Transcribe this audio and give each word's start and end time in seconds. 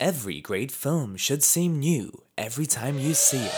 Every 0.00 0.40
great 0.40 0.70
film 0.70 1.16
should 1.16 1.42
seem 1.42 1.80
new 1.80 2.22
every 2.36 2.66
time 2.66 3.00
you 3.00 3.14
see 3.14 3.44
it. 3.44 3.52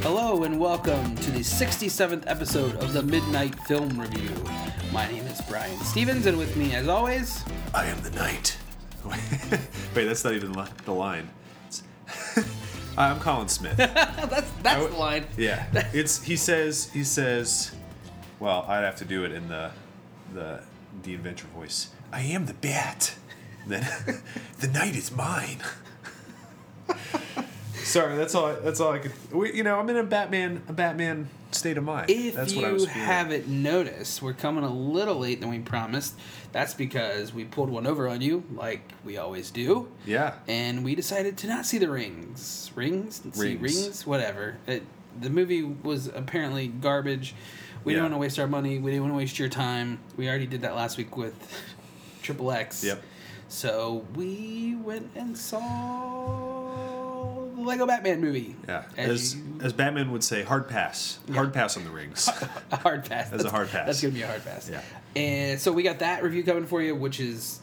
Hello 0.00 0.44
and 0.44 0.58
welcome 0.58 1.14
to 1.16 1.30
the 1.32 1.40
67th 1.40 2.22
episode 2.26 2.76
of 2.76 2.94
the 2.94 3.02
Midnight 3.02 3.54
Film 3.66 4.00
Review. 4.00 4.30
My 4.90 5.06
name 5.12 5.26
is 5.26 5.42
Brian 5.42 5.78
Stevens, 5.80 6.24
and 6.24 6.38
with 6.38 6.56
me, 6.56 6.74
as 6.74 6.88
always, 6.88 7.44
I 7.74 7.84
am 7.84 8.00
the 8.00 8.10
knight. 8.12 8.56
Wait, 9.04 10.06
that's 10.06 10.24
not 10.24 10.32
even 10.32 10.54
li- 10.54 10.64
the 10.86 10.94
line. 10.94 11.28
I'm 12.96 13.20
Colin 13.20 13.48
Smith. 13.48 13.76
that's 13.76 14.50
that's 14.62 14.86
the 14.86 14.96
line. 14.96 15.26
Yeah, 15.36 15.66
it's 15.92 16.22
he 16.22 16.36
says 16.36 16.88
he 16.90 17.04
says. 17.04 17.72
Well, 18.40 18.64
I'd 18.68 18.84
have 18.84 18.96
to 18.96 19.04
do 19.04 19.24
it 19.24 19.32
in 19.32 19.48
the 19.48 19.70
the 20.32 20.62
the 21.02 21.14
adventure 21.14 21.46
voice. 21.48 21.90
I 22.12 22.22
am 22.22 22.46
the 22.46 22.54
bat. 22.54 23.14
Then 23.66 23.86
the 24.60 24.68
night 24.68 24.94
is 24.96 25.10
mine. 25.10 25.58
Sorry, 27.74 28.16
that's 28.16 28.34
all. 28.34 28.54
That's 28.62 28.80
all 28.80 28.92
I 28.92 28.98
could. 28.98 29.12
We, 29.32 29.54
you 29.54 29.62
know, 29.62 29.78
I'm 29.78 29.88
in 29.90 29.96
a 29.96 30.02
Batman 30.02 30.62
a 30.68 30.72
Batman 30.72 31.28
state 31.52 31.78
of 31.78 31.84
mind. 31.84 32.10
If 32.10 32.34
that's 32.34 32.52
you 32.52 32.60
what 32.60 32.68
I 32.68 32.72
was 32.72 32.86
feeling. 32.86 33.00
haven't 33.00 33.46
noticed, 33.48 34.22
we're 34.22 34.32
coming 34.32 34.64
a 34.64 34.72
little 34.72 35.16
late 35.16 35.40
than 35.40 35.50
we 35.50 35.60
promised. 35.60 36.18
That's 36.52 36.74
because 36.74 37.32
we 37.32 37.44
pulled 37.44 37.70
one 37.70 37.86
over 37.86 38.08
on 38.08 38.20
you, 38.20 38.42
like 38.52 38.82
we 39.04 39.18
always 39.18 39.50
do. 39.50 39.88
Yeah. 40.06 40.34
And 40.48 40.84
we 40.84 40.94
decided 40.94 41.36
to 41.38 41.46
not 41.46 41.66
see 41.66 41.78
the 41.78 41.90
rings. 41.90 42.70
Rings? 42.74 43.22
See 43.32 43.56
Rings. 43.56 43.60
rings? 43.60 44.06
Whatever. 44.06 44.56
It, 44.66 44.82
the 45.20 45.30
movie 45.30 45.62
was 45.62 46.08
apparently 46.08 46.68
garbage. 46.68 47.34
We 47.84 47.92
Yeah. 47.92 47.98
didn't 47.98 48.12
want 48.12 48.14
to 48.14 48.18
waste 48.18 48.38
our 48.38 48.46
money. 48.46 48.78
We 48.78 48.90
didn't 48.92 49.02
want 49.04 49.12
to 49.14 49.18
waste 49.18 49.38
your 49.38 49.48
time. 49.48 49.98
We 50.16 50.28
already 50.28 50.46
did 50.46 50.62
that 50.62 50.74
last 50.74 50.96
week 50.96 51.16
with 51.16 51.34
Triple 52.22 52.50
X. 52.50 52.82
Yep. 52.82 53.02
So 53.48 54.06
we 54.14 54.76
went 54.82 55.10
and 55.14 55.36
saw 55.36 57.44
the 57.54 57.60
Lego 57.60 57.86
Batman 57.86 58.20
movie. 58.20 58.56
Yeah. 58.68 58.84
As, 58.96 59.10
As 59.10 59.36
you- 59.36 59.42
as 59.62 59.72
Batman 59.72 60.10
would 60.12 60.24
say, 60.24 60.42
hard 60.42 60.68
pass. 60.68 61.18
Hard 61.32 61.52
pass 61.52 61.76
on 61.76 61.84
the 61.84 61.90
rings. 61.90 62.28
a 62.72 62.76
hard 62.76 63.08
pass. 63.08 63.30
That's 63.30 63.44
a 63.44 63.50
hard 63.50 63.70
pass. 63.70 63.86
That's 63.86 64.00
gonna 64.02 64.14
be 64.14 64.22
a 64.22 64.26
hard 64.26 64.44
pass. 64.44 64.68
Yeah. 64.68 64.80
And 65.16 65.60
so 65.60 65.72
we 65.72 65.82
got 65.82 66.00
that 66.00 66.22
review 66.22 66.42
coming 66.42 66.66
for 66.66 66.82
you, 66.82 66.94
which 66.94 67.20
is 67.20 67.60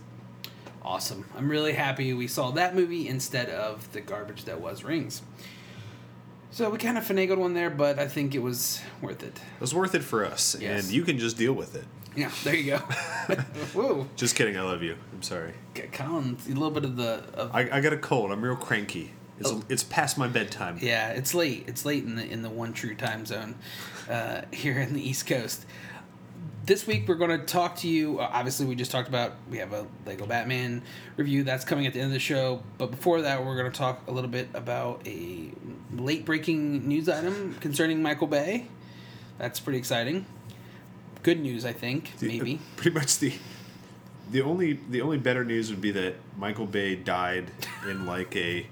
awesome. 0.83 1.25
I'm 1.38 1.50
really 1.50 1.73
happy 1.73 2.13
we 2.13 2.28
saw 2.28 2.52
that 2.52 2.75
movie 2.75 3.08
instead 3.08 3.50
of 3.50 3.91
the 3.91 4.02
garbage 4.02 4.45
that 4.45 4.61
was 4.61 4.83
Rings. 4.83 5.22
So 6.52 6.69
we 6.69 6.77
kind 6.77 6.97
of 6.97 7.05
finagled 7.05 7.38
one 7.38 7.53
there, 7.53 7.69
but 7.69 7.97
I 7.97 8.07
think 8.07 8.35
it 8.35 8.39
was 8.39 8.81
worth 9.02 9.23
it. 9.23 9.38
It 9.55 9.61
was 9.61 9.73
worth 9.73 9.95
it 9.95 10.03
for 10.03 10.25
us, 10.25 10.55
Yes. 10.59 10.83
and 10.83 10.94
you 10.94 11.03
can 11.03 11.17
just 11.17 11.38
deal 11.38 11.53
with 11.53 11.75
it. 11.75 11.85
Yeah, 12.16 12.30
there 12.44 12.55
you 12.55 12.71
go. 12.77 13.38
Woo, 13.73 14.09
Just 14.17 14.35
kidding. 14.35 14.57
I 14.57 14.61
love 14.63 14.83
you. 14.83 14.97
I'm 15.13 15.22
sorry. 15.22 15.53
Colin, 15.94 16.38
a 16.45 16.49
little 16.49 16.69
bit 16.72 16.83
of 16.83 16.97
the 16.97 17.23
of 17.33 17.55
I, 17.55 17.69
I 17.72 17.79
got 17.79 17.94
a 17.94 17.97
cold. 17.97 18.31
I'm 18.31 18.44
real 18.44 18.57
cranky. 18.57 19.11
It's, 19.39 19.49
Oh. 19.49 19.63
it's 19.69 19.83
past 19.83 20.17
my 20.17 20.27
bedtime. 20.27 20.77
Yeah, 20.81 21.11
it's 21.11 21.33
late. 21.33 21.63
It's 21.67 21.85
late 21.85 22.03
in 22.03 22.16
the 22.16 22.29
in 22.29 22.41
the 22.41 22.49
one 22.49 22.73
true 22.73 22.95
time 22.95 23.25
zone 23.25 23.55
uh, 24.09 24.41
here 24.52 24.77
in 24.77 24.94
the 24.94 25.02
East 25.02 25.25
Coast. 25.25 25.66
This 26.64 26.86
week 26.86 27.08
we're 27.08 27.16
going 27.16 27.31
to 27.38 27.44
talk 27.45 27.78
to 27.78 27.88
you. 27.88 28.20
uh, 28.20 28.30
Obviously, 28.31 28.66
we 28.67 28.76
just 28.76 28.92
talked 28.92 29.09
about 29.09 29.34
we 29.50 29.58
have 29.58 29.73
a 29.73 29.88
Lego 30.06 30.26
Batman 30.28 30.84
review 31.18 31.44
that's 31.44 31.66
coming 31.66 31.88
at 31.88 31.94
the 31.94 32.00
end 32.00 32.08
of 32.08 32.14
the 32.14 32.20
show. 32.20 32.62
But 32.78 32.92
before 32.92 33.22
that, 33.23 33.44
we're 33.44 33.58
going 33.58 33.72
to 33.72 33.78
talk 33.78 34.02
a 34.08 34.12
little 34.12 34.30
bit 34.30 34.48
about 34.53 35.02
a 35.08 35.50
late 35.95 36.23
breaking 36.23 36.88
news 36.88 37.09
item 37.09 37.56
concerning 37.59 38.02
Michael 38.03 38.28
Bay. 38.28 38.68
That's 39.40 39.59
pretty 39.59 39.80
exciting. 39.80 40.26
Good 41.23 41.40
news, 41.40 41.66
I 41.66 41.73
think. 41.73 42.18
The- 42.20 42.28
Maybe. 42.28 42.59
Pretty 42.75 42.92
much 42.98 43.18
the 43.20 43.34
the 44.31 44.42
only 44.44 44.73
the 44.90 45.02
only 45.02 45.18
better 45.18 45.44
news 45.44 45.70
would 45.72 45.81
be 45.81 45.92
that 45.92 46.16
Michael 46.38 46.66
Bay 46.68 46.96
died 46.96 47.52
in 47.90 48.06
like 48.06 48.36
a 48.36 48.66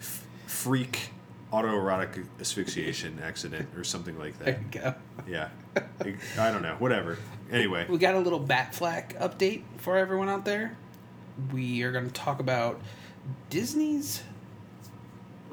f- 0.00 0.26
freak 0.46 1.10
autoerotic 1.52 2.24
asphyxiation 2.40 3.18
accident 3.22 3.68
or 3.76 3.84
something 3.84 4.18
like 4.18 4.38
that. 4.40 4.44
There 4.44 4.60
you 4.60 4.80
go. 4.80 4.94
Yeah. 5.30 5.48
I, 5.76 6.50
don't 6.50 6.62
know. 6.62 6.76
Whatever. 6.78 7.18
Anyway. 7.50 7.86
We 7.88 7.98
got 7.98 8.14
a 8.14 8.18
little 8.18 8.40
Batfleck 8.40 9.18
update 9.20 9.62
for 9.78 9.96
everyone 9.96 10.28
out 10.28 10.44
there. 10.44 10.76
We 11.52 11.82
are 11.82 11.92
going 11.92 12.06
to 12.06 12.12
talk 12.12 12.40
about 12.40 12.80
Disney's 13.50 14.22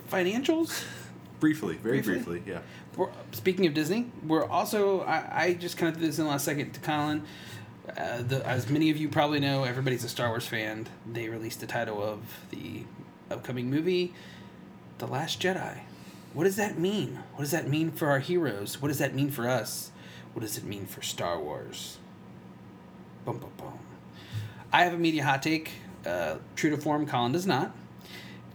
financials. 0.09 0.83
Briefly. 1.39 1.75
Very 1.75 2.01
Briefly? 2.01 2.39
briefly. 2.39 2.51
Yeah. 2.51 2.59
We're, 2.97 3.09
speaking 3.31 3.65
of 3.65 3.73
Disney, 3.73 4.11
we're 4.25 4.45
also 4.45 5.01
I, 5.01 5.43
I 5.43 5.53
just 5.53 5.77
kind 5.77 5.93
of 5.93 6.01
did 6.01 6.09
this 6.09 6.19
in 6.19 6.25
the 6.25 6.31
last 6.31 6.43
second 6.43 6.73
to 6.73 6.79
Colin. 6.81 7.23
Uh, 7.97 8.21
the, 8.21 8.45
as 8.45 8.69
many 8.69 8.89
of 8.89 8.97
you 8.97 9.09
probably 9.09 9.39
know, 9.39 9.63
everybody's 9.63 10.03
a 10.03 10.09
Star 10.09 10.27
Wars 10.29 10.45
fan. 10.45 10.87
They 11.11 11.29
released 11.29 11.59
the 11.61 11.67
title 11.67 12.03
of 12.03 12.19
the 12.51 12.83
upcoming 13.31 13.69
movie, 13.69 14.13
The 14.97 15.07
Last 15.07 15.41
Jedi. 15.41 15.79
What 16.33 16.43
does 16.43 16.57
that 16.57 16.77
mean? 16.77 17.23
What 17.33 17.41
does 17.41 17.51
that 17.51 17.67
mean 17.67 17.91
for 17.91 18.09
our 18.09 18.19
heroes? 18.19 18.81
What 18.81 18.89
does 18.89 18.99
that 18.99 19.15
mean 19.15 19.31
for 19.31 19.47
us? 19.49 19.91
What 20.33 20.41
does 20.41 20.57
it 20.57 20.63
mean 20.63 20.85
for 20.85 21.01
Star 21.01 21.39
Wars? 21.39 21.97
Bum, 23.25 23.37
bum, 23.37 23.49
bum. 23.57 23.79
I 24.71 24.83
have 24.83 24.93
a 24.93 24.97
media 24.97 25.23
hot 25.23 25.41
take. 25.41 25.71
Uh, 26.05 26.35
true 26.55 26.69
to 26.69 26.77
form, 26.77 27.05
Colin 27.05 27.31
does 27.31 27.45
not. 27.47 27.75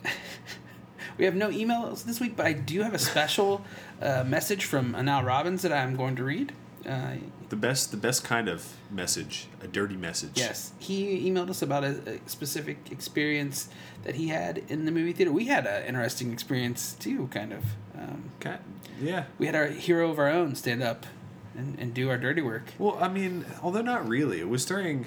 we 1.19 1.25
have 1.25 1.35
no 1.35 1.51
emails 1.51 2.05
this 2.05 2.21
week, 2.21 2.37
but 2.37 2.47
I 2.47 2.53
do 2.53 2.83
have 2.83 2.95
a 2.95 2.99
special 2.99 3.65
uh, 4.01 4.25
message 4.25 4.65
from 4.65 4.95
Anal 4.95 5.23
Robbins 5.25 5.63
that 5.63 5.73
I'm 5.73 5.97
going 5.97 6.17
to 6.17 6.25
read. 6.25 6.53
Uh, 6.89 7.15
The 7.49 7.57
best 7.57 7.91
the 7.91 7.97
best 7.97 8.25
kind 8.25 8.49
of 8.49 8.75
message, 8.91 9.47
a 9.63 9.67
dirty 9.67 9.97
message. 9.97 10.33
yes, 10.35 10.73
he 10.79 11.31
emailed 11.31 11.49
us 11.51 11.63
about 11.63 11.83
a, 11.85 11.97
a 12.25 12.29
specific 12.29 12.77
experience 12.91 13.69
that 14.05 14.15
he 14.17 14.29
had 14.29 14.63
in 14.69 14.85
the 14.85 14.91
movie 14.93 15.13
theater. 15.13 15.33
We 15.33 15.47
had 15.47 15.67
an 15.67 15.85
interesting 15.85 16.33
experience 16.33 16.95
too, 16.99 17.29
kind 17.29 17.53
of. 17.53 17.63
Um, 17.99 18.31
Okay. 18.41 18.57
Yeah. 19.01 19.25
we 19.39 19.47
had 19.47 19.55
our 19.55 19.67
hero 19.67 20.11
of 20.11 20.19
our 20.19 20.29
own 20.29 20.55
stand 20.55 20.83
up 20.83 21.07
and, 21.57 21.79
and 21.79 21.95
do 21.95 22.11
our 22.11 22.19
dirty 22.19 22.43
work. 22.43 22.65
Well, 22.79 22.99
I 23.01 23.09
mean, 23.09 23.45
although 23.63 23.83
not 23.83 24.09
really, 24.09 24.41
it 24.41 24.49
was 24.49 24.65
during 24.65 25.07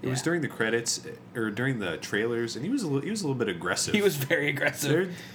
it 0.00 0.08
was 0.08 0.22
during 0.22 0.42
the 0.42 0.48
credits 0.48 1.00
or 1.34 1.50
during 1.50 1.80
the 1.80 1.96
trailers, 1.96 2.54
and 2.56 2.64
he 2.64 2.70
was 2.70 2.82
a 2.82 2.86
little, 2.86 3.00
he 3.02 3.10
was 3.10 3.22
a 3.22 3.24
little 3.26 3.38
bit 3.38 3.48
aggressive. 3.48 3.94
He 3.94 4.02
was 4.02 4.16
very 4.16 4.48
aggressive. 4.48 4.90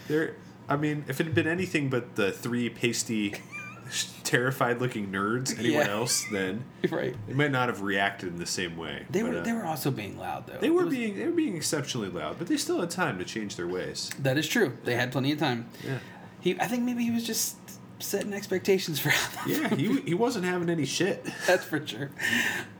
They're, 0.07 0.25
they're, 0.27 0.35
I 0.69 0.77
mean, 0.77 1.03
if 1.09 1.19
it 1.19 1.25
had 1.25 1.35
been 1.35 1.47
anything 1.47 1.89
but 1.89 2.15
the 2.15 2.31
three 2.31 2.69
pasty, 2.69 3.35
terrified 4.23 4.79
looking 4.79 5.11
nerds, 5.11 5.57
anyone 5.59 5.85
Yeah. 5.85 5.91
else, 5.91 6.25
then 6.31 6.63
right. 6.89 7.15
they 7.27 7.33
might 7.33 7.51
not 7.51 7.67
have 7.69 7.81
reacted 7.81 8.29
in 8.29 8.39
the 8.39 8.45
same 8.45 8.77
way. 8.77 9.05
They 9.09 9.21
But, 9.21 9.31
were 9.33 9.39
uh, 9.39 9.43
they 9.43 9.51
were 9.53 9.65
also 9.65 9.91
being 9.91 10.17
loud 10.17 10.47
though. 10.47 10.57
they 10.59 10.69
were 10.69 10.85
was- 10.85 10.93
being 10.95 11.17
they 11.17 11.25
were 11.25 11.31
being 11.33 11.55
exceptionally 11.55 12.09
loud, 12.09 12.37
but 12.37 12.47
they 12.47 12.57
still 12.57 12.79
had 12.79 12.89
time 12.89 13.19
to 13.19 13.25
change 13.25 13.55
their 13.55 13.67
ways. 13.67 14.11
That 14.19 14.37
is 14.37 14.47
true. 14.47 14.77
They 14.85 14.95
had 14.95 15.11
plenty 15.11 15.31
of 15.33 15.39
time. 15.39 15.67
Yeah. 15.85 15.99
He, 16.39 16.59
I 16.59 16.67
think 16.67 16.83
maybe 16.83 17.03
he 17.03 17.11
was 17.11 17.25
just 17.25 17.55
setting 18.03 18.33
expectations 18.33 18.99
for 18.99 19.09
how 19.09 19.47
Yeah, 19.47 19.75
he, 19.75 20.01
he 20.01 20.13
wasn't 20.13 20.45
having 20.45 20.69
any 20.69 20.85
shit. 20.85 21.25
That's 21.47 21.63
for 21.63 21.85
sure. 21.85 22.09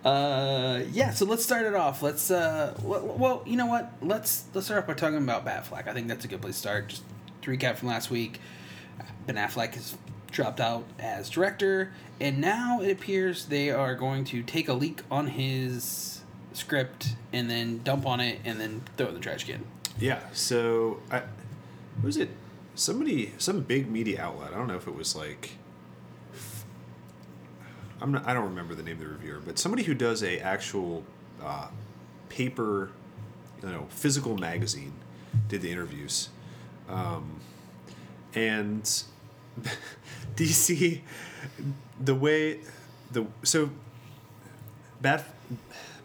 Uh, 0.04 0.82
yeah, 0.92 1.12
so 1.12 1.26
let's 1.26 1.44
start 1.44 1.66
it 1.66 1.76
off. 1.76 2.02
Let's 2.02 2.30
uh, 2.30 2.78
well, 2.84 3.06
well, 3.18 3.44
you 3.46 3.58
know 3.58 3.66
what? 3.66 3.94
Let's 4.02 4.46
let's 4.54 4.68
start 4.68 4.82
off 4.82 4.88
by 4.88 4.94
talking 4.94 5.18
about 5.18 5.46
Batfleck. 5.46 5.88
I 5.88 5.94
think 5.94 6.08
that's 6.08 6.26
a 6.26 6.28
good 6.28 6.42
place 6.42 6.56
to 6.56 6.60
start. 6.60 6.90
Just 6.90 7.04
to 7.44 7.52
recap 7.52 7.78
from 7.78 7.90
last 7.90 8.10
week. 8.10 8.40
Ben 9.26 9.36
Affleck 9.36 9.74
has 9.76 9.96
dropped 10.32 10.60
out 10.60 10.84
as 11.00 11.30
director, 11.30 11.94
and 12.20 12.40
now 12.40 12.82
it 12.82 12.92
appears 12.92 13.46
they 13.46 13.70
are 13.70 13.96
going 13.96 14.26
to 14.26 14.44
take 14.44 14.68
a 14.68 14.74
leak 14.74 15.02
on 15.10 15.28
his 15.28 16.22
script 16.54 17.16
and 17.32 17.50
then 17.50 17.82
dump 17.84 18.06
on 18.06 18.20
it 18.20 18.40
and 18.46 18.60
then 18.60 18.82
throw 18.98 19.08
it 19.08 19.10
in 19.10 19.16
the 19.16 19.22
trash 19.22 19.44
can. 19.46 19.64
Yeah. 20.00 20.20
So 20.34 21.02
I 21.12 21.24
was 22.02 22.18
it? 22.18 22.30
Somebody, 22.76 23.34
some 23.38 23.62
big 23.62 23.90
media 23.90 24.22
outlet. 24.22 24.52
I 24.52 24.58
don't 24.58 24.68
know 24.68 24.76
if 24.76 24.88
it 24.88 24.96
was 24.96 25.16
like. 25.16 25.52
I'm 28.02 28.12
not. 28.12 28.28
I 28.28 28.34
don't 28.34 28.46
remember 28.46 28.74
the 28.74 28.84
name 28.84 28.96
of 28.96 29.02
the 29.02 29.08
reviewer, 29.08 29.40
but 29.46 29.60
somebody 29.60 29.84
who 29.84 29.94
does 29.94 30.24
a 30.24 30.40
actual 30.40 31.04
uh, 31.42 31.68
paper, 32.30 32.92
you 33.62 33.70
know, 33.70 33.86
physical 33.90 34.38
magazine, 34.38 34.94
did 35.48 35.62
the 35.62 35.72
interviews, 35.72 36.30
um, 36.90 37.40
and 38.34 39.04
DC, 40.36 41.02
the 42.00 42.16
way 42.16 42.60
the 43.12 43.26
so. 43.44 43.70
Bat, 45.00 45.26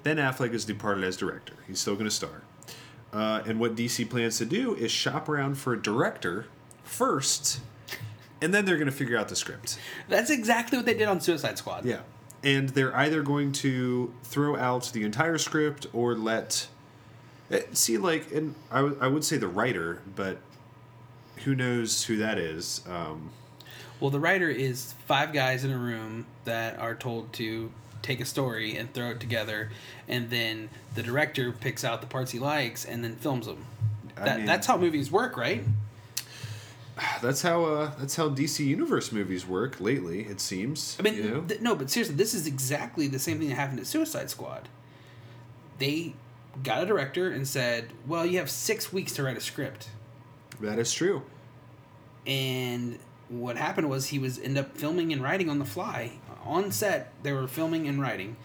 Ben 0.03 0.17
Affleck 0.17 0.53
is 0.53 0.65
departed 0.65 1.05
as 1.05 1.17
director. 1.17 1.55
He's 1.67 1.79
still 1.79 1.95
going 1.95 2.07
to 2.07 2.11
star. 2.11 2.43
Uh, 3.13 3.43
and 3.47 3.59
what 3.59 3.75
DC 3.75 4.11
plans 4.11 4.39
to 4.39 4.45
do 4.45 4.75
is 4.75 4.91
shop 4.91 5.29
around 5.29 5.57
for 5.57 5.73
a 5.73 5.81
director 5.81 6.47
first, 6.89 7.61
and 8.41 8.53
then 8.53 8.65
they're 8.65 8.77
going 8.77 8.87
to 8.91 8.93
figure 8.97 9.17
out 9.19 9.29
the 9.29 9.37
script. 9.37 9.79
That's 10.09 10.31
exactly 10.31 10.79
what 10.79 10.87
they 10.87 10.95
did 10.95 11.09
on 11.09 11.21
Suicide 11.21 11.59
Squad. 11.59 11.85
Yeah. 11.85 12.01
And 12.43 12.69
they're 12.71 12.97
either 12.97 13.23
going 13.23 13.53
to 13.53 14.13
throw 14.25 14.57
out 14.57 14.91
the 14.93 15.03
entire 15.05 15.39
script 15.39 15.87
or 15.93 16.15
let. 16.15 16.69
eh, 17.51 17.63
See, 17.73 17.99
like, 17.99 18.31
and 18.33 18.55
I 18.71 18.83
would- 18.83 18.99
I 19.01 19.09
would 19.09 19.25
say 19.25 19.37
the 19.39 19.49
writer, 19.49 20.01
but 20.15 20.39
who 21.45 21.55
knows 21.55 22.05
who 22.05 22.17
that 22.19 22.39
is. 22.39 22.81
Um, 22.89 23.31
Well, 24.01 24.11
the 24.11 24.21
writer 24.21 24.49
is 24.49 24.95
five 25.07 25.33
guys 25.33 25.65
in 25.65 25.73
a 25.73 25.79
room 25.79 26.27
that 26.45 26.79
are 26.79 26.95
told 26.95 27.33
to 27.35 27.73
take 28.03 28.21
a 28.21 28.25
story 28.25 28.77
and 28.77 28.93
throw 28.95 29.11
it 29.11 29.19
together, 29.19 29.71
and 30.07 30.31
then 30.31 30.69
the 30.95 31.03
director 31.03 31.51
picks 31.51 31.83
out 31.85 32.01
the 32.01 32.07
parts 32.07 32.31
he 32.31 32.39
likes 32.39 32.85
and 32.85 33.03
then 33.03 33.17
films 33.17 33.47
them. 33.47 33.65
I 34.17 34.37
mean- 34.37 34.47
that's 34.47 34.67
how 34.69 34.77
movies 34.77 35.11
work, 35.11 35.37
right? 35.37 35.65
That's 37.23 37.43
how 37.43 37.65
uh, 37.65 37.91
that's 37.99 38.17
how 38.17 38.29
DC 38.29 38.65
Universe 38.65 39.13
movies 39.13 39.47
work 39.47 39.81
lately. 39.81 40.23
It 40.23 40.41
seems. 40.41 40.97
I 40.99 41.03
mean, 41.03 41.15
you 41.15 41.31
know? 41.31 41.41
th- 41.43 41.61
no, 41.61 41.75
but 41.75 41.91
seriously, 41.91 42.17
this 42.17 42.35
is 42.35 42.47
exactly 42.47 43.07
the 43.09 43.19
same 43.19 43.39
thing 43.39 43.49
that 43.51 43.55
happened 43.55 43.81
at 43.81 43.87
Suicide 43.87 44.31
Squad. 44.31 44.69
They 45.79 46.15
got 46.65 46.83
a 46.83 46.87
director 46.87 47.31
and 47.31 47.47
said, 47.47 47.93
"Well, 48.07 48.27
you 48.27 48.39
have 48.39 48.51
six 48.51 48.93
weeks 48.93 49.13
to 49.15 49.23
write 49.23 49.37
a 49.37 49.41
script," 49.41 49.89
that 50.61 50.79
is 50.79 50.93
true. 50.93 51.23
and 52.27 52.99
what 53.29 53.57
happened 53.57 53.91
was 53.91 54.07
he 54.07 54.19
was 54.19 54.39
end 54.39 54.57
up 54.57 54.75
filming 54.77 55.13
and 55.13 55.23
writing 55.23 55.51
on 55.51 55.59
the 55.59 55.65
fly 55.65 56.13
on 56.45 56.73
set. 56.73 57.13
They 57.23 57.33
were 57.33 57.47
filming 57.47 57.87
and 57.87 58.01
writing, 58.01 58.37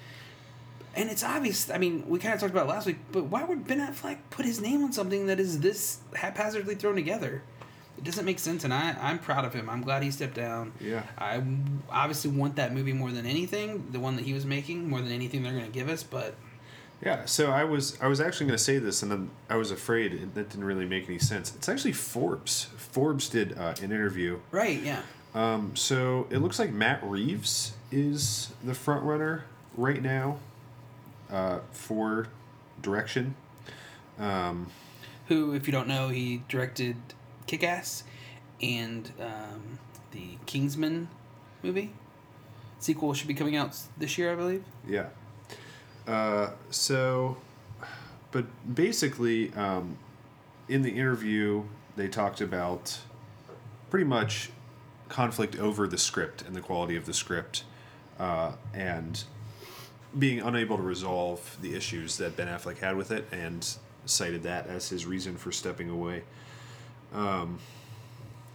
and 0.96 1.10
it's 1.10 1.24
obvious. 1.24 1.70
I 1.72 1.78
mean, 1.78 2.04
we 2.08 2.20
kind 2.20 2.34
of 2.34 2.40
talked 2.40 2.52
about 2.52 2.66
it 2.66 2.70
last 2.70 2.86
week, 2.86 2.98
but 3.12 3.26
why 3.26 3.44
would 3.46 3.66
Ben 3.68 3.80
Affleck 3.80 4.18
put 4.30 4.46
his 4.46 4.60
name 4.62 4.84
on 4.84 4.92
something 4.92 5.26
that 5.28 5.40
is 5.40 5.62
this 5.62 6.00
haphazardly 6.16 6.76
thrown 6.76 6.96
together? 6.96 7.42
It 7.98 8.04
doesn't 8.04 8.26
make 8.26 8.40
sense, 8.40 8.64
and 8.64 8.74
I, 8.74 8.96
I'm 9.00 9.20
proud 9.20 9.46
of 9.46 9.54
him. 9.54 9.70
I'm 9.70 9.82
glad 9.82 10.04
he 10.04 10.12
stepped 10.12 10.34
down. 10.36 10.74
Yeah. 10.82 11.04
I 11.18 11.42
obviously 11.90 12.32
want 12.32 12.56
that 12.58 12.74
movie 12.74 12.92
more 12.94 13.12
than 13.12 13.26
anything, 13.26 13.88
the 13.92 14.00
one 14.00 14.16
that 14.16 14.26
he 14.26 14.34
was 14.34 14.46
making, 14.46 14.90
more 14.90 15.00
than 15.02 15.12
anything 15.12 15.44
they're 15.44 15.54
going 15.54 15.66
to 15.66 15.72
give 15.72 15.90
us, 15.90 16.04
but 16.04 16.36
Yeah, 17.02 17.26
so 17.26 17.52
I 17.52 17.64
was 17.66 17.98
I 18.02 18.08
was 18.08 18.20
actually 18.20 18.48
going 18.48 18.58
to 18.58 18.64
say 18.64 18.78
this, 18.80 19.04
and 19.04 19.12
then 19.12 19.30
I 19.50 19.56
was 19.58 19.72
afraid 19.72 20.14
it, 20.14 20.36
that 20.36 20.50
didn't 20.50 20.66
really 20.66 20.86
make 20.86 21.08
any 21.08 21.20
sense. 21.20 21.54
It's 21.56 21.70
actually 21.70 21.94
Forbes. 21.94 22.68
Forbes 22.78 23.30
did 23.30 23.58
uh, 23.58 23.76
an 23.82 23.92
interview. 23.92 24.40
right, 24.52 24.82
yeah. 24.82 25.02
Um, 25.36 25.76
so 25.76 26.28
it 26.30 26.38
looks 26.40 26.60
like 26.60 26.72
Matt 26.72 27.04
Reeves 27.04 27.74
is 27.92 28.52
the 28.64 28.74
front 28.74 29.04
runner 29.04 29.46
right 29.76 30.02
now 30.02 30.38
uh, 31.32 31.60
for 31.72 32.28
direction. 32.82 33.36
Um, 34.20 34.68
Who, 35.28 35.54
if 35.54 35.68
you 35.68 35.72
don't 35.72 35.88
know, 35.88 36.10
he 36.10 36.44
directed 36.48 36.98
Kick 37.54 37.64
Ass 37.66 38.04
and 38.64 39.12
um, 39.20 39.78
the 40.10 40.40
Kingsman 40.48 41.08
movie. 41.62 41.92
Sequel 42.80 43.14
should 43.14 43.28
be 43.28 43.36
coming 43.36 43.56
out 43.56 43.78
this 43.96 44.18
year, 44.18 44.34
I 44.34 44.36
believe. 44.36 44.64
Yeah. 44.88 45.10
Uh, 46.08 46.50
so, 46.72 47.38
but 48.32 48.46
basically, 48.74 49.54
um, 49.54 50.00
in 50.68 50.82
the 50.82 50.90
interview, 50.90 51.62
they 51.96 52.08
talked 52.08 52.42
about 52.42 52.98
pretty 53.92 54.06
much 54.06 54.50
conflict 55.08 55.56
over 55.60 55.88
the 55.88 56.00
script 56.00 56.42
and 56.42 56.56
the 56.56 56.62
quality 56.62 56.96
of 56.96 57.06
the 57.06 57.14
script, 57.14 57.66
uh, 58.18 58.54
and 58.74 59.26
being 60.18 60.40
unable 60.40 60.78
to 60.78 60.84
resolve 60.84 61.56
the 61.62 61.76
issues 61.76 62.18
that 62.18 62.36
Ben 62.36 62.48
Affleck 62.48 62.80
had 62.80 62.98
with 62.98 63.12
it, 63.12 63.28
and 63.32 63.78
cited 64.06 64.42
that 64.42 64.66
as 64.66 64.90
his 64.90 65.06
reason 65.06 65.38
for 65.38 65.52
stepping 65.52 65.92
away. 65.92 66.24
Um, 67.14 67.60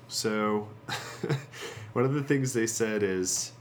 so, 0.09 0.69
one 1.93 2.05
of 2.05 2.15
the 2.15 2.23
things 2.23 2.53
they 2.53 2.67
said 2.67 3.03
is. 3.03 3.53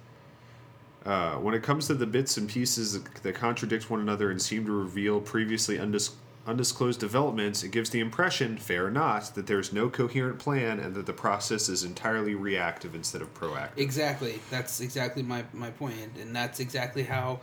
Uh, 1.05 1.35
when 1.35 1.55
it 1.55 1.63
comes 1.63 1.87
to 1.87 1.93
the 1.93 2.05
bits 2.05 2.35
and 2.35 2.49
pieces 2.49 3.01
that 3.01 3.33
contradict 3.33 3.89
one 3.89 4.01
another 4.01 4.29
and 4.29 4.41
seem 4.41 4.65
to 4.65 4.73
reveal 4.73 5.21
previously 5.21 5.77
undis- 5.77 6.11
undisclosed 6.47 6.99
developments, 6.99 7.61
it 7.63 7.71
gives 7.71 7.89
the 7.89 7.99
impression, 7.99 8.57
fair 8.57 8.85
or 8.85 8.91
not, 8.91 9.35
that 9.35 9.45
there's 9.47 9.73
no 9.73 9.89
coherent 9.89 10.39
plan 10.39 10.79
and 10.79 10.95
that 10.95 11.05
the 11.05 11.13
process 11.13 11.69
is 11.69 11.83
entirely 11.83 12.33
reactive 12.33 12.95
instead 12.95 13.21
of 13.21 13.33
proactive. 13.33 13.77
Exactly. 13.77 14.39
That's 14.49 14.79
exactly 14.79 15.21
my, 15.21 15.43
my 15.53 15.69
point, 15.71 15.95
and 16.19 16.35
that's 16.35 16.59
exactly 16.59 17.03
how 17.03 17.41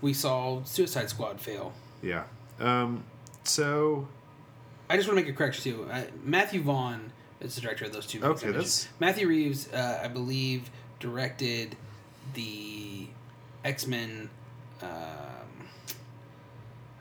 we 0.00 0.14
saw 0.14 0.62
Suicide 0.64 1.10
Squad 1.10 1.40
fail. 1.40 1.74
Yeah. 2.02 2.24
Um, 2.58 3.04
so, 3.44 4.08
I 4.90 4.96
just 4.96 5.08
want 5.08 5.18
to 5.18 5.24
make 5.24 5.32
a 5.32 5.36
correction 5.36 5.64
too. 5.64 5.88
Uh, 5.90 6.04
Matthew 6.24 6.62
Vaughn 6.62 7.12
is 7.40 7.54
the 7.54 7.60
director 7.60 7.84
of 7.84 7.92
those 7.92 8.06
two. 8.06 8.20
movies 8.20 8.42
Okay, 8.42 8.52
that's- 8.52 8.88
Matthew 9.00 9.28
Reeves. 9.28 9.72
Uh, 9.72 10.00
I 10.02 10.08
believe 10.08 10.70
directed 11.00 11.76
the 12.34 13.06
X 13.64 13.86
Men. 13.86 14.30
Um, 14.82 14.88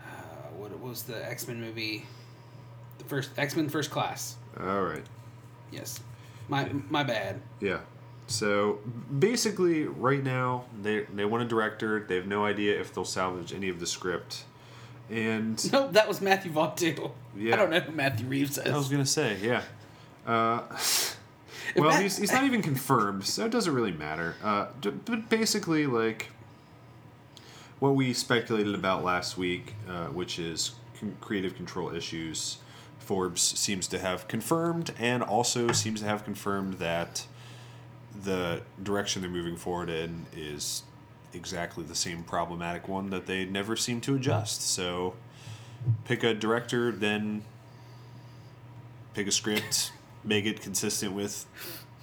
uh, 0.02 0.06
what 0.58 0.78
was 0.80 1.04
the 1.04 1.26
X 1.30 1.48
Men 1.48 1.62
movie? 1.62 2.06
The 2.98 3.04
first 3.06 3.30
X 3.38 3.56
Men 3.56 3.70
First 3.70 3.92
Class. 3.92 4.36
all 4.60 4.82
right. 4.84 5.04
Yes, 5.72 6.00
my 6.50 6.70
my 6.90 7.04
bad. 7.04 7.42
Yeah. 7.60 7.80
So 8.28 8.80
basically, 9.20 9.86
right 9.86 10.22
now 10.24 10.66
they 10.82 11.02
they 11.14 11.26
want 11.26 11.44
a 11.44 11.48
director. 11.48 12.04
They 12.08 12.16
have 12.16 12.28
no 12.28 12.46
idea 12.46 12.80
if 12.80 12.94
they'll 12.94 13.06
salvage 13.06 13.54
any 13.54 13.70
of 13.70 13.80
the 13.80 13.86
script, 13.88 14.44
and 15.10 15.72
No, 15.72 15.90
that 15.92 16.08
was 16.08 16.20
Matthew 16.22 16.52
Vaughn 16.52 16.76
too. 16.76 17.12
Yeah. 17.38 17.54
I 17.54 17.58
don't 17.58 17.70
know 17.70 17.80
who 17.80 17.92
Matthew 17.92 18.28
Reeves 18.28 18.58
is. 18.58 18.74
I 18.74 18.76
was 18.78 18.90
gonna 18.90 19.06
say, 19.06 19.38
yeah. 19.42 19.62
Uh, 20.26 20.62
well, 21.76 21.90
that- 21.92 22.02
he's, 22.02 22.18
he's 22.18 22.32
not 22.32 22.44
even 22.44 22.62
confirmed, 22.62 23.26
so 23.26 23.46
it 23.46 23.52
doesn't 23.52 23.74
really 23.74 23.92
matter. 23.92 24.36
Uh, 24.44 24.68
d- 24.82 24.90
but 25.06 25.30
basically, 25.30 25.86
like 25.88 26.30
what 27.80 27.96
we 27.96 28.14
speculated 28.14 28.74
about 28.76 29.04
last 29.04 29.38
week, 29.38 29.76
uh, 29.88 30.08
which 30.08 30.40
is 30.40 30.72
con- 31.00 31.16
creative 31.22 31.56
control 31.56 31.94
issues, 31.94 32.58
Forbes 33.00 33.42
seems 33.42 33.88
to 33.88 34.00
have 34.00 34.28
confirmed, 34.28 34.94
and 35.00 35.24
also 35.24 35.72
seems 35.72 36.02
to 36.02 36.06
have 36.08 36.24
confirmed 36.26 36.76
that 36.76 37.26
the 38.24 38.62
direction 38.82 39.22
they're 39.22 39.30
moving 39.32 39.56
forward 39.56 39.90
in 39.90 40.26
is 40.36 40.84
exactly 41.34 41.84
the 41.84 41.96
same 41.96 42.24
problematic 42.24 42.88
one 42.88 43.12
that 43.12 43.28
they 43.28 43.46
never 43.46 43.76
seem 43.76 44.02
to 44.02 44.16
adjust. 44.16 44.62
So 44.62 45.14
pick 46.06 46.24
a 46.24 46.34
director, 46.34 46.92
then 46.92 47.44
pick 49.14 49.28
a 49.28 49.32
script, 49.32 49.92
make 50.24 50.46
it 50.46 50.62
consistent 50.62 51.14
with 51.14 51.46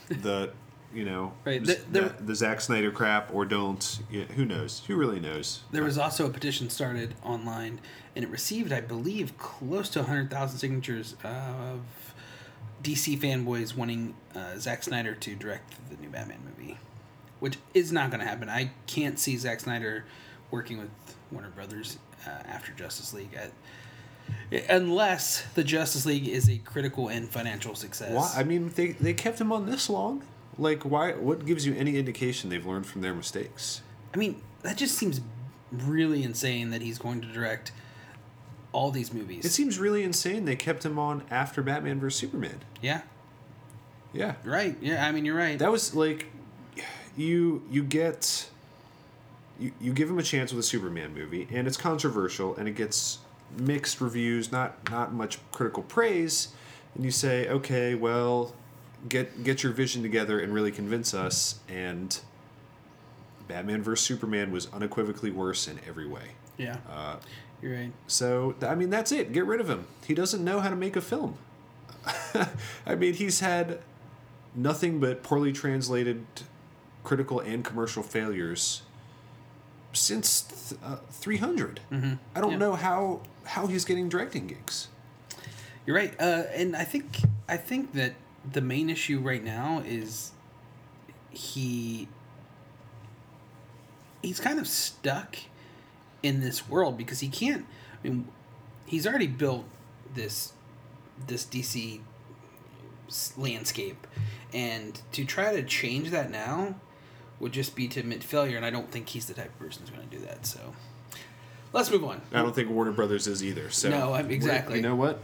the, 0.09 0.51
you 0.95 1.05
know, 1.05 1.33
Right, 1.45 1.65
the, 1.65 1.75
the- 1.75 1.81
there- 1.91 2.09
the, 2.11 2.23
the 2.25 2.35
Zack 2.35 2.61
Snyder 2.61 2.91
crap, 2.91 3.33
or 3.33 3.45
don't. 3.45 4.01
Yeah, 4.11 4.25
who 4.25 4.45
knows? 4.45 4.83
Who 4.87 4.97
really 4.97 5.21
knows? 5.21 5.63
There 5.71 5.85
was 5.85 5.99
also 5.99 6.27
a 6.27 6.31
petition 6.31 6.71
started 6.71 7.15
online, 7.23 7.81
and 8.17 8.25
it 8.25 8.29
received, 8.31 8.73
I 8.73 8.81
believe, 8.81 9.37
close 9.39 9.89
to 9.91 10.01
100,000 10.01 10.59
signatures 10.59 11.17
of 11.25 11.81
DC 12.83 13.19
fanboys 13.19 13.75
wanting 13.77 14.15
uh, 14.35 14.59
Zack 14.59 14.83
Snyder 14.83 15.15
to 15.15 15.35
direct 15.35 15.75
the 15.91 15.97
new 15.97 16.09
Batman 16.11 16.39
movie, 16.45 16.79
which 17.41 17.57
is 17.73 17.91
not 17.93 18.11
going 18.11 18.21
to 18.21 18.27
happen. 18.27 18.49
I 18.49 18.71
can't 18.87 19.19
see 19.19 19.37
Zack 19.37 19.61
Snyder 19.61 20.05
working 20.51 20.79
with 20.79 20.91
Warner 21.31 21.51
Brothers 21.51 21.99
uh, 22.27 22.31
after 22.47 22.73
Justice 22.73 23.13
League, 23.15 23.37
uh, 23.37 24.59
unless 24.69 25.43
the 25.55 25.65
Justice 25.65 26.07
League 26.07 26.29
is 26.29 26.49
a 26.49 26.59
critical 26.59 27.09
and 27.09 27.29
financial 27.29 27.75
success. 27.75 28.13
Why? 28.13 28.33
I 28.37 28.45
mean, 28.45 28.71
they 28.71 28.93
they 28.93 29.15
kept 29.15 29.41
him 29.41 29.53
on 29.53 29.67
this 29.67 29.89
long. 29.91 30.23
Like, 30.59 30.85
why? 30.85 31.13
What 31.13 31.45
gives 31.47 31.67
you 31.67 31.75
any 31.75 31.97
indication 31.99 32.49
they've 32.51 32.65
learned 32.65 32.87
from 32.87 33.01
their 33.03 33.15
mistakes? 33.15 33.83
I 34.15 34.17
mean, 34.17 34.41
that 34.63 34.77
just 34.77 34.97
seems 34.97 35.21
really 35.73 36.23
insane 36.23 36.71
that 36.71 36.81
he's 36.83 36.99
going 36.99 37.21
to 37.23 37.27
direct 37.29 37.73
all 38.71 38.91
these 38.93 39.13
movies. 39.13 39.45
It 39.45 39.51
seems 39.51 39.79
really 39.79 40.05
insane 40.05 40.45
they 40.45 40.57
kept 40.57 40.85
him 40.85 40.99
on 40.99 41.23
after 41.31 41.63
Batman 41.63 41.99
vs 42.01 42.19
Superman. 42.19 42.61
yeah. 42.81 43.03
Yeah, 44.13 44.37
Right. 44.45 44.77
Yeah. 44.81 45.05
I 45.05 45.11
mean, 45.11 45.25
you're 45.25 45.37
right. 45.37 45.59
that 45.59 45.73
was 45.73 45.93
like, 45.93 46.27
you 47.17 47.65
you 47.69 47.83
get. 47.83 48.49
You, 49.59 49.73
you 49.81 49.93
give 49.93 50.11
him 50.11 50.19
a 50.19 50.23
chance 50.23 50.53
with 50.53 50.61
a 50.61 50.67
Superman 50.67 51.15
movie, 51.15 51.47
and 51.53 51.67
it's 51.67 51.77
controversial, 51.77 52.57
and 52.57 52.69
it 52.69 52.75
gets 52.75 53.19
mixed 53.57 54.01
reviews, 54.01 54.51
not 54.51 54.91
not 54.91 55.13
much 55.13 55.39
critical 55.53 55.83
praise, 55.83 56.49
and 56.95 57.05
you 57.05 57.11
say, 57.11 57.49
okay, 57.49 57.95
well, 57.95 58.55
get 59.09 59.45
get 59.45 59.63
your 59.63 59.73
vision 59.73 60.03
together 60.03 60.41
and 60.41 60.53
really 60.53 60.73
convince 60.73 61.15
us. 61.15 61.61
And 61.69 62.19
Batman 63.49 63.83
vs 63.83 64.05
Superman 64.05 64.51
was 64.51 64.69
unequivocally 64.73 65.31
worse 65.31 65.69
in 65.69 65.79
every 65.87 66.07
way. 66.07 66.33
yeah. 66.57 66.79
Uh, 66.91 67.17
you're 67.63 67.75
right. 67.75 67.93
So 68.07 68.55
I 68.63 68.75
mean, 68.75 68.91
that's 68.91 69.13
it. 69.13 69.33
Get 69.33 69.47
rid 69.47 69.61
of 69.61 69.71
him. 69.71 69.87
He 70.07 70.15
doesn't 70.15 70.45
know 70.45 70.61
how 70.61 70.69
to 70.71 70.77
make 70.77 70.97
a 70.97 71.01
film. 71.01 71.39
I 72.87 72.95
mean, 72.95 73.15
he's 73.15 73.41
had 73.41 73.81
nothing 74.55 75.01
but 75.01 75.23
poorly 75.23 75.53
translated 75.53 76.27
critical 77.03 77.41
and 77.41 77.65
commercial 77.65 78.03
failures 78.03 78.83
since 79.95 80.43
th- 80.43 80.81
uh, 80.85 80.97
300. 81.11 81.81
I 82.35 82.41
don't 82.41 82.53
Yeah. 82.53 82.57
know 82.59 82.75
how 82.75 83.21
how 83.45 83.67
he's 83.67 83.85
getting 83.85 84.09
directing 84.09 84.47
gigs. 84.47 84.89
You're 85.87 85.97
right. 85.97 86.15
Uh, 86.21 86.45
and 86.55 86.75
I 86.77 86.85
think 86.85 87.21
I 87.49 87.57
think 87.57 87.93
that 87.93 88.15
the 88.51 88.61
main 88.61 88.89
issue 88.91 89.21
right 89.21 89.43
now 89.45 89.83
is 89.85 90.33
he 91.31 92.09
he's 94.23 94.41
kind 94.41 94.59
of 94.59 94.67
stuck 94.67 95.37
in 96.23 96.41
this 96.41 96.69
world 96.69 96.97
because 96.97 97.21
he 97.21 97.29
can't. 97.29 97.67
I 98.03 98.09
mean, 98.09 98.29
he's 98.87 99.07
already 99.07 99.27
built 99.27 99.67
this 100.15 100.53
this 101.27 101.45
DC 101.45 102.01
landscape, 103.37 104.07
And 104.53 105.01
to 105.13 105.25
try 105.25 105.53
to 105.55 105.63
change 105.63 106.11
that 106.11 106.31
now 106.31 106.75
would 107.45 107.53
just 107.53 107.77
be 107.77 107.87
to 107.89 108.01
admit 108.01 108.25
failure, 108.25 108.57
and 108.57 108.65
I 108.67 108.71
don't 108.71 108.91
think 108.91 109.11
he's 109.11 109.27
the 109.27 109.35
type 109.35 109.47
of 109.47 109.59
person 109.59 109.83
who's 109.83 109.91
going 109.91 110.09
to 110.09 110.17
do 110.17 110.25
that. 110.25 110.47
So 110.47 110.59
let's 111.75 111.91
move 111.91 112.03
on. 112.03 112.23
I 112.33 112.41
don't 112.43 112.55
think 112.55 112.71
Warner 112.71 112.91
Brothers 112.91 113.27
is 113.27 113.45
either. 113.45 113.71
So 113.71 113.91
No, 113.91 114.15
I'm- 114.15 114.31
exactly. 114.31 114.77
You 114.77 114.83
know 114.83 114.95
what? 114.97 115.21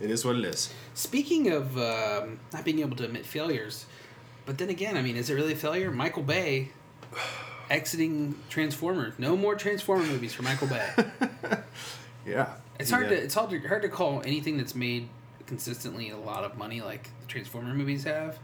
It 0.00 0.10
is 0.10 0.24
what 0.24 0.36
it 0.36 0.44
is. 0.44 0.72
Speaking 0.94 1.50
of 1.50 1.76
um, 1.76 2.38
not 2.52 2.64
being 2.64 2.78
able 2.78 2.96
to 2.96 3.04
admit 3.04 3.26
failures, 3.26 3.86
but 4.46 4.56
then 4.58 4.68
again, 4.70 4.96
I 4.96 5.02
mean, 5.02 5.16
is 5.16 5.28
it 5.30 5.34
really 5.34 5.52
a 5.54 5.56
failure? 5.56 5.90
Michael 5.90 6.22
Bay 6.22 6.68
exiting 7.70 8.36
Transformers. 8.48 9.14
No 9.18 9.36
more 9.36 9.56
Transformer 9.56 10.06
movies 10.06 10.32
for 10.32 10.42
Michael 10.42 10.68
Bay. 10.68 10.88
Yeah. 12.26 12.54
It's 12.78 12.90
hard 12.90 13.04
Yeah. 13.10 13.16
to 13.16 13.24
it's 13.24 13.34
hard 13.34 13.50
to, 13.50 13.58
hard 13.66 13.82
to 13.82 13.88
call 13.88 14.20
anything 14.24 14.58
that's 14.58 14.74
made 14.74 15.08
consistently 15.46 16.10
a 16.10 16.16
lot 16.18 16.44
of 16.44 16.58
money 16.58 16.82
like 16.82 17.04
the 17.22 17.26
Transformer 17.26 17.72
movies 17.72 18.04
have 18.04 18.38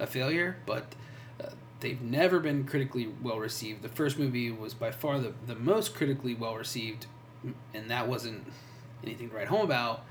a 0.00 0.06
failure, 0.08 0.56
but 0.66 0.92
uh, 1.42 1.50
they've 1.80 2.00
never 2.00 2.40
been 2.40 2.64
critically 2.64 3.08
well 3.22 3.38
received. 3.38 3.82
The 3.82 3.88
first 3.88 4.18
movie 4.18 4.50
was 4.50 4.74
by 4.74 4.90
far 4.90 5.18
the, 5.18 5.32
the 5.46 5.54
most 5.54 5.94
critically 5.94 6.34
well 6.34 6.56
received, 6.56 7.06
and 7.74 7.90
that 7.90 8.08
wasn't 8.08 8.46
anything 9.04 9.30
to 9.30 9.36
write 9.36 9.48
home 9.48 9.62
about. 9.62 10.04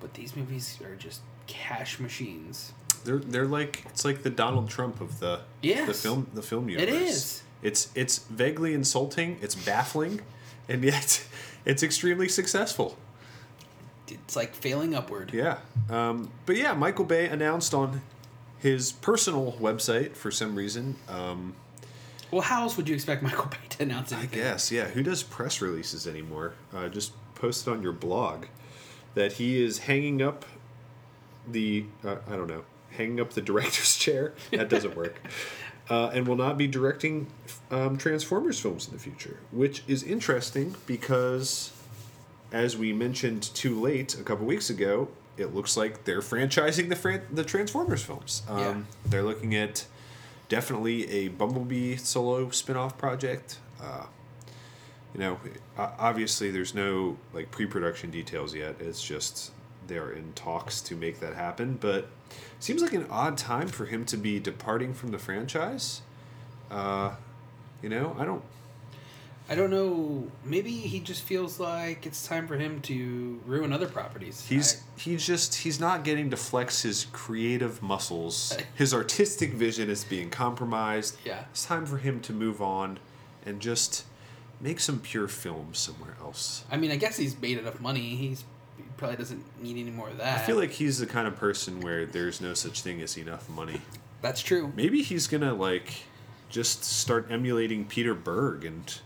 But 0.00 0.14
these 0.14 0.34
movies 0.34 0.78
are 0.84 0.96
just 0.96 1.20
cash 1.46 2.00
machines. 2.00 2.72
They're 3.04 3.18
they're 3.18 3.46
like 3.46 3.84
it's 3.86 4.04
like 4.04 4.22
the 4.22 4.30
Donald 4.30 4.68
Trump 4.68 5.00
of 5.00 5.20
the 5.20 5.40
the 5.62 5.94
film 5.94 6.28
the 6.34 6.42
film 6.42 6.68
universe. 6.68 6.92
is. 6.92 7.42
It's 7.62 7.90
it's 7.94 8.18
vaguely 8.18 8.74
insulting. 8.74 9.38
It's 9.40 9.54
baffling, 9.54 10.20
and 10.68 10.82
yet 10.82 11.24
it's 11.64 11.82
extremely 11.82 12.28
successful. 12.28 12.96
It's 14.08 14.36
like 14.36 14.54
failing 14.54 14.94
upward. 14.94 15.32
Yeah. 15.32 15.58
Um, 15.88 16.30
but 16.44 16.56
yeah, 16.56 16.74
Michael 16.74 17.04
Bay 17.04 17.28
announced 17.28 17.72
on 17.72 18.02
his 18.62 18.92
personal 18.92 19.52
website 19.60 20.14
for 20.16 20.30
some 20.30 20.54
reason. 20.54 20.96
Um, 21.08 21.54
Well, 22.30 22.42
how 22.42 22.62
else 22.62 22.76
would 22.78 22.88
you 22.88 22.94
expect 22.94 23.22
Michael 23.22 23.46
Bay 23.50 23.58
to 23.70 23.82
announce 23.82 24.12
I 24.12 24.26
guess 24.26 24.70
yeah. 24.72 24.84
Who 24.86 25.02
does 25.02 25.22
press 25.22 25.60
releases 25.60 26.06
anymore? 26.06 26.54
Uh, 26.74 26.88
just 26.88 27.12
post 27.34 27.66
it 27.66 27.70
on 27.70 27.82
your 27.82 27.92
blog 27.92 28.46
that 29.14 29.32
he 29.34 29.62
is 29.62 29.80
hanging 29.80 30.22
up 30.22 30.44
the 31.46 31.84
uh, 32.04 32.16
I 32.30 32.36
don't 32.36 32.46
know 32.46 32.64
hanging 32.92 33.20
up 33.20 33.32
the 33.32 33.42
director's 33.42 33.96
chair. 34.04 34.32
That 34.52 34.68
doesn't 34.70 34.96
work. 34.96 35.20
Uh, 35.90 36.10
and 36.14 36.28
will 36.28 36.36
not 36.36 36.56
be 36.56 36.68
directing 36.68 37.26
um, 37.72 37.98
Transformers 37.98 38.58
films 38.58 38.86
in 38.86 38.94
the 38.94 39.00
future, 39.00 39.40
which 39.50 39.82
is 39.88 40.04
interesting 40.04 40.76
because, 40.86 41.72
as 42.52 42.76
we 42.76 42.92
mentioned 42.92 43.42
too 43.42 43.78
late 43.78 44.14
a 44.18 44.22
couple 44.22 44.46
weeks 44.46 44.70
ago, 44.70 45.08
it 45.36 45.54
looks 45.54 45.76
like 45.76 46.04
they're 46.04 46.20
franchising 46.20 46.88
the 46.88 46.96
fran- 46.96 47.26
the 47.32 47.44
Transformers 47.44 48.02
films. 48.02 48.42
Um, 48.48 48.58
Yeah. 48.58 48.76
They're 49.06 49.22
looking 49.22 49.54
at 49.54 49.86
definitely 50.48 51.08
a 51.10 51.28
Bumblebee 51.28 51.96
solo 51.96 52.50
spin-off 52.50 52.98
project. 52.98 53.58
Uh, 53.82 54.04
you 55.14 55.20
know, 55.20 55.38
obviously 55.76 56.50
there's 56.50 56.74
no 56.74 57.16
like 57.32 57.50
pre-production 57.50 58.10
details 58.10 58.54
yet. 58.54 58.76
It's 58.80 59.02
just 59.02 59.50
they're 59.86 60.10
in 60.12 60.32
talks 60.34 60.80
to 60.82 60.94
make 60.96 61.20
that 61.20 61.34
happen. 61.34 61.76
But 61.80 62.08
seems 62.60 62.80
like 62.82 62.92
an 62.92 63.06
odd 63.10 63.36
time 63.36 63.68
for 63.68 63.86
him 63.86 64.04
to 64.06 64.16
be 64.16 64.38
departing 64.38 64.94
from 64.94 65.10
the 65.10 65.18
franchise. 65.18 66.00
Uh, 66.70 67.12
you 67.82 67.88
know, 67.88 68.16
I 68.18 68.24
don't. 68.24 68.42
I 69.48 69.54
don't 69.54 69.70
know. 69.70 70.28
Maybe 70.44 70.70
he 70.70 71.00
just 71.00 71.22
feels 71.22 71.58
like 71.58 72.06
it's 72.06 72.26
time 72.26 72.46
for 72.46 72.56
him 72.56 72.80
to 72.82 73.40
ruin 73.44 73.72
other 73.72 73.88
properties. 73.88 74.46
He's 74.46 74.82
he's 74.96 75.26
just 75.26 75.56
he's 75.56 75.80
not 75.80 76.04
getting 76.04 76.30
to 76.30 76.36
flex 76.36 76.82
his 76.82 77.06
creative 77.12 77.82
muscles. 77.82 78.56
His 78.74 78.94
artistic 78.94 79.52
vision 79.52 79.90
is 79.90 80.04
being 80.04 80.30
compromised. 80.30 81.16
Yeah. 81.24 81.44
It's 81.50 81.66
time 81.66 81.86
for 81.86 81.98
him 81.98 82.20
to 82.20 82.32
move 82.32 82.62
on 82.62 82.98
and 83.44 83.60
just 83.60 84.04
make 84.60 84.78
some 84.80 85.00
pure 85.00 85.28
films 85.28 85.78
somewhere 85.78 86.16
else. 86.20 86.64
I, 86.70 86.74
I 86.74 86.78
mean, 86.78 86.90
I 86.92 86.96
guess 86.96 87.16
he's 87.16 87.38
made 87.40 87.58
enough 87.58 87.80
money. 87.80 88.14
He's 88.16 88.44
he 88.76 88.84
probably 88.96 89.16
doesn't 89.16 89.44
need 89.62 89.76
any 89.76 89.90
more 89.90 90.08
of 90.08 90.18
that. 90.18 90.40
I 90.40 90.42
feel 90.46 90.56
like 90.56 90.70
he's 90.70 90.98
the 90.98 91.06
kind 91.06 91.26
of 91.26 91.36
person 91.36 91.80
where 91.80 92.06
there's 92.06 92.40
no 92.40 92.54
such 92.54 92.80
thing 92.80 93.02
as 93.02 93.18
enough 93.18 93.48
money. 93.50 93.82
that's 94.22 94.40
true. 94.40 94.72
Maybe 94.76 95.02
he's 95.02 95.26
gonna 95.26 95.52
like 95.52 95.92
just 96.48 96.84
start 96.84 97.26
emulating 97.30 97.84
Peter 97.84 98.14
Berg 98.14 98.64
and 98.64 98.98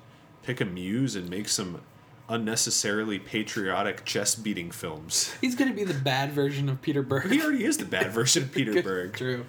pick 0.47 0.61
a 0.61 0.65
muse 0.65 1.17
and 1.17 1.29
make 1.29 1.49
some 1.49 1.83
unnecessarily 2.29 3.19
patriotic 3.19 4.05
chest 4.05 4.43
beating 4.43 4.71
films. 4.71 5.35
He's 5.41 5.55
gonna 5.55 5.73
be 5.75 5.85
the 5.85 5.95
bad 5.95 6.33
version 6.33 6.69
of 6.69 6.81
Peter 6.81 7.03
Berg. 7.03 7.31
He 7.31 7.43
already 7.43 7.65
is 7.65 7.79
the 7.79 7.85
bad 7.85 8.13
version 8.13 8.45
of 8.45 8.53
Peter 8.53 8.73
Good- 8.73 8.85
Berg. 8.85 9.13
True. 9.15 9.45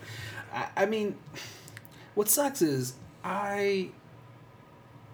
I, 0.54 0.68
I 0.76 0.86
mean, 0.86 1.16
what 2.16 2.30
sucks 2.30 2.62
is 2.62 2.94
I 3.24 3.90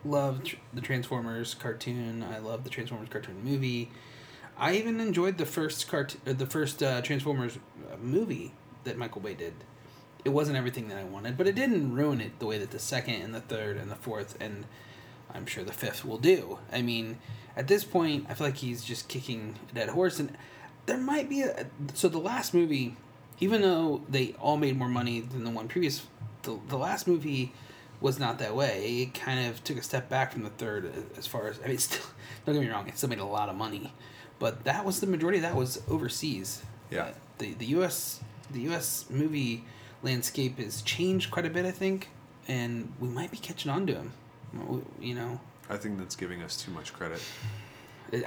love 0.05 0.43
tr- 0.43 0.55
the 0.73 0.81
Transformers 0.81 1.53
cartoon. 1.53 2.23
I 2.23 2.39
love 2.39 2.63
the 2.63 2.69
Transformers 2.69 3.09
cartoon 3.09 3.43
movie. 3.43 3.91
I 4.57 4.75
even 4.75 4.99
enjoyed 4.99 5.37
the 5.37 5.45
first 5.45 5.87
cart- 5.87 6.15
uh, 6.27 6.33
the 6.33 6.45
first 6.45 6.81
uh, 6.83 7.01
Transformers 7.01 7.57
uh, 7.91 7.97
movie 8.01 8.53
that 8.83 8.97
Michael 8.97 9.21
Bay 9.21 9.33
did. 9.33 9.53
It 10.25 10.29
wasn't 10.29 10.57
everything 10.57 10.87
that 10.89 10.97
I 10.97 11.03
wanted, 11.03 11.37
but 11.37 11.47
it 11.47 11.55
didn't 11.55 11.93
ruin 11.93 12.21
it 12.21 12.39
the 12.39 12.45
way 12.45 12.57
that 12.57 12.71
the 12.71 12.79
second 12.79 13.15
and 13.15 13.33
the 13.35 13.41
third 13.41 13.75
and 13.77 13.89
the 13.91 13.95
fourth 13.95 14.37
and 14.39 14.65
I'm 15.33 15.45
sure 15.45 15.63
the 15.63 15.73
fifth 15.73 16.05
will 16.05 16.17
do. 16.17 16.59
I 16.71 16.81
mean, 16.81 17.17
at 17.55 17.67
this 17.67 17.83
point, 17.83 18.25
I 18.29 18.33
feel 18.33 18.47
like 18.47 18.57
he's 18.57 18.83
just 18.83 19.07
kicking 19.07 19.55
a 19.71 19.75
dead 19.75 19.89
horse, 19.89 20.19
and 20.19 20.35
there 20.85 20.97
might 20.97 21.29
be 21.29 21.41
a. 21.41 21.67
So 21.93 22.07
the 22.09 22.19
last 22.19 22.53
movie, 22.53 22.95
even 23.39 23.61
though 23.61 24.01
they 24.09 24.35
all 24.39 24.57
made 24.57 24.77
more 24.77 24.89
money 24.89 25.21
than 25.21 25.43
the 25.43 25.49
one 25.49 25.67
previous, 25.67 26.05
the, 26.43 26.59
the 26.67 26.77
last 26.77 27.07
movie 27.07 27.53
was 28.01 28.19
not 28.19 28.39
that 28.39 28.55
way. 28.55 29.03
It 29.03 29.13
kind 29.13 29.47
of 29.47 29.63
took 29.63 29.77
a 29.77 29.81
step 29.83 30.09
back 30.09 30.33
from 30.33 30.43
the 30.43 30.49
third 30.49 30.91
as 31.17 31.25
far 31.25 31.47
as 31.47 31.59
I 31.63 31.67
mean, 31.67 31.77
still 31.77 32.05
don't 32.45 32.55
get 32.55 32.61
me 32.61 32.69
wrong, 32.69 32.87
it 32.87 32.97
still 32.97 33.09
made 33.09 33.19
a 33.19 33.25
lot 33.25 33.49
of 33.49 33.55
money, 33.55 33.93
but 34.39 34.63
that 34.65 34.85
was 34.85 34.99
the 34.99 35.07
majority 35.07 35.37
of 35.39 35.43
that 35.43 35.55
was 35.55 35.81
overseas. 35.89 36.63
Yeah. 36.91 37.03
Uh, 37.03 37.13
the 37.37 37.53
the 37.53 37.65
U.S. 37.67 38.19
the 38.51 38.61
U.S. 38.61 39.05
movie 39.09 39.63
landscape 40.03 40.59
has 40.59 40.81
changed 40.81 41.31
quite 41.31 41.45
a 41.45 41.49
bit, 41.49 41.65
I 41.65 41.71
think, 41.71 42.09
and 42.47 42.93
we 42.99 43.07
might 43.07 43.31
be 43.31 43.37
catching 43.37 43.71
on 43.71 43.87
to 43.87 43.93
him. 43.93 44.13
You 44.99 45.15
know, 45.15 45.39
I 45.69 45.77
think 45.77 45.97
that's 45.97 46.15
giving 46.15 46.41
us 46.41 46.57
too 46.57 46.71
much 46.71 46.93
credit. 46.93 47.21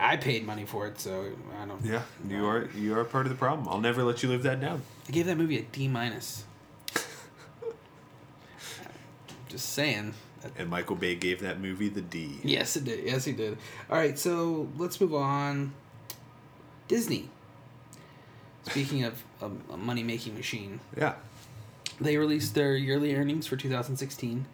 I 0.00 0.16
paid 0.16 0.44
money 0.44 0.64
for 0.64 0.86
it, 0.88 0.98
so 0.98 1.26
I 1.62 1.66
don't. 1.66 1.84
Yeah, 1.84 2.02
you 2.28 2.44
are 2.46 2.68
you 2.76 2.98
are 2.98 3.04
part 3.04 3.26
of 3.26 3.30
the 3.30 3.38
problem. 3.38 3.68
I'll 3.68 3.80
never 3.80 4.02
let 4.02 4.22
you 4.22 4.28
live 4.28 4.42
that 4.42 4.60
down. 4.60 4.82
I 5.08 5.12
gave 5.12 5.26
that 5.26 5.36
movie 5.36 5.58
a 5.58 5.62
D 5.62 5.86
minus. 5.88 6.44
Just 9.48 9.70
saying. 9.70 10.14
And 10.58 10.68
Michael 10.68 10.96
Bay 10.96 11.14
gave 11.16 11.40
that 11.40 11.60
movie 11.60 11.88
the 11.88 12.02
D. 12.02 12.38
Yes, 12.42 12.76
it 12.76 12.84
did. 12.84 13.04
Yes, 13.04 13.24
he 13.24 13.32
did. 13.32 13.58
All 13.90 13.96
right, 13.96 14.18
so 14.18 14.68
let's 14.76 15.00
move 15.00 15.14
on. 15.14 15.72
Disney. 16.88 17.28
Speaking 18.64 19.04
of 19.04 19.22
a, 19.40 19.50
a 19.72 19.76
money 19.76 20.02
making 20.02 20.34
machine, 20.34 20.80
Yeah. 20.96 21.14
they 22.00 22.16
released 22.16 22.54
their 22.54 22.76
yearly 22.76 23.14
earnings 23.14 23.46
for 23.46 23.56
2016, 23.56 24.46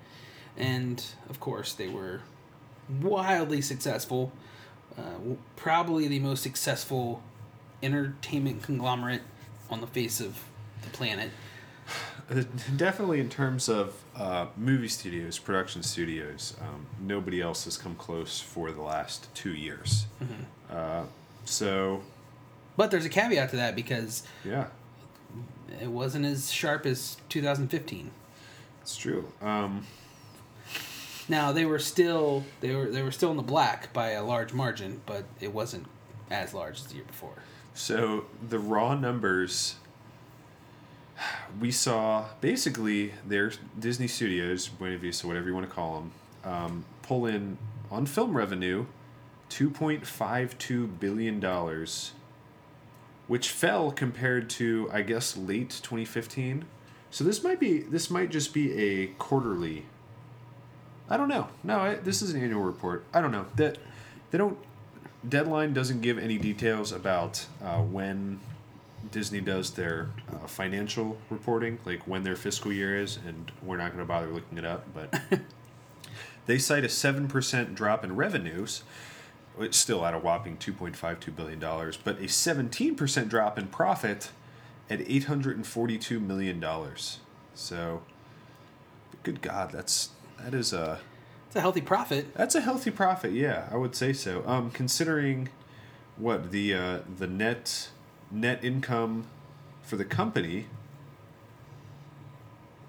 and 0.57 1.05
of 1.29 1.41
course, 1.41 1.73
they 1.73 1.89
were 1.89 2.21
wildly 3.01 3.61
successful. 3.61 4.33
Uh, 4.99 5.35
probably 5.57 6.07
the 6.09 6.19
most 6.19 6.43
successful 6.43 7.23
entertainment 7.83 8.63
conglomerate 8.63 9.23
on 9.71 9.81
the 9.81 9.87
face 9.87 10.21
of 10.21 10.39
the 10.83 10.91
planet. 10.91 11.31
Uh, 12.31 12.43
Definitely 12.77 13.19
in 13.21 13.29
terms 13.29 13.69
of 13.69 13.95
uh, 14.15 14.47
movie 14.57 14.89
studios, 14.89 15.39
production 15.39 15.83
studios, 15.83 16.55
um, 16.61 16.87
nobody 17.01 17.41
else 17.41 17.65
has 17.65 17.77
come 17.77 17.95
close 17.95 18.41
for 18.41 18.71
the 18.71 18.83
last 18.83 19.35
two 19.35 19.53
years. 19.55 20.07
Uh, 20.71 21.05
so, 21.45 22.03
But 22.77 22.91
there's 22.91 23.05
a 23.05 23.09
caveat 23.11 23.51
to 23.51 23.57
that 23.57 23.75
because 23.75 24.23
yeah, 24.45 24.67
it 25.81 25.89
wasn't 25.89 26.25
as 26.27 26.53
sharp 26.53 26.87
as 26.87 27.17
2015. 27.31 28.11
it's 28.83 28.97
true. 28.97 29.33
Um, 29.41 29.87
Now 31.33 31.51
they 31.51 31.65
were 31.65 31.79
still 31.79 32.45
they 32.61 32.75
were 32.75 32.91
they 32.91 33.03
were 33.03 33.11
still 33.11 33.31
in 33.31 33.39
the 33.39 33.43
black 33.43 33.91
by 33.95 34.11
a 34.11 34.23
large 34.23 34.53
margin, 34.53 35.01
but 35.07 35.25
it 35.41 35.55
wasn't 35.55 35.87
as 36.31 36.53
large 36.53 36.77
as 36.81 36.87
the 36.89 36.97
year 36.97 37.05
before. 37.05 37.37
So 37.73 38.27
the 38.47 38.59
raw 38.59 38.95
numbers 38.95 39.77
we 41.59 41.71
saw 41.71 42.27
basically 42.43 43.15
their 43.27 43.51
Disney 43.79 44.09
Studios, 44.09 44.69
Buena 44.69 44.99
Vista, 44.99 45.27
whatever 45.27 45.49
you 45.49 45.55
want 45.55 45.67
to 45.67 45.75
call 45.75 45.95
them, 45.95 46.13
um, 46.45 46.85
pull 47.01 47.25
in 47.25 47.57
on 47.91 48.05
film 48.05 48.37
revenue 48.37 48.85
two 49.49 49.71
point 49.71 50.07
five 50.07 50.59
two 50.59 50.87
billion 50.87 51.41
dollars, 51.41 52.13
which 53.27 53.49
fell 53.49 53.91
compared 53.91 54.51
to 54.51 54.91
I 54.93 55.01
guess 55.01 55.35
late 55.35 55.81
twenty 55.83 56.05
fifteen. 56.05 56.67
So 57.11 57.25
this 57.25 57.43
might 57.43 57.59
be 57.59 57.79
this 57.79 58.11
might 58.11 58.31
just 58.31 58.53
be 58.53 58.71
a 58.75 59.07
quarterly. 59.19 59.87
I 61.13 61.19
don't 61.19 61.29
know. 61.29 61.49
No, 61.63 61.79
I, 61.79 61.95
this 61.97 62.23
is 62.23 62.33
an 62.33 62.43
annual 62.43 62.63
report. 62.63 63.05
I 63.13 63.21
don't 63.21 63.33
know 63.33 63.45
that 63.57 63.77
they 64.31 64.39
don't 64.39 64.57
Deadline 65.29 65.75
doesn't 65.75 66.01
give 66.01 66.19
any 66.19 66.39
details 66.39 66.91
about 66.91 67.45
uh, 67.63 67.83
when 67.83 68.41
Disney 69.11 69.43
does 69.43 69.73
their 69.73 70.09
uh, 70.33 70.47
financial 70.47 71.19
reporting, 71.29 71.79
like 71.85 72.09
when 72.09 72.23
their 72.23 72.35
fiscal 72.35 72.73
year 72.73 72.99
is, 72.99 73.19
and 73.27 73.53
we're 73.63 73.77
not 73.77 73.89
going 73.89 73.99
to 73.99 74.09
bother 74.09 74.29
looking 74.29 74.57
it 74.57 74.65
up, 74.65 74.87
but 74.95 75.21
they 76.47 76.57
cite 76.59 76.83
a 76.83 76.89
7% 76.89 77.75
drop 77.75 78.05
in 78.05 78.17
revenues, 78.17 78.83
it's 79.61 79.77
still 79.77 80.07
at 80.07 80.15
a 80.15 80.19
whopping 80.19 80.57
$2.52 80.57 81.37
billion, 81.37 81.61
but 81.61 82.19
a 82.19 82.25
17% 82.25 83.29
drop 83.29 83.59
in 83.59 83.67
profit 83.69 84.31
at 84.89 85.01
$842 85.01 86.21
million. 86.21 86.65
So, 87.55 88.03
good 89.23 89.43
God, 89.43 89.73
that's 89.73 90.09
that 90.45 90.55
is 90.55 90.73
a 90.73 90.99
It's 91.47 91.57
a 91.57 91.61
healthy 91.61 91.81
profit. 91.81 92.35
that's 92.35 92.55
a 92.55 92.61
healthy 92.61 92.91
profit. 92.91 93.33
Yeah, 93.33 93.69
I 93.71 93.77
would 93.77 93.95
say 93.95 94.13
so. 94.13 94.43
Um, 94.47 94.71
considering 94.71 95.49
what 96.17 96.51
the 96.51 96.75
uh, 96.75 96.99
the 97.19 97.27
net 97.27 97.91
net 98.31 98.65
income 98.65 99.27
for 99.83 99.97
the 99.97 100.05
company 100.05 100.67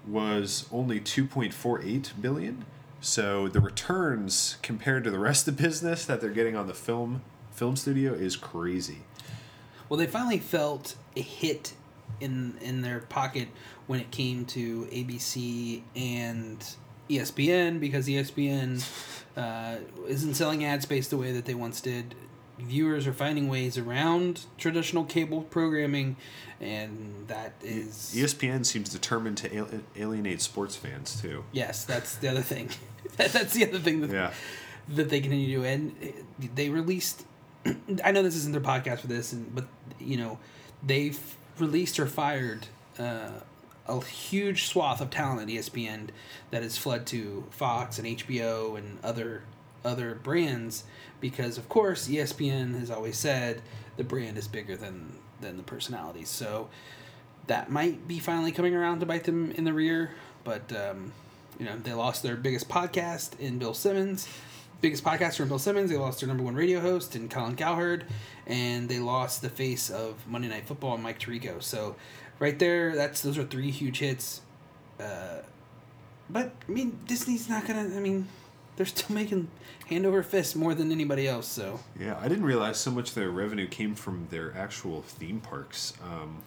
was 0.06 0.66
only 0.70 1.00
2.48 1.00 2.12
billion. 2.20 2.64
So 3.00 3.48
the 3.48 3.60
returns 3.60 4.56
compared 4.62 5.04
to 5.04 5.10
the 5.10 5.18
rest 5.18 5.46
of 5.48 5.56
the 5.56 5.62
business 5.62 6.04
that 6.06 6.20
they're 6.20 6.30
getting 6.30 6.56
on 6.56 6.66
the 6.66 6.74
film 6.74 7.22
film 7.52 7.76
studio 7.76 8.12
is 8.12 8.36
crazy. 8.36 8.98
Well, 9.88 9.98
they 9.98 10.06
finally 10.06 10.38
felt 10.38 10.96
a 11.16 11.20
hit 11.20 11.74
in 12.20 12.56
in 12.60 12.80
their 12.82 13.00
pocket 13.00 13.48
when 13.86 14.00
it 14.00 14.10
came 14.10 14.44
to 14.46 14.86
ABC 14.86 15.82
and 15.94 16.64
ESPN 17.10 17.80
because 17.80 18.06
ESPN 18.06 18.82
uh, 19.36 19.76
isn't 20.08 20.34
selling 20.34 20.64
ad 20.64 20.82
space 20.82 21.08
the 21.08 21.16
way 21.16 21.32
that 21.32 21.44
they 21.44 21.54
once 21.54 21.80
did. 21.80 22.14
Viewers 22.58 23.06
are 23.08 23.12
finding 23.12 23.48
ways 23.48 23.76
around 23.76 24.42
traditional 24.58 25.04
cable 25.04 25.42
programming, 25.42 26.14
and 26.60 27.24
that 27.26 27.52
is 27.62 28.14
ESPN 28.16 28.64
seems 28.64 28.88
determined 28.90 29.36
to 29.38 29.74
alienate 29.96 30.40
sports 30.40 30.76
fans 30.76 31.20
too. 31.20 31.42
yes, 31.52 31.84
that's 31.84 32.14
the 32.16 32.28
other 32.28 32.42
thing. 32.42 32.70
That's 33.16 33.52
the 33.52 33.68
other 33.68 33.78
thing 33.78 34.00
that 34.00 34.10
Yeah. 34.10 34.32
that 34.88 35.08
they 35.10 35.20
continue 35.20 35.46
to 35.48 35.62
do. 35.62 35.64
And 35.64 35.94
they 36.54 36.68
released. 36.70 37.24
I 38.04 38.10
know 38.12 38.22
this 38.22 38.34
isn't 38.36 38.52
their 38.52 38.60
podcast 38.62 39.00
for 39.00 39.08
this, 39.08 39.32
and 39.32 39.54
but 39.54 39.66
you 40.00 40.16
know, 40.16 40.38
they've 40.82 41.18
released 41.58 42.00
or 42.00 42.06
fired 42.06 42.66
uh, 42.98 43.28
a 43.86 44.00
huge 44.02 44.66
swath 44.66 45.00
of 45.00 45.10
talent 45.10 45.42
at 45.42 45.48
ESPN 45.48 46.08
that 46.50 46.62
has 46.62 46.78
fled 46.78 47.06
to 47.06 47.44
Fox 47.50 47.98
and 47.98 48.06
HBO 48.06 48.78
and 48.78 48.98
other 49.02 49.42
other 49.84 50.14
brands 50.14 50.84
because, 51.20 51.58
of 51.58 51.68
course, 51.68 52.08
ESPN 52.08 52.78
has 52.78 52.90
always 52.90 53.18
said 53.18 53.60
the 53.96 54.04
brand 54.04 54.38
is 54.38 54.48
bigger 54.48 54.76
than 54.76 55.12
than 55.40 55.56
the 55.56 55.62
personalities. 55.62 56.28
So 56.28 56.68
that 57.46 57.70
might 57.70 58.08
be 58.08 58.18
finally 58.18 58.52
coming 58.52 58.74
around 58.74 59.00
to 59.00 59.06
bite 59.06 59.24
them 59.24 59.52
in 59.52 59.64
the 59.64 59.72
rear. 59.72 60.12
But 60.44 60.72
um, 60.72 61.12
you 61.58 61.66
know, 61.66 61.76
they 61.76 61.92
lost 61.92 62.22
their 62.22 62.36
biggest 62.36 62.68
podcast 62.68 63.38
in 63.38 63.58
Bill 63.58 63.74
Simmons, 63.74 64.28
biggest 64.80 65.04
podcaster 65.04 65.40
in 65.40 65.48
Bill 65.48 65.58
Simmons. 65.58 65.90
They 65.90 65.96
lost 65.96 66.20
their 66.20 66.28
number 66.28 66.42
one 66.42 66.54
radio 66.54 66.80
host 66.80 67.14
in 67.14 67.28
Colin 67.28 67.56
Cowherd, 67.56 68.04
and 68.46 68.88
they 68.88 68.98
lost 68.98 69.42
the 69.42 69.48
face 69.48 69.90
of 69.90 70.26
Monday 70.26 70.48
Night 70.48 70.66
Football, 70.66 70.94
and 70.94 71.02
Mike 71.02 71.18
Tirico. 71.18 71.62
So 71.62 71.96
right 72.38 72.58
there, 72.58 72.94
that's 72.94 73.22
those 73.22 73.38
are 73.38 73.44
three 73.44 73.70
huge 73.70 73.98
hits. 73.98 74.42
Uh, 75.00 75.38
but 76.28 76.52
I 76.68 76.72
mean, 76.72 76.98
Disney's 77.06 77.48
not 77.48 77.66
gonna. 77.66 77.82
I 77.96 78.00
mean, 78.00 78.28
they're 78.76 78.86
still 78.86 79.14
making 79.14 79.48
hand 79.86 80.06
over 80.06 80.22
fist 80.22 80.56
more 80.56 80.74
than 80.74 80.90
anybody 80.90 81.28
else. 81.28 81.46
So 81.46 81.80
Yeah, 81.98 82.18
I 82.20 82.28
didn't 82.28 82.44
realize 82.44 82.78
so 82.78 82.90
much 82.90 83.10
of 83.10 83.14
their 83.14 83.30
revenue 83.30 83.66
came 83.66 83.94
from 83.94 84.28
their 84.30 84.56
actual 84.56 85.02
theme 85.02 85.40
parks. 85.40 85.94
Um, 86.02 86.42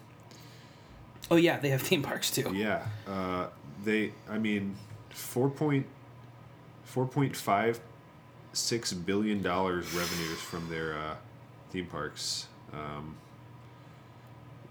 oh 1.30 1.36
yeah, 1.36 1.58
they 1.58 1.70
have 1.70 1.82
theme 1.82 2.02
parks 2.02 2.30
too. 2.30 2.52
Yeah, 2.54 2.86
uh, 3.06 3.48
they. 3.84 4.12
I 4.28 4.38
mean, 4.38 4.76
four 5.10 5.50
point 5.50 5.86
four 6.84 7.06
point 7.06 7.36
five 7.36 7.80
six 8.52 8.92
billion 8.92 9.42
dollars 9.42 9.92
revenues 9.92 10.40
from 10.40 10.68
their 10.68 10.98
uh, 10.98 11.14
theme 11.70 11.86
parks. 11.86 12.46
Um, 12.72 13.16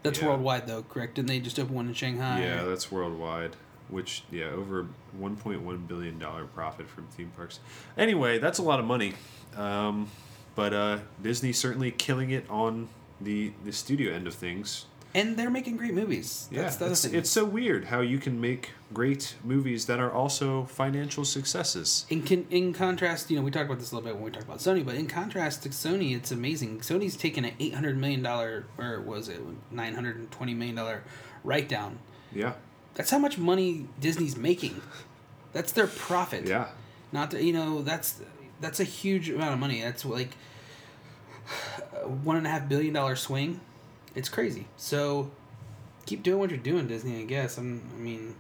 That's 0.04 0.20
Yeah. 0.22 0.28
worldwide 0.28 0.68
though, 0.68 0.84
correct? 0.84 1.16
Didn't 1.16 1.28
they 1.28 1.40
just 1.40 1.60
open 1.60 1.74
one 1.76 1.88
in 1.88 1.94
Shanghai? 1.94 2.42
yeah, 2.42 2.64
that's 2.64 2.92
worldwide. 2.92 3.56
Which 3.90 4.24
yeah, 4.32 4.46
over 4.50 4.86
one 5.14 5.36
point 5.38 5.62
one 5.62 5.78
billion 5.80 6.20
dollar 6.20 6.46
profit 6.46 6.88
from 6.90 7.08
theme 7.08 7.32
parks. 7.36 7.60
Anyway, 7.98 8.38
that's 8.38 8.60
a 8.60 8.62
lot 8.64 8.80
of 8.80 8.86
money. 8.86 9.14
Um, 9.56 10.10
but 10.56 10.74
uh, 10.74 11.00
Disney 11.22 11.52
certainly 11.54 11.92
killing 11.92 12.30
it 12.32 12.46
on 12.50 12.90
the 13.20 13.54
the 13.66 13.72
studio 13.72 14.14
end 14.14 14.28
of 14.28 14.34
things. 14.36 14.86
And 15.18 15.36
they're 15.36 15.50
making 15.50 15.76
great 15.78 15.94
movies. 15.94 16.48
Yeah, 16.52 16.62
That's 16.62 16.76
the 16.78 16.86
other 16.86 16.92
it's, 16.94 17.06
thing. 17.06 17.16
it's 17.16 17.30
so 17.30 17.44
weird 17.44 17.86
how 17.86 18.02
you 18.02 18.20
can 18.20 18.40
make 18.40 18.72
great 18.94 19.36
movies 19.44 19.86
that 19.88 20.00
are 20.00 20.12
also 20.12 20.66
financial 20.66 21.26
successes. 21.26 22.06
in 22.10 22.22
con- 22.24 22.46
in 22.50 22.72
contrast, 22.74 23.30
you 23.32 23.36
know, 23.38 23.44
we 23.44 23.52
talked 23.52 23.66
about 23.66 23.80
this 23.80 23.92
a 23.92 23.96
little 23.96 24.08
bit 24.08 24.16
when 24.16 24.26
we 24.26 24.32
talked 24.32 24.46
about 24.46 24.60
Sony, 24.60 24.86
but 24.86 24.96
in 24.96 25.08
contrast 25.08 25.64
to 25.64 25.70
Sony, 25.70 26.16
it's 26.16 26.32
amazing. 26.32 26.80
Sony's 26.80 27.18
taken 27.18 27.44
an 27.46 27.54
eight 27.60 27.74
hundred 27.74 27.98
million 27.98 28.22
dollar, 28.22 28.66
or 28.78 29.02
was 29.02 29.28
it 29.28 29.42
nine 29.72 29.96
hundred 29.96 30.16
and 30.18 30.30
twenty 30.32 30.54
million 30.54 30.76
dollar 30.76 31.04
write 31.44 31.68
down. 31.68 32.00
Yeah, 32.32 32.54
That's 32.96 33.10
how 33.10 33.20
much 33.20 33.38
money 33.38 33.88
Disney's 34.00 34.38
making. 34.38 34.82
That's 35.54 35.72
their 35.72 35.88
profit. 35.88 36.46
yeah, 36.46 36.68
Not 37.12 37.32
that 37.32 37.42
you 37.44 37.54
know 37.54 37.82
that's 37.82 38.22
that's 38.62 38.80
a 38.80 38.84
huge 38.84 39.30
amount 39.30 39.54
of 39.54 39.60
money. 39.60 39.82
That's 39.82 40.06
like 40.06 40.32
a 42.04 42.08
one 42.08 42.36
and 42.38 42.46
a 42.46 42.50
half 42.50 42.68
billion 42.70 42.94
dollar 42.94 43.16
swing. 43.16 43.60
It's 44.18 44.30
crazy. 44.30 44.66
So 44.78 45.30
keep 46.08 46.24
doing 46.24 46.40
what 46.40 46.50
you're 46.50 46.58
doing, 46.58 46.88
Disney. 46.88 47.22
I 47.22 47.26
guess. 47.26 47.58
I'm, 47.60 47.84
I 47.96 48.00
mean, 48.00 48.36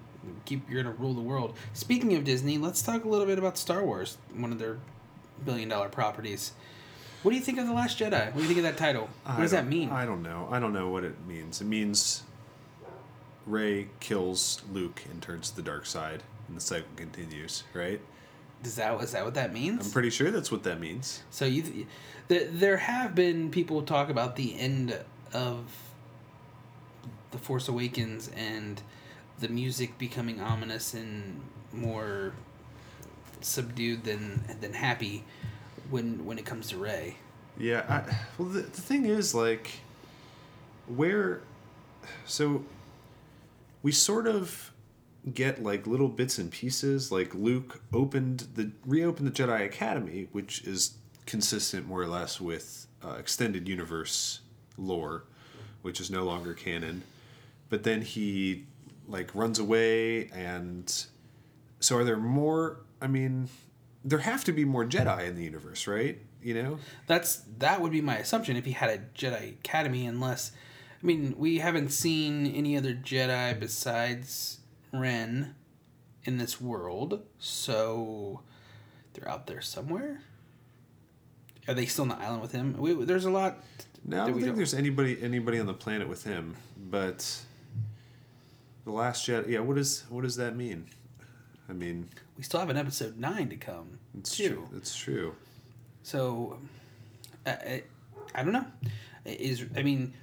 keep 0.45 0.67
you're 0.69 0.81
gonna 0.81 0.95
rule 0.95 1.13
the 1.13 1.21
world. 1.21 1.55
Speaking 1.73 2.15
of 2.15 2.23
Disney, 2.23 2.57
let's 2.57 2.81
talk 2.81 3.05
a 3.05 3.07
little 3.07 3.27
bit 3.27 3.37
about 3.37 3.59
Star 3.59 3.83
Wars, 3.83 4.17
one 4.35 4.51
of 4.51 4.57
their 4.57 4.79
billion 5.45 5.69
dollar 5.69 5.87
properties. 5.87 6.53
What 7.21 7.31
do 7.31 7.37
you 7.37 7.43
think 7.43 7.59
of 7.59 7.67
the 7.67 7.73
Last 7.73 7.99
Jedi? 7.99 8.25
What 8.25 8.35
do 8.35 8.41
you 8.41 8.47
think 8.47 8.57
of 8.57 8.63
that 8.63 8.77
title? 8.77 9.09
What 9.23 9.37
I 9.37 9.41
does 9.41 9.51
that 9.51 9.67
mean? 9.67 9.89
I 9.89 10.05
don't 10.05 10.23
know. 10.23 10.47
I 10.51 10.59
don't 10.59 10.73
know 10.73 10.89
what 10.89 11.03
it 11.03 11.15
means. 11.27 11.61
It 11.61 11.65
means 11.65 12.23
Rey 13.45 13.89
kills 13.99 14.63
Luke 14.71 15.03
and 15.11 15.21
turns 15.21 15.51
to 15.51 15.55
the 15.57 15.61
dark 15.61 15.85
side, 15.85 16.23
and 16.47 16.57
the 16.57 16.61
cycle 16.61 16.89
continues. 16.95 17.65
Right? 17.75 18.01
Is 18.63 18.75
that 18.77 18.99
is 19.03 19.11
that 19.11 19.23
what 19.23 19.35
that 19.35 19.53
means? 19.53 19.85
I'm 19.85 19.91
pretty 19.91 20.09
sure 20.09 20.31
that's 20.31 20.51
what 20.51 20.63
that 20.63 20.79
means. 20.79 21.21
So 21.29 21.45
you, 21.45 21.85
th- 22.29 22.47
there 22.51 22.77
have 22.77 23.13
been 23.13 23.51
people 23.51 23.83
talk 23.83 24.09
about 24.09 24.35
the 24.35 24.57
end 24.59 24.97
of 25.33 25.71
the 27.31 27.37
Force 27.37 27.67
Awakens 27.67 28.29
and 28.35 28.81
the 29.39 29.47
music 29.47 29.97
becoming 29.97 30.39
ominous 30.39 30.93
and 30.93 31.41
more 31.73 32.33
subdued 33.41 34.03
than 34.03 34.43
than 34.61 34.73
happy 34.73 35.23
when 35.89 36.25
when 36.25 36.37
it 36.37 36.45
comes 36.45 36.69
to 36.69 36.77
Rey. 36.77 37.17
Yeah. 37.57 37.85
I, 37.89 38.17
well, 38.37 38.49
the, 38.49 38.61
the 38.61 38.81
thing 38.81 39.05
is, 39.05 39.33
like, 39.33 39.79
where. 40.87 41.41
So, 42.25 42.63
we 43.83 43.91
sort 43.91 44.27
of 44.27 44.71
get 45.33 45.61
like 45.61 45.85
little 45.87 46.07
bits 46.07 46.37
and 46.37 46.51
pieces. 46.51 47.11
Like 47.11 47.33
Luke 47.35 47.81
opened 47.93 48.47
the 48.55 48.71
reopened 48.85 49.27
the 49.27 49.31
Jedi 49.31 49.65
Academy, 49.65 50.27
which 50.31 50.63
is 50.63 50.97
consistent 51.25 51.87
more 51.87 52.01
or 52.01 52.07
less 52.07 52.39
with 52.39 52.87
uh, 53.03 53.15
extended 53.15 53.67
universe 53.67 54.41
lore, 54.77 55.23
which 55.81 55.99
is 55.99 56.09
no 56.09 56.23
longer 56.23 56.53
canon. 56.53 57.03
But 57.69 57.83
then 57.83 58.01
he 58.01 58.65
like 59.07 59.33
runs 59.33 59.59
away, 59.59 60.27
and 60.27 60.91
so 61.79 61.97
are 61.97 62.03
there 62.03 62.17
more? 62.17 62.79
I 63.01 63.07
mean, 63.07 63.49
there 64.03 64.19
have 64.19 64.43
to 64.45 64.51
be 64.51 64.65
more 64.65 64.85
Jedi 64.85 65.27
in 65.27 65.35
the 65.35 65.43
universe, 65.43 65.87
right? 65.87 66.17
You 66.41 66.53
know. 66.53 66.79
That's 67.07 67.43
that 67.57 67.81
would 67.81 67.91
be 67.91 68.01
my 68.01 68.17
assumption 68.17 68.55
if 68.55 68.65
he 68.65 68.71
had 68.71 68.89
a 68.89 68.97
Jedi 69.17 69.53
Academy, 69.53 70.05
unless 70.05 70.51
I 71.01 71.05
mean 71.05 71.35
we 71.37 71.59
haven't 71.59 71.89
seen 71.89 72.47
any 72.47 72.77
other 72.77 72.93
Jedi 72.93 73.59
besides 73.59 74.59
Ren 74.93 75.55
in 76.23 76.37
this 76.37 76.59
world, 76.59 77.21
so 77.39 78.41
they're 79.13 79.29
out 79.29 79.47
there 79.47 79.61
somewhere. 79.61 80.21
Are 81.67 81.73
they 81.73 81.85
still 81.85 82.03
on 82.03 82.09
the 82.09 82.17
island 82.17 82.41
with 82.41 82.51
him? 82.51 82.75
We, 82.77 82.93
there's 82.93 83.25
a 83.25 83.29
lot. 83.29 83.63
No, 84.05 84.23
I 84.23 84.27
don't 84.27 84.41
think 84.41 84.55
there's 84.55 84.73
anybody 84.73 85.17
anybody 85.21 85.59
on 85.59 85.65
the 85.65 85.73
planet 85.73 86.07
with 86.07 86.23
him. 86.23 86.55
But 86.89 87.39
the 88.85 88.91
Last 88.91 89.27
Jedi, 89.27 89.49
yeah. 89.49 89.59
What 89.59 89.75
does 89.75 90.03
what 90.09 90.21
does 90.23 90.35
that 90.37 90.55
mean? 90.55 90.87
I 91.69 91.73
mean, 91.73 92.07
We 92.37 92.43
still 92.43 92.59
have 92.61 92.69
an 92.69 92.77
episode 92.77 93.17
nine 93.17 93.49
to 93.49 93.57
come. 93.57 93.99
it's 94.17 94.35
too. 94.37 94.49
true. 94.49 94.69
It's 94.77 94.95
true. 94.95 95.35
So, 96.03 96.57
I, 97.45 97.51
I, 97.51 97.83
I 98.33 98.43
don't 98.43 98.53
know. 98.53 98.65
Is 99.25 99.65
I 99.75 99.83
mean, 99.83 100.13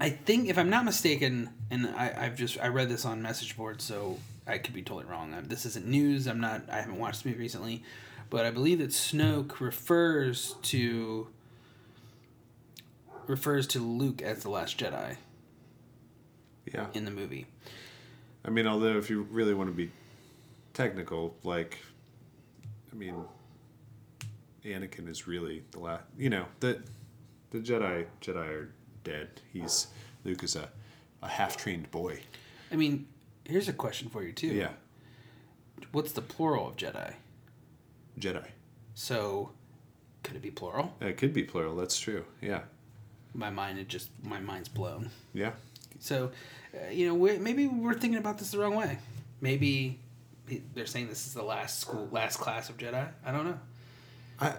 I 0.00 0.08
think 0.08 0.48
if 0.48 0.56
I'm 0.58 0.70
not 0.70 0.86
mistaken, 0.86 1.50
and 1.70 1.88
I, 1.88 2.14
I've 2.16 2.36
just 2.36 2.58
I 2.58 2.68
read 2.68 2.88
this 2.88 3.04
on 3.04 3.20
message 3.20 3.56
boards, 3.58 3.84
so 3.84 4.18
I 4.46 4.56
could 4.56 4.72
be 4.72 4.80
totally 4.80 5.04
wrong. 5.04 5.34
This 5.46 5.66
isn't 5.66 5.86
news. 5.86 6.26
I'm 6.26 6.40
not. 6.40 6.62
I 6.70 6.76
haven't 6.76 6.98
watched 6.98 7.24
the 7.24 7.28
movie 7.28 7.42
recently, 7.42 7.82
but 8.30 8.46
I 8.46 8.50
believe 8.50 8.78
that 8.78 8.90
Snoke 8.90 9.60
refers 9.60 10.54
to 10.62 11.28
refers 13.26 13.66
to 13.68 13.80
Luke 13.80 14.22
as 14.22 14.42
the 14.42 14.50
Last 14.50 14.78
Jedi. 14.78 15.16
Yeah. 16.72 16.86
in 16.94 17.04
the 17.04 17.12
movie. 17.12 17.46
I 18.44 18.50
mean, 18.50 18.66
although 18.66 18.98
if 18.98 19.08
you 19.08 19.22
really 19.30 19.54
want 19.54 19.70
to 19.70 19.74
be 19.74 19.90
technical, 20.74 21.36
like, 21.44 21.78
I 22.92 22.96
mean, 22.96 23.14
Anakin 24.64 25.08
is 25.08 25.28
really 25.28 25.62
the 25.70 25.78
last. 25.78 26.02
You 26.18 26.30
know, 26.30 26.46
the 26.60 26.82
the 27.50 27.58
Jedi 27.58 28.06
Jedi 28.20 28.48
are 28.48 28.70
dead. 29.04 29.28
He's 29.52 29.86
Luke 30.24 30.42
is 30.42 30.56
a 30.56 30.68
a 31.22 31.28
half 31.28 31.56
trained 31.56 31.90
boy. 31.92 32.20
I 32.72 32.76
mean, 32.76 33.06
here's 33.44 33.68
a 33.68 33.72
question 33.72 34.08
for 34.08 34.22
you 34.24 34.32
too. 34.32 34.48
Yeah, 34.48 34.70
What's 35.92 36.12
the 36.12 36.22
plural 36.22 36.68
of 36.68 36.76
Jedi? 36.76 37.14
Jedi. 38.18 38.46
So, 38.94 39.52
could 40.22 40.36
it 40.36 40.42
be 40.42 40.50
plural? 40.50 40.94
It 41.00 41.16
could 41.16 41.32
be 41.32 41.44
plural. 41.44 41.76
That's 41.76 41.98
true. 41.98 42.24
Yeah, 42.40 42.62
My 43.36 43.50
mind, 43.50 43.78
it 43.78 43.88
just 43.88 44.08
my 44.22 44.40
mind's 44.40 44.68
blown. 44.68 45.10
yeah. 45.34 45.52
So, 45.98 46.30
uh, 46.74 46.90
you 46.90 47.06
know, 47.06 47.14
we 47.14 47.38
maybe 47.38 47.66
we're 47.66 47.94
thinking 47.94 48.18
about 48.18 48.38
this 48.38 48.50
the 48.50 48.58
wrong 48.58 48.74
way. 48.74 48.98
Maybe 49.40 49.98
they're 50.74 50.86
saying 50.86 51.08
this 51.08 51.26
is 51.26 51.34
the 51.34 51.42
last 51.42 51.80
school, 51.80 52.08
last 52.10 52.38
class 52.38 52.68
of 52.68 52.76
Jedi. 52.76 53.08
I 53.24 53.32
don't 53.32 53.44
know. 53.44 53.58
I, 54.40 54.54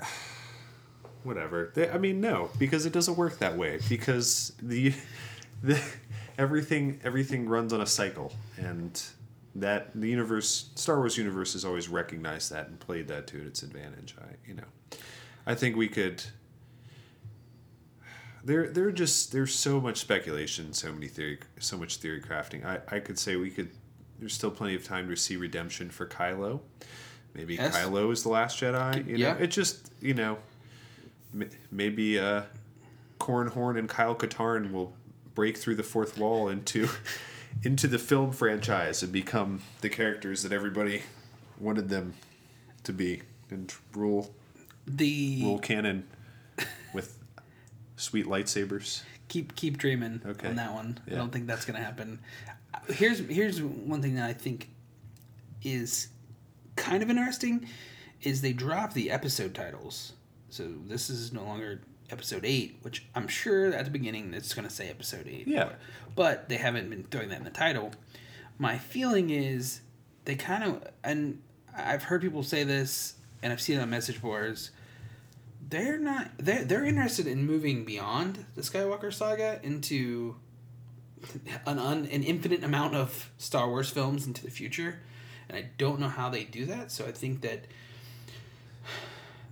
whatever. 1.23 1.71
They, 1.75 1.89
I 1.89 1.97
mean, 1.97 2.19
no, 2.21 2.49
because 2.57 2.85
it 2.85 2.93
doesn't 2.93 3.17
work 3.17 3.39
that 3.39 3.55
way. 3.57 3.79
Because 3.89 4.53
the, 4.61 4.93
the 5.63 5.79
everything 6.37 6.99
everything 7.03 7.47
runs 7.47 7.73
on 7.73 7.81
a 7.81 7.85
cycle, 7.85 8.33
and 8.57 9.01
that 9.55 9.89
the 9.93 10.07
universe, 10.09 10.69
Star 10.75 10.97
Wars 10.97 11.17
universe, 11.17 11.53
has 11.53 11.65
always 11.65 11.89
recognized 11.89 12.51
that 12.51 12.67
and 12.67 12.79
played 12.79 13.07
that 13.07 13.27
to 13.27 13.41
its 13.45 13.63
advantage. 13.63 14.15
I, 14.19 14.35
you 14.47 14.55
know, 14.55 14.97
I 15.45 15.55
think 15.55 15.75
we 15.75 15.87
could. 15.87 16.23
There, 18.47 18.69
there 18.69 18.91
just 18.91 19.33
there's 19.33 19.53
so 19.53 19.81
much 19.81 19.97
speculation, 19.97 20.71
so 20.71 20.93
many 20.93 21.07
theory, 21.09 21.39
so 21.59 21.77
much 21.77 21.97
theory 21.97 22.21
crafting. 22.21 22.63
I, 22.65 22.79
I 22.95 22.99
could 23.01 23.19
say 23.19 23.35
we 23.35 23.49
could. 23.49 23.69
There's 24.19 24.33
still 24.33 24.51
plenty 24.51 24.73
of 24.73 24.85
time 24.85 25.09
to 25.09 25.17
see 25.17 25.35
redemption 25.35 25.89
for 25.89 26.05
Kylo. 26.07 26.61
Maybe 27.33 27.55
Yes. 27.55 27.75
Kylo 27.77 28.09
is 28.11 28.23
the 28.23 28.29
last 28.29 28.57
Jedi. 28.59 29.05
You 29.05 29.17
know, 29.17 29.17
Yeah. 29.27 29.35
it 29.35 29.47
just 29.47 29.91
you 29.99 30.13
know, 30.13 30.37
maybe 31.71 32.17
uh, 32.19 32.43
Cornhorn 33.19 33.77
and 33.77 33.89
Kyle 33.89 34.15
Katarn 34.15 34.71
will 34.71 34.93
break 35.35 35.57
through 35.57 35.75
the 35.75 35.83
fourth 35.83 36.17
wall 36.17 36.47
into 36.47 36.87
into 37.63 37.87
the 37.87 37.99
film 37.99 38.31
franchise 38.31 39.03
and 39.03 39.11
become 39.11 39.61
the 39.81 39.89
characters 39.89 40.43
that 40.43 40.53
everybody 40.53 41.01
wanted 41.59 41.89
them 41.89 42.13
to 42.83 42.93
be 42.93 43.23
and 43.49 43.73
rule 43.93 44.33
The 44.85 45.41
rule 45.43 45.59
canon 45.59 46.07
with 46.93 47.16
sweet 47.97 48.25
lightsabers. 48.25 49.01
keep 49.27 49.55
keep 49.57 49.77
dreaming 49.77 50.21
Okay. 50.25 50.47
on 50.47 50.55
that 50.55 50.73
one. 50.73 50.97
I 51.05 51.15
don't 51.15 51.31
think 51.33 51.47
that's 51.47 51.65
gonna 51.65 51.83
happen. 51.83 52.19
Here's 52.89 53.19
here's 53.19 53.61
one 53.61 54.01
thing 54.01 54.15
that 54.15 54.29
I 54.29 54.33
think 54.33 54.69
is 55.63 56.07
kind 56.75 57.03
of 57.03 57.09
interesting 57.09 57.67
is 58.21 58.41
they 58.41 58.53
drop 58.53 58.93
the 58.93 59.11
episode 59.11 59.53
titles. 59.53 60.13
So 60.49 60.71
this 60.87 61.09
is 61.09 61.33
no 61.33 61.43
longer 61.43 61.81
episode 62.09 62.45
eight, 62.45 62.77
which 62.83 63.05
I'm 63.15 63.27
sure 63.27 63.73
at 63.73 63.83
the 63.85 63.91
beginning 63.91 64.33
it's 64.33 64.53
gonna 64.53 64.69
say 64.69 64.89
episode 64.89 65.27
eight. 65.27 65.47
Yeah. 65.47 65.73
But 66.15 66.47
they 66.49 66.57
haven't 66.57 66.89
been 66.89 67.03
throwing 67.03 67.29
that 67.29 67.39
in 67.39 67.43
the 67.43 67.49
title. 67.49 67.91
My 68.57 68.77
feeling 68.77 69.29
is 69.29 69.81
they 70.25 70.35
kind 70.35 70.63
of 70.63 70.83
and 71.03 71.41
I've 71.75 72.03
heard 72.03 72.21
people 72.21 72.43
say 72.43 72.63
this 72.63 73.15
and 73.43 73.51
I've 73.53 73.61
seen 73.61 73.77
it 73.77 73.81
on 73.81 73.89
message 73.89 74.21
boards 74.21 74.71
they're 75.69 75.99
not 75.99 76.31
they're, 76.37 76.63
they're 76.63 76.85
interested 76.85 77.27
in 77.27 77.45
moving 77.45 77.85
beyond 77.85 78.45
the 78.55 78.61
skywalker 78.61 79.13
saga 79.13 79.59
into 79.63 80.35
an 81.65 81.79
un, 81.79 82.07
an 82.11 82.23
infinite 82.23 82.63
amount 82.63 82.95
of 82.95 83.31
star 83.37 83.67
wars 83.69 83.89
films 83.89 84.27
into 84.27 84.43
the 84.43 84.51
future. 84.51 84.99
And 85.49 85.57
i 85.57 85.69
don't 85.77 85.99
know 85.99 86.09
how 86.09 86.29
they 86.29 86.43
do 86.43 86.65
that 86.65 86.91
so 86.91 87.05
i 87.05 87.11
think 87.11 87.41
that 87.41 87.65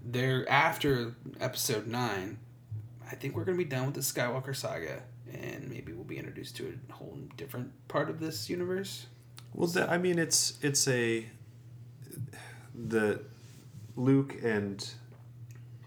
they're 0.04 0.48
after 0.50 1.16
episode 1.40 1.88
9 1.88 2.38
i 3.10 3.16
think 3.16 3.36
we're 3.36 3.46
going 3.46 3.58
to 3.58 3.64
be 3.64 3.70
done 3.70 3.86
with 3.86 3.96
the 3.96 4.02
skywalker 4.02 4.56
saga 4.56 5.04
and 5.42 5.70
maybe 5.70 5.94
we'll 5.94 6.04
be 6.04 6.18
introduced 6.18 6.56
to 6.58 6.78
a 6.90 6.94
whole 6.94 7.18
different 7.38 7.72
part 7.88 8.10
of 8.10 8.20
this 8.20 8.50
universe. 8.50 9.08
Well, 9.54 9.68
the, 9.68 9.90
I 9.90 9.98
mean, 9.98 10.20
it's 10.20 10.58
it's 10.62 10.88
a 10.88 11.26
the 12.74 13.22
Luke 13.96 14.36
and 14.44 14.88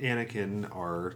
Anakin 0.00 0.74
are, 0.74 1.14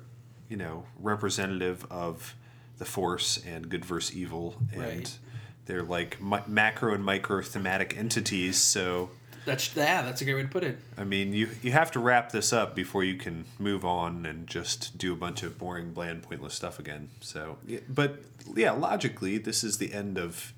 you 0.49 0.57
know, 0.57 0.85
representative 0.99 1.87
of 1.91 2.35
the 2.79 2.85
Force 2.85 3.43
and 3.47 3.69
good 3.69 3.85
versus 3.85 4.15
evil, 4.17 4.57
and 4.73 4.83
Right. 4.83 5.19
they're 5.67 5.83
like 5.83 6.21
mi- 6.21 6.43
macro 6.47 6.95
and 6.95 7.05
micro 7.05 7.43
thematic 7.43 7.97
entities. 7.97 8.59
So, 8.59 9.11
that's 9.45 9.75
yeah 9.75 10.03
that's 10.03 10.21
a 10.21 10.25
great 10.25 10.35
way 10.35 10.43
to 10.43 10.49
put 10.49 10.63
it 10.63 10.79
I 10.97 11.03
mean, 11.03 11.33
you 11.33 11.49
you 11.63 11.73
have 11.73 11.91
to 11.93 12.01
wrap 12.01 12.31
this 12.31 12.53
up 12.53 12.77
before 12.77 13.03
you 13.03 13.17
can 13.17 13.45
move 13.59 13.85
on 13.85 14.25
and 14.25 14.47
just 14.47 14.97
do 14.99 15.13
a 15.13 15.17
bunch 15.17 15.43
of 15.43 15.59
boring, 15.59 15.93
bland, 15.93 16.23
pointless 16.23 16.55
stuff 16.55 16.79
again. 16.79 17.09
So, 17.21 17.59
but 17.89 18.23
yeah, 18.55 18.71
logically, 18.73 19.39
this 19.39 19.65
is 19.65 19.79
the 19.79 19.93
end 19.93 20.17
of 20.19 20.53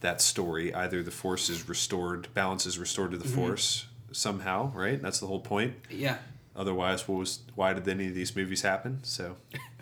that 0.00 0.20
story. 0.20 0.72
Either 0.74 1.02
the 1.02 1.10
Force 1.10 1.48
is 1.48 1.68
restored, 1.68 2.28
balance 2.34 2.66
is 2.66 2.78
restored 2.78 3.10
to 3.12 3.16
the 3.18 3.24
mm-hmm. 3.24 3.34
Force 3.46 3.86
somehow, 4.12 4.70
right? 4.74 5.00
That's 5.00 5.18
the 5.20 5.26
whole 5.26 5.40
point. 5.40 5.74
yeah 5.90 6.18
Otherwise, 6.54 7.08
what 7.08 7.18
was 7.18 7.40
why 7.54 7.72
did 7.72 7.88
any 7.88 8.08
of 8.08 8.14
these 8.14 8.36
movies 8.36 8.62
happen? 8.62 9.00
So, 9.02 9.36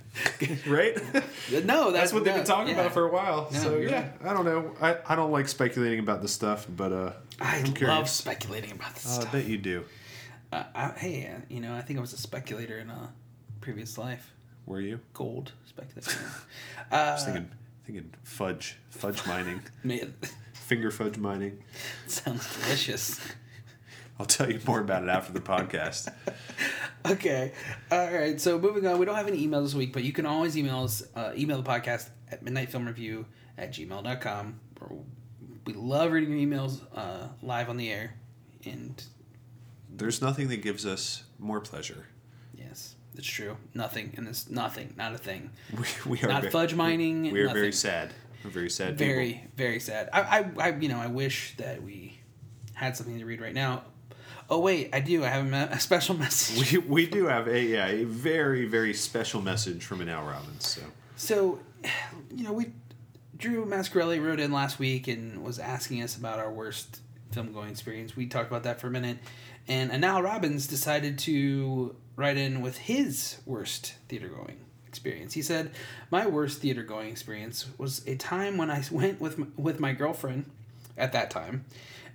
right? 0.67 0.97
no 1.65 1.91
That's 1.91 2.13
what 2.13 2.25
they've 2.25 2.35
been 2.35 2.45
talking 2.45 2.75
yeah. 2.75 2.81
about 2.81 2.93
for 2.93 3.09
a 3.09 3.13
while. 3.13 3.49
No, 3.53 3.59
so 3.59 3.79
yeah, 3.79 4.11
I 4.25 4.33
don't 4.33 4.45
know. 4.45 4.75
I, 4.81 4.97
I 5.07 5.17
don't 5.17 5.33
like 5.33 5.49
speculating 5.49 5.99
about 5.99 6.23
this 6.23 6.33
stuff, 6.33 6.67
but 6.69 6.93
uh, 6.93 7.13
i 7.41 7.57
I'm 7.57 7.65
love 7.65 7.75
curious. 7.75 8.13
speculating 8.13 8.73
about 8.73 8.95
this 8.95 9.07
I 9.07 9.21
stuff 9.21 9.33
bet 9.33 9.47
you 9.47 9.59
do. 9.59 9.85
Uh, 10.53 10.65
I, 10.75 10.89
hey, 10.91 11.31
uh, 11.35 11.41
you 11.49 11.61
know, 11.61 11.75
I 11.75 11.83
think 11.83 11.99
I 11.99 12.01
was 12.01 12.13
a 12.13 12.19
speculator 12.19 12.79
in 12.79 12.91
a 12.91 13.13
previous 13.61 13.99
life. 13.99 14.33
Were 14.67 14.81
you? 14.81 15.01
Gold 15.15 15.53
speculator. 15.67 16.19
I 16.91 16.97
uh, 16.97 17.13
was 17.15 17.25
thinking, 17.25 17.51
thinking 17.85 18.15
fudge, 18.23 18.79
fudge 18.91 19.27
mining, 19.27 19.63
finger 20.53 20.91
fudge 20.91 21.19
mining. 21.19 21.63
sounds 22.07 22.47
delicious. 22.63 23.21
I'll 24.21 24.27
tell 24.27 24.51
you 24.51 24.61
more 24.67 24.81
about 24.81 25.03
it 25.03 25.09
after 25.09 25.33
the 25.33 25.41
podcast. 25.41 26.13
Okay, 27.07 27.53
all 27.91 28.13
right. 28.13 28.39
So 28.39 28.59
moving 28.59 28.87
on, 28.87 28.99
we 28.99 29.07
don't 29.07 29.15
have 29.17 29.27
any 29.27 29.47
emails 29.49 29.63
this 29.63 29.75
week, 29.75 29.95
but 29.95 30.05
you 30.05 30.13
can 30.13 30.27
always 30.27 30.55
email 30.59 30.85
us. 30.85 31.03
Uh, 31.17 31.33
email 31.35 31.61
the 31.63 31.67
podcast 31.69 32.11
at 32.31 32.45
midnightfilmreview 32.45 33.25
at 33.57 33.73
gmail.com. 33.73 34.61
We 35.65 35.73
love 35.73 36.13
reading 36.13 36.39
your 36.39 36.47
emails 36.47 36.81
uh, 36.95 37.29
live 37.43 37.71
on 37.71 37.79
the 37.79 37.91
air, 37.91 38.17
and 38.67 39.03
There's 39.89 40.21
nothing 40.21 40.49
that 40.49 40.59
gives 40.59 40.85
us 40.85 41.25
more 41.39 41.61
pleasure. 41.61 42.05
yes, 42.55 42.97
it's 43.15 43.27
true. 43.27 43.57
Nothing 43.73 44.13
And 44.19 44.29
it's 44.29 44.51
Nothing. 44.51 44.93
Not 44.99 45.15
a 45.15 45.19
thing. 45.19 45.51
We, 45.79 45.87
we 46.11 46.23
are 46.23 46.29
Not 46.29 46.43
ve- 46.43 46.51
fudge 46.51 46.75
mining, 46.75 47.23
We, 47.23 47.33
we 47.33 47.41
are 47.45 47.55
very 47.55 47.73
sad. 47.73 48.13
We're 48.45 48.51
very 48.51 48.69
sad. 48.71 48.99
very 48.99 49.33
people. 49.33 49.51
very 49.57 49.81
sad 49.81 50.11
I, 50.13 50.21
I 50.21 50.69
i 50.69 50.77
you 50.77 50.89
know 50.91 50.99
i 50.99 51.07
wish 51.07 51.57
that 51.59 51.83
we 51.83 52.19
had 52.75 52.97
something 52.97 53.19
to 53.19 53.25
read 53.27 53.41
right 53.41 53.53
now 53.55 53.85
oh 54.51 54.61
wait 54.61 54.91
i 54.93 55.01
do. 55.01 55.25
I 55.25 55.29
have 55.29 55.53
a, 55.53 55.69
a 55.73 55.81
special 55.81 56.15
message. 56.19 56.73
We, 56.73 56.79
we 56.79 57.07
do 57.07 57.27
have 57.27 57.49
a 57.49 57.61
yeah 57.63 57.87
a 57.87 58.05
very 58.05 58.67
very 58.67 58.93
special 58.93 59.41
message 59.41 59.85
from 59.85 60.01
an 60.01 60.09
Al 60.09 60.25
Robbins. 60.25 60.67
So. 60.67 60.83
So 61.17 61.61
you 62.35 62.45
know 62.45 62.53
we 62.53 62.73
drew 63.37 63.65
mascarelli 63.65 64.23
wrote 64.23 64.39
in 64.39 64.53
last 64.53 64.79
week 64.79 65.09
and 65.09 65.43
was 65.43 65.59
asking 65.59 66.03
us 66.03 66.17
about 66.17 66.39
our 66.39 66.53
worst 66.53 67.01
film 67.33 67.53
going 67.53 67.71
experience. 67.71 68.17
We 68.17 68.27
talked 68.27 68.51
about 68.51 68.65
that 68.65 68.81
for 68.81 68.89
a 68.89 68.91
minute. 68.91 69.19
And 69.69 69.93
anal 69.93 70.23
robbins 70.23 70.67
decided 70.67 71.19
to 71.21 71.95
write 72.17 72.37
in 72.37 72.61
with 72.61 72.77
his 72.77 73.39
worst 73.47 73.95
theater 74.09 74.29
going 74.29 74.59
experience. 74.89 75.35
He 75.35 75.43
said 75.43 75.71
my 76.11 76.27
worst 76.27 76.61
theater 76.61 76.83
going 76.83 77.09
experience 77.09 77.67
was 77.79 78.07
a 78.07 78.17
time 78.17 78.57
when 78.57 78.71
i 78.71 78.83
went 78.91 79.21
with 79.21 79.39
my, 79.39 79.47
with 79.57 79.79
my 79.79 79.93
girlfriend 79.93 80.47
at 80.99 81.13
that 81.13 81.31
time 81.31 81.65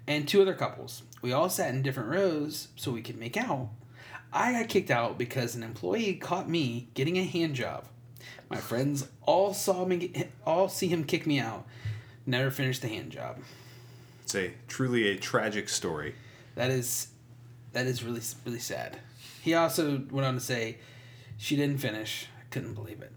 and 0.07 0.27
two 0.27 0.41
other 0.41 0.53
couples 0.53 1.03
we 1.25 1.33
all 1.33 1.49
sat 1.49 1.73
in 1.73 1.81
different 1.81 2.09
rows 2.09 2.69
so 2.75 2.91
we 2.91 3.01
could 3.01 3.17
make 3.17 3.35
out 3.35 3.69
i 4.31 4.51
got 4.53 4.69
kicked 4.69 4.91
out 4.91 5.17
because 5.17 5.55
an 5.55 5.63
employee 5.63 6.13
caught 6.13 6.47
me 6.47 6.87
getting 6.93 7.17
a 7.17 7.23
hand 7.23 7.55
job 7.55 7.85
my 8.49 8.57
friends 8.57 9.07
all 9.23 9.53
saw 9.53 9.85
me 9.85 10.29
all 10.45 10.69
see 10.69 10.87
him 10.87 11.03
kick 11.03 11.25
me 11.27 11.39
out 11.39 11.65
never 12.25 12.51
finished 12.51 12.81
the 12.81 12.87
hand 12.87 13.11
job 13.11 13.37
it's 14.25 14.33
a 14.33 14.51
truly 14.67 15.07
a 15.09 15.15
tragic 15.15 15.69
story. 15.69 16.15
that 16.55 16.71
is 16.71 17.09
that 17.73 17.85
is 17.85 18.03
really 18.03 18.21
really 18.43 18.59
sad. 18.59 18.97
He 19.43 19.53
also 19.53 20.01
went 20.09 20.25
on 20.25 20.33
to 20.33 20.39
say 20.39 20.79
she 21.37 21.55
didn't 21.55 21.77
finish. 21.77 22.27
I 22.39 22.45
couldn't 22.49 22.73
believe 22.73 23.03
it. 23.03 23.13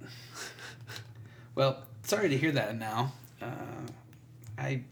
well, 1.55 1.83
sorry 2.03 2.29
to 2.29 2.37
hear 2.37 2.53
that 2.53 2.77
now. 2.77 3.15
Uh, 3.41 3.87
I, 4.59 4.83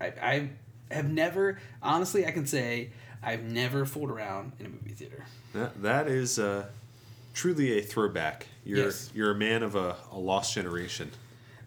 I 0.00 0.06
I 0.06 0.50
have 0.90 1.08
never 1.10 1.58
honestly 1.82 2.26
I 2.26 2.30
can 2.30 2.46
say 2.46 2.90
I've 3.22 3.42
never 3.42 3.84
fooled 3.84 4.10
around 4.10 4.52
in 4.58 4.66
a 4.66 4.68
movie 4.70 4.92
theater. 4.92 5.24
That 5.52 5.82
that 5.82 6.08
is 6.08 6.38
uh, 6.38 6.66
truly 7.34 7.78
a 7.78 7.82
throwback. 7.82 8.46
You're 8.64 8.86
Yes. 8.86 9.10
you're 9.14 9.30
a 9.30 9.34
man 9.34 9.62
of 9.62 9.74
a, 9.74 9.96
a 10.12 10.18
lost 10.18 10.54
generation. 10.54 11.10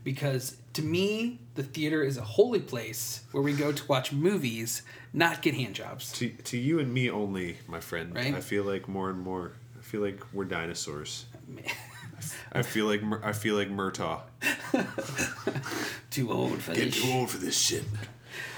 because 0.04 0.58
to 0.74 0.82
me, 0.82 1.40
the 1.54 1.62
theater 1.64 2.02
is 2.04 2.18
a 2.18 2.24
holy 2.24 2.60
place 2.60 3.22
where 3.32 3.44
we 3.44 3.54
go 3.54 3.72
to 3.72 3.84
watch 3.88 4.12
movies, 4.12 4.82
not 5.14 5.44
get 5.44 5.54
hand 5.54 5.76
jobs. 5.76 6.12
To, 6.14 6.30
to 6.30 6.58
you 6.58 6.80
and 6.80 6.92
me 6.92 7.12
only, 7.12 7.58
my 7.68 7.80
friend. 7.80 8.16
Right? 8.16 8.34
I 8.34 8.42
feel 8.42 8.64
like 8.64 8.88
more 8.88 9.12
and 9.12 9.20
more. 9.20 9.52
I 9.78 9.84
feel 9.84 10.02
like 10.02 10.20
we're 10.34 10.46
dinosaurs. 10.46 11.26
I 12.54 12.64
feel 12.64 12.86
like 12.88 13.02
I 13.22 13.34
feel 13.34 13.56
like 13.56 13.70
Murtaugh. 13.70 14.22
Too 16.10 16.32
old 16.32 16.62
for 16.62 16.72
this. 16.72 16.78
Getting 16.86 17.04
too 17.04 17.12
old 17.14 17.30
for 17.30 17.38
this 17.38 17.58
shit. 17.60 17.84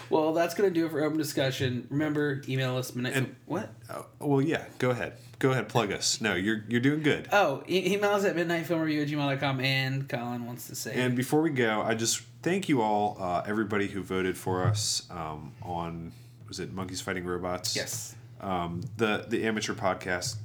Well, 0.10 0.34
that's 0.34 0.54
gonna 0.54 0.70
do 0.70 0.86
it 0.86 0.92
for 0.92 1.04
open 1.04 1.18
discussion. 1.18 1.88
Remember, 1.90 2.42
email 2.48 2.78
us. 2.78 2.94
Midnight. 2.96 3.14
And- 3.16 3.36
what? 3.46 3.70
Oh, 3.90 4.06
well, 4.20 4.42
yeah. 4.42 4.66
Go 4.80 4.92
ahead. 4.92 5.14
Go 5.40 5.52
ahead. 5.52 5.68
Plug 5.68 5.92
us. 5.92 6.22
No, 6.22 6.34
you're 6.34 6.64
you're 6.68 6.80
doing 6.82 7.02
good. 7.04 7.28
Oh, 7.32 7.64
e- 7.68 7.94
email 7.94 8.12
us 8.12 8.24
at 8.24 8.36
midnightfilmreview 8.36 9.02
at 9.02 9.10
gmail.com. 9.10 9.60
And 9.60 10.08
Colin 10.08 10.46
wants 10.46 10.68
to 10.68 10.76
say. 10.76 10.94
And 10.96 11.16
before 11.16 11.42
we 11.42 11.50
go, 11.50 11.82
I 11.82 11.94
just 11.96 12.22
thank 12.42 12.70
you 12.70 12.82
all, 12.82 13.18
uh, 13.20 13.44
everybody 13.46 13.88
who 13.88 14.02
voted 14.02 14.38
for 14.38 14.64
us 14.66 15.08
um, 15.12 15.54
on 15.62 16.12
was 16.48 16.60
it 16.60 16.72
Monkeys 16.72 17.02
Fighting 17.02 17.26
Robots? 17.26 17.76
yes. 17.76 18.16
um, 18.42 18.82
the 18.98 19.26
the 19.28 19.46
amateur 19.46 19.74
podcast 19.74 20.36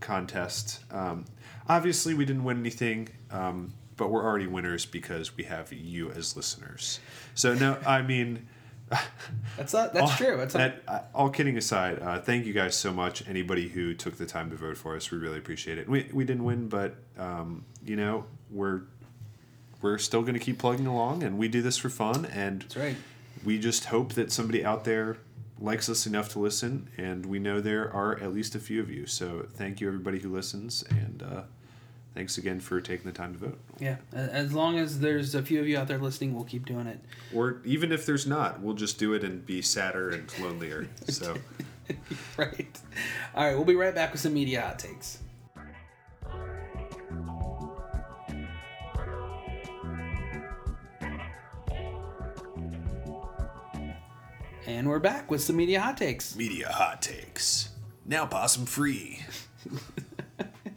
contest. 0.00 0.80
Um, 0.90 1.24
obviously, 1.68 2.14
we 2.14 2.24
didn't 2.24 2.44
win 2.44 2.58
anything, 2.58 3.08
um, 3.30 3.72
but 3.96 4.10
we're 4.10 4.24
already 4.24 4.46
winners 4.46 4.86
because 4.86 5.36
we 5.36 5.44
have 5.44 5.72
you 5.72 6.10
as 6.10 6.36
listeners. 6.36 7.00
So 7.34 7.54
no, 7.54 7.78
I 7.86 8.02
mean. 8.02 8.48
That's 9.56 9.72
not. 9.72 9.92
That's 9.92 10.10
all- 10.10 10.16
true. 10.16 10.36
That's 10.36 10.54
that- 10.54 10.82
uh, 10.88 11.00
all 11.14 11.30
kidding 11.30 11.56
aside, 11.56 11.98
uh, 12.00 12.20
thank 12.20 12.46
you 12.46 12.52
guys 12.52 12.74
so 12.76 12.92
much. 12.92 13.26
Anybody 13.28 13.68
who 13.68 13.94
took 13.94 14.16
the 14.16 14.26
time 14.26 14.50
to 14.50 14.56
vote 14.56 14.76
for 14.76 14.96
us, 14.96 15.10
we 15.10 15.18
really 15.18 15.38
appreciate 15.38 15.78
it. 15.78 15.88
We, 15.88 16.08
we 16.12 16.24
didn't 16.24 16.44
win, 16.44 16.68
but 16.68 16.96
um, 17.18 17.64
you 17.84 17.96
know 17.96 18.24
we're 18.50 18.82
we're 19.80 19.98
still 19.98 20.22
going 20.22 20.34
to 20.34 20.40
keep 20.40 20.58
plugging 20.58 20.86
along, 20.86 21.22
and 21.22 21.36
we 21.38 21.48
do 21.48 21.60
this 21.62 21.76
for 21.76 21.88
fun. 21.90 22.24
And 22.26 22.62
that's 22.62 22.76
right. 22.76 22.96
we 23.44 23.58
just 23.58 23.86
hope 23.86 24.12
that 24.14 24.30
somebody 24.30 24.64
out 24.64 24.84
there 24.84 25.18
likes 25.58 25.88
us 25.88 26.06
enough 26.06 26.28
to 26.30 26.38
listen, 26.38 26.88
and 26.96 27.26
we 27.26 27.38
know 27.38 27.60
there 27.60 27.92
are 27.92 28.18
at 28.20 28.32
least 28.32 28.54
a 28.54 28.58
few 28.58 28.80
of 28.80 28.90
you. 28.90 29.06
So 29.06 29.46
thank 29.54 29.80
you, 29.80 29.88
everybody 29.88 30.18
who 30.20 30.32
listens, 30.32 30.82
and 30.90 31.22
uh, 31.22 31.42
thanks 32.14 32.38
again 32.38 32.60
for 32.60 32.80
taking 32.80 33.06
the 33.06 33.12
time 33.12 33.32
to 33.32 33.38
vote. 33.38 33.58
Yeah. 33.78 33.96
As 34.12 34.52
long 34.52 34.78
as 34.78 35.00
there's 35.00 35.34
a 35.34 35.42
few 35.42 35.60
of 35.60 35.68
you 35.68 35.78
out 35.78 35.88
there 35.88 35.98
listening, 35.98 36.34
we'll 36.34 36.44
keep 36.44 36.66
doing 36.66 36.86
it. 36.86 37.00
Or 37.34 37.60
even 37.64 37.92
if 37.92 38.06
there's 38.06 38.26
not, 38.26 38.60
we'll 38.60 38.74
just 38.74 38.98
do 38.98 39.14
it 39.14 39.24
and 39.24 39.44
be 39.44 39.62
sadder 39.62 40.10
and 40.10 40.30
lonelier. 40.40 40.88
So 41.08 41.36
right. 42.38 42.78
All 43.34 43.44
right. 43.44 43.54
We'll 43.54 43.64
be 43.64 43.74
right 43.74 43.94
back 43.94 44.12
with 44.12 44.20
some 44.20 44.32
media 44.34 44.62
hot 44.62 44.78
takes. 44.78 45.18
And 54.66 54.88
we're 54.88 55.00
back 55.00 55.30
with 55.30 55.42
some 55.42 55.56
media 55.56 55.80
hot 55.80 55.96
takes. 55.96 56.36
media 56.36 56.68
hot 56.68 57.02
takes 57.02 57.70
now 58.04 58.26
possum 58.26 58.66
free 58.66 59.20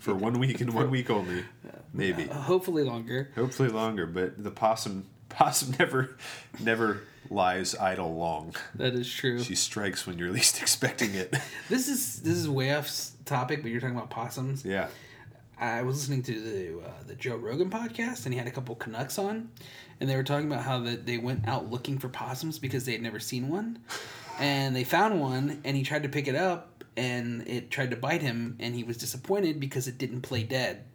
for 0.06 0.14
one 0.28 0.40
week 0.40 0.62
and 0.62 0.72
one 0.74 0.90
week 0.92 1.10
only, 1.10 1.44
maybe. 1.92 2.30
Uh, 2.30 2.34
hopefully 2.36 2.84
longer. 2.84 3.32
Hopefully 3.36 3.70
longer, 3.70 4.06
but 4.06 4.42
the 4.42 4.52
possum 4.52 5.06
possum 5.30 5.76
never 5.80 6.16
never 6.60 7.02
lies 7.30 7.76
idle 7.76 8.16
long. 8.16 8.54
That 8.76 8.94
is 8.94 9.12
true. 9.12 9.42
She 9.42 9.56
strikes 9.56 10.06
when 10.06 10.20
you're 10.20 10.32
least 10.32 10.62
expecting 10.62 11.16
it. 11.16 11.36
This 11.70 11.88
is 11.88 12.22
this 12.22 12.36
is 12.38 12.48
way 12.48 12.74
off 12.76 12.90
topic, 13.26 13.64
but 13.64 13.72
you're 13.72 13.82
talking 13.82 13.96
about 13.98 14.12
possums. 14.12 14.64
yeah. 14.64 14.88
I 15.58 15.84
was 15.84 15.96
listening 15.96 16.22
to 16.24 16.34
the 16.42 16.86
uh, 16.86 16.92
the 17.08 17.16
Joe 17.16 17.38
Rogan 17.38 17.70
podcast, 17.70 18.26
and 18.26 18.34
he 18.34 18.38
had 18.38 18.46
a 18.48 18.52
couple 18.52 18.76
Canucks 18.76 19.18
on, 19.18 19.50
and 20.00 20.10
they 20.10 20.18
were 20.18 20.24
talking 20.24 20.52
about 20.52 20.64
how 20.64 20.80
that 20.82 21.06
they 21.06 21.18
went 21.18 21.48
out 21.48 21.72
looking 21.72 21.98
for 21.98 22.10
possums 22.10 22.60
because 22.60 22.84
they 22.86 22.92
had 22.92 23.02
never 23.02 23.20
seen 23.22 23.48
one, 23.48 23.80
and 24.38 24.76
they 24.76 24.84
found 24.84 25.20
one, 25.22 25.62
and 25.64 25.78
he 25.78 25.82
tried 25.84 26.04
to 26.04 26.10
pick 26.10 26.28
it 26.28 26.36
up, 26.36 26.75
and 26.98 27.48
it 27.48 27.72
tried 27.72 27.92
to 27.92 27.96
bite 27.96 28.22
him, 28.22 28.56
and 28.60 28.76
he 28.76 28.84
was 28.84 28.98
disappointed 28.98 29.60
because 29.60 29.88
it 29.88 29.98
didn't 29.98 30.22
play 30.22 30.44
dead. 30.44 30.86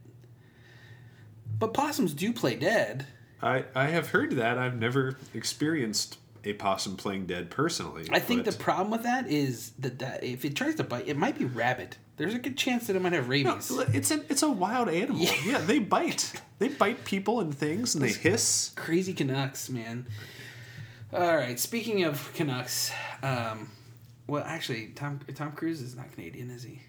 But 1.59 1.75
possums 1.75 2.15
do 2.15 2.33
play 2.33 2.57
dead. 2.57 3.07
I, 3.43 3.65
I 3.75 3.87
have 3.89 4.11
heard 4.11 4.33
that. 4.33 4.59
I've 4.59 4.79
never 4.79 5.19
experienced 5.35 6.19
a 6.45 6.55
possum 6.55 6.97
playing 6.97 7.27
dead 7.27 7.51
personally. 7.51 8.07
I 8.11 8.19
think 8.19 8.45
but- 8.45 8.53
the 8.53 8.59
problem 8.59 8.91
with 8.91 9.03
that 9.03 9.29
is 9.29 9.73
that, 9.79 9.99
that 9.99 10.25
if 10.25 10.45
it 10.45 10.57
tries 10.57 10.77
to 10.77 10.85
bite, 10.85 11.07
it 11.07 11.17
might 11.17 11.39
be 11.39 11.45
rabbit. 11.45 11.99
There's 12.17 12.35
a 12.35 12.39
good 12.39 12.57
chance 12.59 12.87
that 12.87 12.97
it 12.97 13.01
might 13.01 13.15
have 13.15 13.31
rabies. 13.31 13.71
No, 13.71 13.85
it's 13.95 14.11
a 14.11 14.21
it's 14.29 14.43
a 14.43 14.51
wild 14.51 14.91
animal. 14.91 15.23
Yeah. 15.43 15.59
they 15.59 15.79
bite. 15.79 16.33
They 16.59 16.69
bite 16.69 17.07
people 17.07 17.41
and 17.41 17.55
things, 17.57 17.95
and 17.95 18.05
they 18.05 18.13
hiss. 18.13 18.73
Crazy 18.77 19.15
Canucks, 19.15 19.71
man. 19.71 20.07
All 21.15 21.35
right. 21.35 21.59
Speaking 21.59 22.05
of 22.05 22.31
Canucks, 22.35 22.93
um, 23.23 23.71
well, 24.31 24.45
actually, 24.47 24.87
Tom 24.95 25.19
Tom 25.35 25.51
Cruise 25.51 25.81
is 25.81 25.97
not 25.97 26.13
Canadian, 26.13 26.51
is 26.51 26.63
he? 26.63 26.81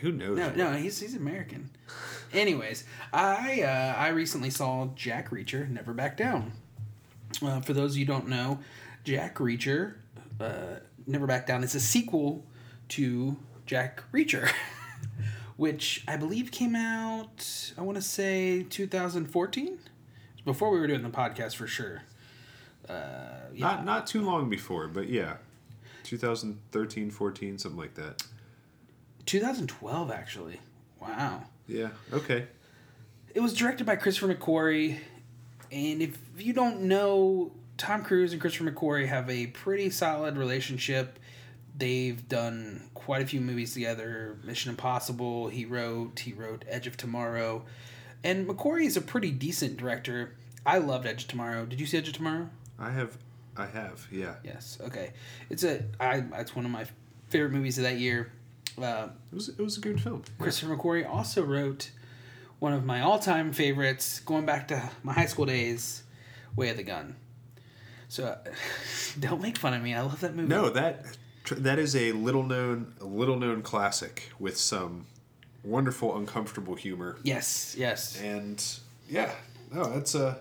Who 0.00 0.10
knows? 0.10 0.38
No, 0.38 0.50
no, 0.54 0.72
he's 0.72 0.98
he's 0.98 1.14
American. 1.14 1.68
Anyways, 2.32 2.84
I 3.12 3.60
uh, 3.60 3.94
I 3.94 4.08
recently 4.08 4.48
saw 4.48 4.86
Jack 4.94 5.28
Reacher, 5.28 5.68
Never 5.68 5.92
Back 5.92 6.16
Down. 6.16 6.52
Uh, 7.42 7.60
for 7.60 7.74
those 7.74 7.92
of 7.92 7.98
you 7.98 8.06
who 8.06 8.12
don't 8.12 8.28
know, 8.28 8.60
Jack 9.04 9.36
Reacher, 9.36 9.96
uh, 10.40 10.76
Never 11.06 11.26
Back 11.26 11.46
Down 11.46 11.62
is 11.62 11.74
a 11.74 11.80
sequel 11.80 12.42
to 12.88 13.36
Jack 13.66 14.02
Reacher, 14.10 14.50
which 15.58 16.04
I 16.08 16.16
believe 16.16 16.50
came 16.50 16.74
out. 16.74 17.72
I 17.76 17.82
want 17.82 17.96
to 17.96 18.02
say 18.02 18.62
2014, 18.62 19.78
before 20.46 20.70
we 20.70 20.80
were 20.80 20.86
doing 20.86 21.02
the 21.02 21.10
podcast 21.10 21.56
for 21.56 21.66
sure. 21.66 22.00
Uh, 22.88 22.94
yeah, 23.52 23.66
Not 23.66 23.84
not 23.84 24.06
too 24.06 24.22
long 24.22 24.48
before, 24.48 24.88
but 24.88 25.10
yeah. 25.10 25.36
2013, 26.08 27.10
14, 27.10 27.58
something 27.58 27.78
like 27.78 27.94
that. 27.94 28.22
2012 29.26 30.10
actually. 30.10 30.58
Wow. 31.00 31.42
Yeah. 31.66 31.90
Okay. 32.12 32.46
It 33.34 33.40
was 33.40 33.52
directed 33.52 33.86
by 33.86 33.96
Christopher 33.96 34.34
McQuarrie, 34.34 34.98
and 35.70 36.00
if 36.00 36.18
you 36.38 36.54
don't 36.54 36.82
know, 36.82 37.52
Tom 37.76 38.02
Cruise 38.02 38.32
and 38.32 38.40
Christopher 38.40 38.70
McQuarrie 38.70 39.06
have 39.06 39.28
a 39.28 39.48
pretty 39.48 39.90
solid 39.90 40.38
relationship. 40.38 41.18
They've 41.76 42.26
done 42.26 42.88
quite 42.94 43.22
a 43.22 43.26
few 43.26 43.40
movies 43.40 43.74
together. 43.74 44.38
Mission 44.44 44.70
Impossible. 44.70 45.48
He 45.48 45.66
wrote. 45.66 46.18
He 46.20 46.32
wrote 46.32 46.64
Edge 46.66 46.86
of 46.86 46.96
Tomorrow, 46.96 47.64
and 48.24 48.48
McQuarrie 48.48 48.86
is 48.86 48.96
a 48.96 49.02
pretty 49.02 49.30
decent 49.30 49.76
director. 49.76 50.34
I 50.64 50.78
loved 50.78 51.06
Edge 51.06 51.24
of 51.24 51.28
Tomorrow. 51.28 51.66
Did 51.66 51.80
you 51.80 51.86
see 51.86 51.98
Edge 51.98 52.08
of 52.08 52.14
Tomorrow? 52.14 52.48
I 52.78 52.92
have. 52.92 53.18
I 53.58 53.66
have. 53.66 54.06
Yeah. 54.10 54.34
Yes. 54.44 54.78
Okay. 54.80 55.12
It's 55.50 55.64
a. 55.64 55.84
I. 56.00 56.24
It's 56.36 56.54
one 56.54 56.64
of 56.64 56.70
my 56.70 56.86
favorite 57.28 57.52
movies 57.52 57.78
of 57.78 57.84
that 57.84 57.98
year. 57.98 58.32
Uh, 58.80 59.08
It 59.32 59.34
was. 59.34 59.48
It 59.50 59.58
was 59.58 59.76
a 59.76 59.80
good 59.80 60.00
film. 60.00 60.22
Christopher 60.38 60.76
McQuarrie 60.76 61.08
also 61.08 61.42
wrote 61.42 61.90
one 62.60 62.72
of 62.72 62.84
my 62.84 63.00
all-time 63.00 63.52
favorites, 63.52 64.20
going 64.20 64.44
back 64.46 64.68
to 64.68 64.90
my 65.02 65.12
high 65.12 65.26
school 65.26 65.46
days, 65.46 66.02
Way 66.56 66.70
of 66.70 66.76
the 66.76 66.82
Gun. 66.82 67.14
So, 68.08 68.24
uh, 68.24 68.38
don't 69.20 69.40
make 69.42 69.58
fun 69.58 69.74
of 69.74 69.82
me. 69.82 69.94
I 69.94 70.00
love 70.02 70.20
that 70.20 70.34
movie. 70.34 70.48
No, 70.48 70.70
that 70.70 71.04
that 71.50 71.78
is 71.78 71.96
a 71.96 72.12
little 72.12 72.42
known 72.42 72.94
a 73.00 73.04
little 73.06 73.36
known 73.38 73.62
classic 73.62 74.30
with 74.38 74.58
some 74.58 75.06
wonderful 75.64 76.16
uncomfortable 76.16 76.74
humor 76.74 77.16
Yes. 77.22 77.74
Yes. 77.78 78.20
and 78.20 78.62
yeah 79.08 79.30
no 79.72 79.84
that's 79.94 80.14
uh 80.14 80.36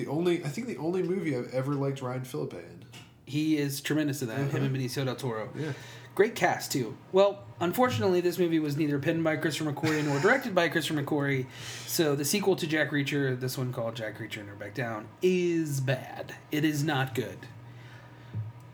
the 0.00 0.10
only 0.10 0.44
I 0.44 0.48
think 0.48 0.66
the 0.66 0.78
only 0.78 1.02
movie 1.02 1.36
I've 1.36 1.52
ever 1.52 1.74
liked 1.74 2.02
Ryan 2.02 2.24
Phillippe 2.24 2.54
in. 2.54 2.84
He 3.24 3.56
is 3.56 3.80
tremendous 3.80 4.22
in 4.22 4.28
that. 4.28 4.38
Him 4.38 4.48
uh-huh. 4.48 4.58
and 4.58 4.76
Benicio 4.76 5.04
del 5.04 5.14
Toro. 5.14 5.50
Yeah. 5.56 5.72
Great 6.14 6.34
cast 6.34 6.72
too. 6.72 6.96
Well, 7.12 7.44
unfortunately, 7.60 8.20
this 8.20 8.38
movie 8.38 8.58
was 8.58 8.76
neither 8.76 8.98
penned 8.98 9.22
by 9.22 9.36
Christopher 9.36 9.72
McQuarrie 9.72 10.04
nor 10.04 10.18
directed 10.18 10.54
by 10.54 10.68
Christopher 10.68 11.02
McQuarrie. 11.02 11.46
So 11.86 12.16
the 12.16 12.24
sequel 12.24 12.56
to 12.56 12.66
Jack 12.66 12.90
Reacher, 12.90 13.38
this 13.38 13.56
one 13.56 13.72
called 13.72 13.94
Jack 13.94 14.18
Reacher 14.18 14.44
Never 14.44 14.56
Back 14.56 14.74
Down, 14.74 15.06
is 15.22 15.80
bad. 15.80 16.34
It 16.50 16.64
is 16.64 16.82
not 16.82 17.14
good. 17.14 17.38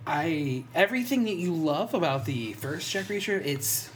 I 0.06 0.64
everything 0.74 1.24
that 1.24 1.34
you 1.34 1.52
love 1.52 1.92
about 1.92 2.24
the 2.24 2.54
first 2.54 2.90
Jack 2.90 3.06
Reacher, 3.06 3.44
it's 3.44 3.90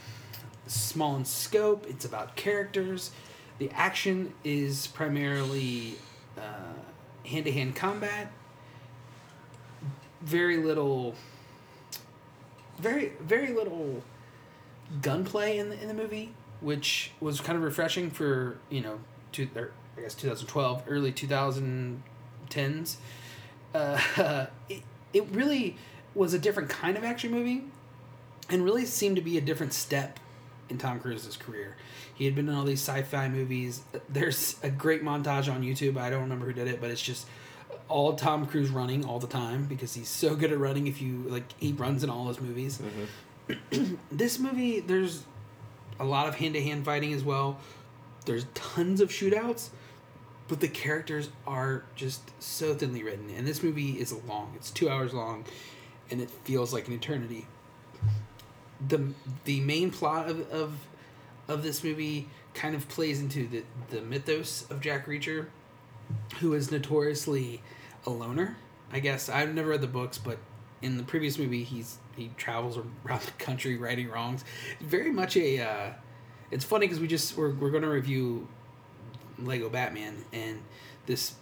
small 0.66 1.16
in 1.16 1.25
scope. 1.25 1.87
It's 1.88 2.05
about 2.05 2.37
characters. 2.37 3.12
The 3.59 3.71
action 3.71 4.35
is 4.45 4.87
primarily 4.88 5.95
uh, 6.37 6.73
hand 7.25 7.45
to 7.45 7.53
hand 7.53 7.77
combat. 7.77 8.33
Very 10.21 10.57
little. 10.57 11.15
Very 12.79 13.13
very 13.21 13.53
little 13.53 14.03
gunplay 15.03 15.59
in 15.59 15.71
the 15.71 15.81
in 15.81 15.89
the 15.89 15.95
movie, 15.95 16.33
which 16.61 17.13
was 17.21 17.41
kind 17.41 17.57
of 17.57 17.63
refreshing 17.63 18.11
for 18.11 18.59
you 18.71 18.81
know, 18.81 18.99
two, 19.33 19.49
or 19.55 19.73
I 19.97 20.03
guess 20.03 20.15
2012, 20.15 20.85
early 20.89 21.13
2010s. 21.13 22.97
Uh, 23.75 24.01
it, 24.69 24.83
it 25.13 25.27
really 25.31 25.77
was 26.15 26.35
a 26.35 26.39
different 26.39 26.69
kind 26.69 26.97
of 26.97 27.05
action 27.05 27.31
movie, 27.31 27.65
and 28.49 28.65
really 28.65 28.85
seemed 28.85 29.17
to 29.17 29.23
be 29.23 29.39
a 29.39 29.41
different 29.41 29.73
step 29.73 30.19
in 30.71 30.79
Tom 30.79 31.01
Cruise's 31.01 31.37
career. 31.37 31.77
He 32.15 32.25
had 32.25 32.35
been 32.35 32.49
in 32.49 32.55
all 32.55 32.65
these 32.65 32.81
sci-fi 32.81 33.29
movies. 33.29 33.83
There's 34.09 34.57
a 34.63 34.71
great 34.71 35.03
montage 35.03 35.53
on 35.53 35.63
YouTube. 35.63 35.97
I 35.97 36.11
don't 36.11 36.23
remember 36.23 36.47
who 36.47 36.53
did 36.53 36.69
it, 36.69 36.81
but 36.81 36.91
it's 36.91 37.03
just 37.03 37.27
all 37.89 38.15
Tom 38.15 38.47
Cruise 38.47 38.71
running 38.71 39.05
all 39.05 39.19
the 39.19 39.27
time 39.27 39.67
because 39.67 39.95
he's 39.95 40.09
so 40.09 40.37
good 40.37 40.53
at 40.53 40.59
running. 40.59 40.87
If 40.87 41.03
you 41.03 41.25
like, 41.29 41.45
he 41.59 41.73
runs 41.73 42.05
in 42.05 42.11
all 42.11 42.29
his 42.29 42.41
movies. 42.41 42.81
Mm-hmm. 43.49 43.95
this 44.13 44.39
movie, 44.39 44.81
there's 44.81 45.25
a 45.99 46.05
lot 46.05 46.29
of 46.29 46.37
hand-to-hand 46.37 46.85
fighting 46.85 47.13
as 47.13 47.25
well. 47.25 47.59
There's 48.25 48.47
tons 48.55 49.01
of 49.01 49.11
shootouts, 49.11 49.71
but 50.47 50.61
the 50.61 50.69
characters 50.69 51.31
are 51.47 51.85
just 51.97 52.31
so 52.43 52.75
thinly 52.75 53.03
written. 53.03 53.31
And 53.31 53.47
this 53.47 53.63
movie 53.63 53.93
is 53.93 54.13
long. 54.13 54.53
It's 54.57 54.71
two 54.71 54.89
hours 54.89 55.13
long, 55.13 55.45
and 56.11 56.21
it 56.21 56.31
feels 56.31 56.73
like 56.73 56.87
an 56.87 56.95
eternity. 56.95 57.47
The 58.87 59.12
The 59.45 59.61
main 59.61 59.90
plot 59.90 60.29
of 60.29 60.51
of, 60.51 60.75
of 61.49 61.62
this 61.62 61.85
movie 61.85 62.29
kind 62.55 62.75
of 62.75 62.88
plays 62.88 63.21
into 63.21 63.47
the 63.47 63.64
the 63.90 64.01
mythos 64.01 64.71
of 64.71 64.81
Jack 64.81 65.07
Reacher, 65.07 65.47
who 66.40 66.55
is 66.55 66.71
notoriously 66.71 67.62
a 68.07 68.11
loner. 68.11 68.57
I 68.93 69.01
guess 69.01 69.29
I've 69.29 69.55
never 69.55 69.71
read 69.71 69.81
the 69.81 69.87
books, 69.87 70.19
but 70.19 70.38
in 70.83 70.97
the 70.97 71.03
previous 71.05 71.38
movie, 71.38 71.62
he's 71.62 71.99
he 72.16 72.31
travels 72.37 72.79
around 72.79 73.23
the 73.23 73.33
country 73.33 73.77
righting 73.77 74.09
wrongs. 74.09 74.45
Very 74.81 75.12
much 75.12 75.37
a. 75.37 75.61
Uh, 75.61 75.93
it's 76.51 76.64
funny 76.64 76.87
because 76.87 77.01
we 77.01 77.07
just 77.07 77.37
we're 77.37 77.55
we're 77.55 77.71
to 77.71 77.88
review 77.88 78.49
Lego 79.38 79.69
Batman, 79.69 80.25
and 80.33 80.61
this 81.07 81.35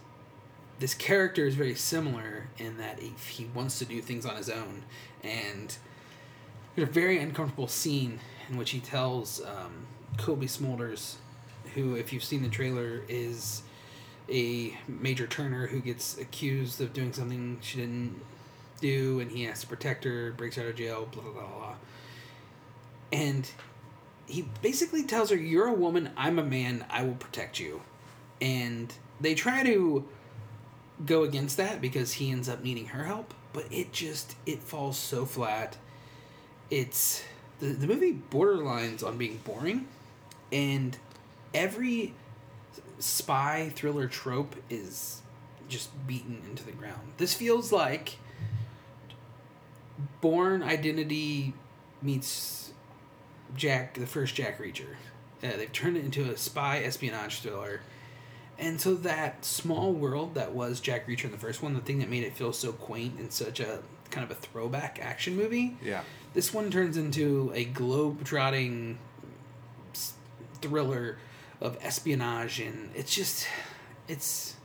this 0.79 0.93
character 0.93 1.45
is 1.45 1.55
very 1.55 1.75
similar 1.75 2.47
in 2.57 2.77
that 2.77 2.99
he, 2.99 3.13
he 3.29 3.45
wants 3.53 3.79
to 3.79 3.85
do 3.85 4.01
things 4.01 4.25
on 4.25 4.35
his 4.35 4.49
own, 4.49 4.83
and 5.23 5.77
there's 6.79 6.89
a 6.89 6.93
very 6.93 7.19
uncomfortable 7.19 7.67
scene 7.67 8.19
in 8.49 8.57
which 8.57 8.71
he 8.71 8.79
tells 8.79 9.41
um, 9.41 9.85
Cobie 10.17 10.47
Smulders, 10.47 11.15
who, 11.75 11.95
if 11.95 12.13
you've 12.13 12.23
seen 12.23 12.41
the 12.41 12.49
trailer, 12.49 13.03
is 13.09 13.63
a 14.29 14.77
Major 14.87 15.27
Turner 15.27 15.67
who 15.67 15.81
gets 15.81 16.17
accused 16.17 16.79
of 16.79 16.93
doing 16.93 17.11
something 17.11 17.57
she 17.61 17.79
didn't 17.79 18.21
do, 18.79 19.19
and 19.19 19.29
he 19.29 19.43
has 19.43 19.61
to 19.61 19.67
protect 19.67 20.05
her, 20.05 20.31
breaks 20.31 20.57
out 20.57 20.67
of 20.67 20.75
jail, 20.75 21.07
blah 21.11 21.21
blah 21.21 21.33
blah 21.33 21.47
blah. 21.47 21.75
And 23.11 23.49
he 24.25 24.47
basically 24.61 25.03
tells 25.03 25.31
her, 25.31 25.35
"You're 25.35 25.67
a 25.67 25.73
woman. 25.73 26.11
I'm 26.15 26.39
a 26.39 26.43
man. 26.43 26.85
I 26.89 27.03
will 27.03 27.15
protect 27.15 27.59
you." 27.59 27.81
And 28.39 28.93
they 29.19 29.35
try 29.35 29.63
to 29.63 30.07
go 31.05 31.23
against 31.23 31.57
that 31.57 31.81
because 31.81 32.13
he 32.13 32.31
ends 32.31 32.47
up 32.47 32.63
needing 32.63 32.87
her 32.87 33.03
help, 33.03 33.33
but 33.51 33.65
it 33.69 33.91
just 33.91 34.35
it 34.45 34.63
falls 34.63 34.97
so 34.97 35.25
flat. 35.25 35.75
It's 36.69 37.23
the 37.59 37.67
the 37.67 37.87
movie 37.87 38.19
borderlines 38.31 39.03
on 39.03 39.17
being 39.17 39.37
boring, 39.43 39.87
and 40.51 40.97
every 41.53 42.13
spy 42.99 43.71
thriller 43.75 44.07
trope 44.07 44.55
is 44.69 45.21
just 45.67 45.89
beaten 46.07 46.41
into 46.49 46.63
the 46.63 46.71
ground. 46.71 47.13
This 47.17 47.33
feels 47.33 47.71
like 47.71 48.17
Bourne 50.21 50.63
Identity 50.63 51.53
meets 52.01 52.71
Jack, 53.55 53.95
the 53.95 54.07
first 54.07 54.35
Jack 54.35 54.59
Reacher. 54.59 54.95
Uh, 55.41 55.55
they've 55.57 55.71
turned 55.71 55.97
it 55.97 56.03
into 56.03 56.29
a 56.29 56.37
spy 56.37 56.79
espionage 56.79 57.39
thriller. 57.39 57.81
And 58.57 58.81
so 58.81 58.93
that 58.95 59.45
small 59.45 59.93
world 59.93 60.35
that 60.35 60.51
was 60.51 60.81
Jack 60.81 61.07
Reacher 61.07 61.25
in 61.25 61.31
the 61.31 61.37
first 61.37 61.63
one, 61.63 61.73
the 61.73 61.79
thing 61.79 61.99
that 61.99 62.09
made 62.09 62.23
it 62.23 62.33
feel 62.33 62.51
so 62.51 62.73
quaint 62.73 63.17
and 63.17 63.31
such 63.31 63.61
a 63.61 63.79
kind 64.11 64.23
of 64.23 64.31
a 64.31 64.39
throwback 64.39 64.99
action 65.01 65.35
movie, 65.35 65.77
Yeah. 65.83 66.01
this 66.33 66.53
one 66.53 66.71
turns 66.71 66.97
into 66.97 67.51
a 67.55 67.65
globe-trotting 67.65 68.97
thriller 70.61 71.17
of 71.61 71.77
espionage, 71.81 72.59
and 72.59 72.89
it's 72.95 73.13
just, 73.13 73.47
it's, 74.07 74.55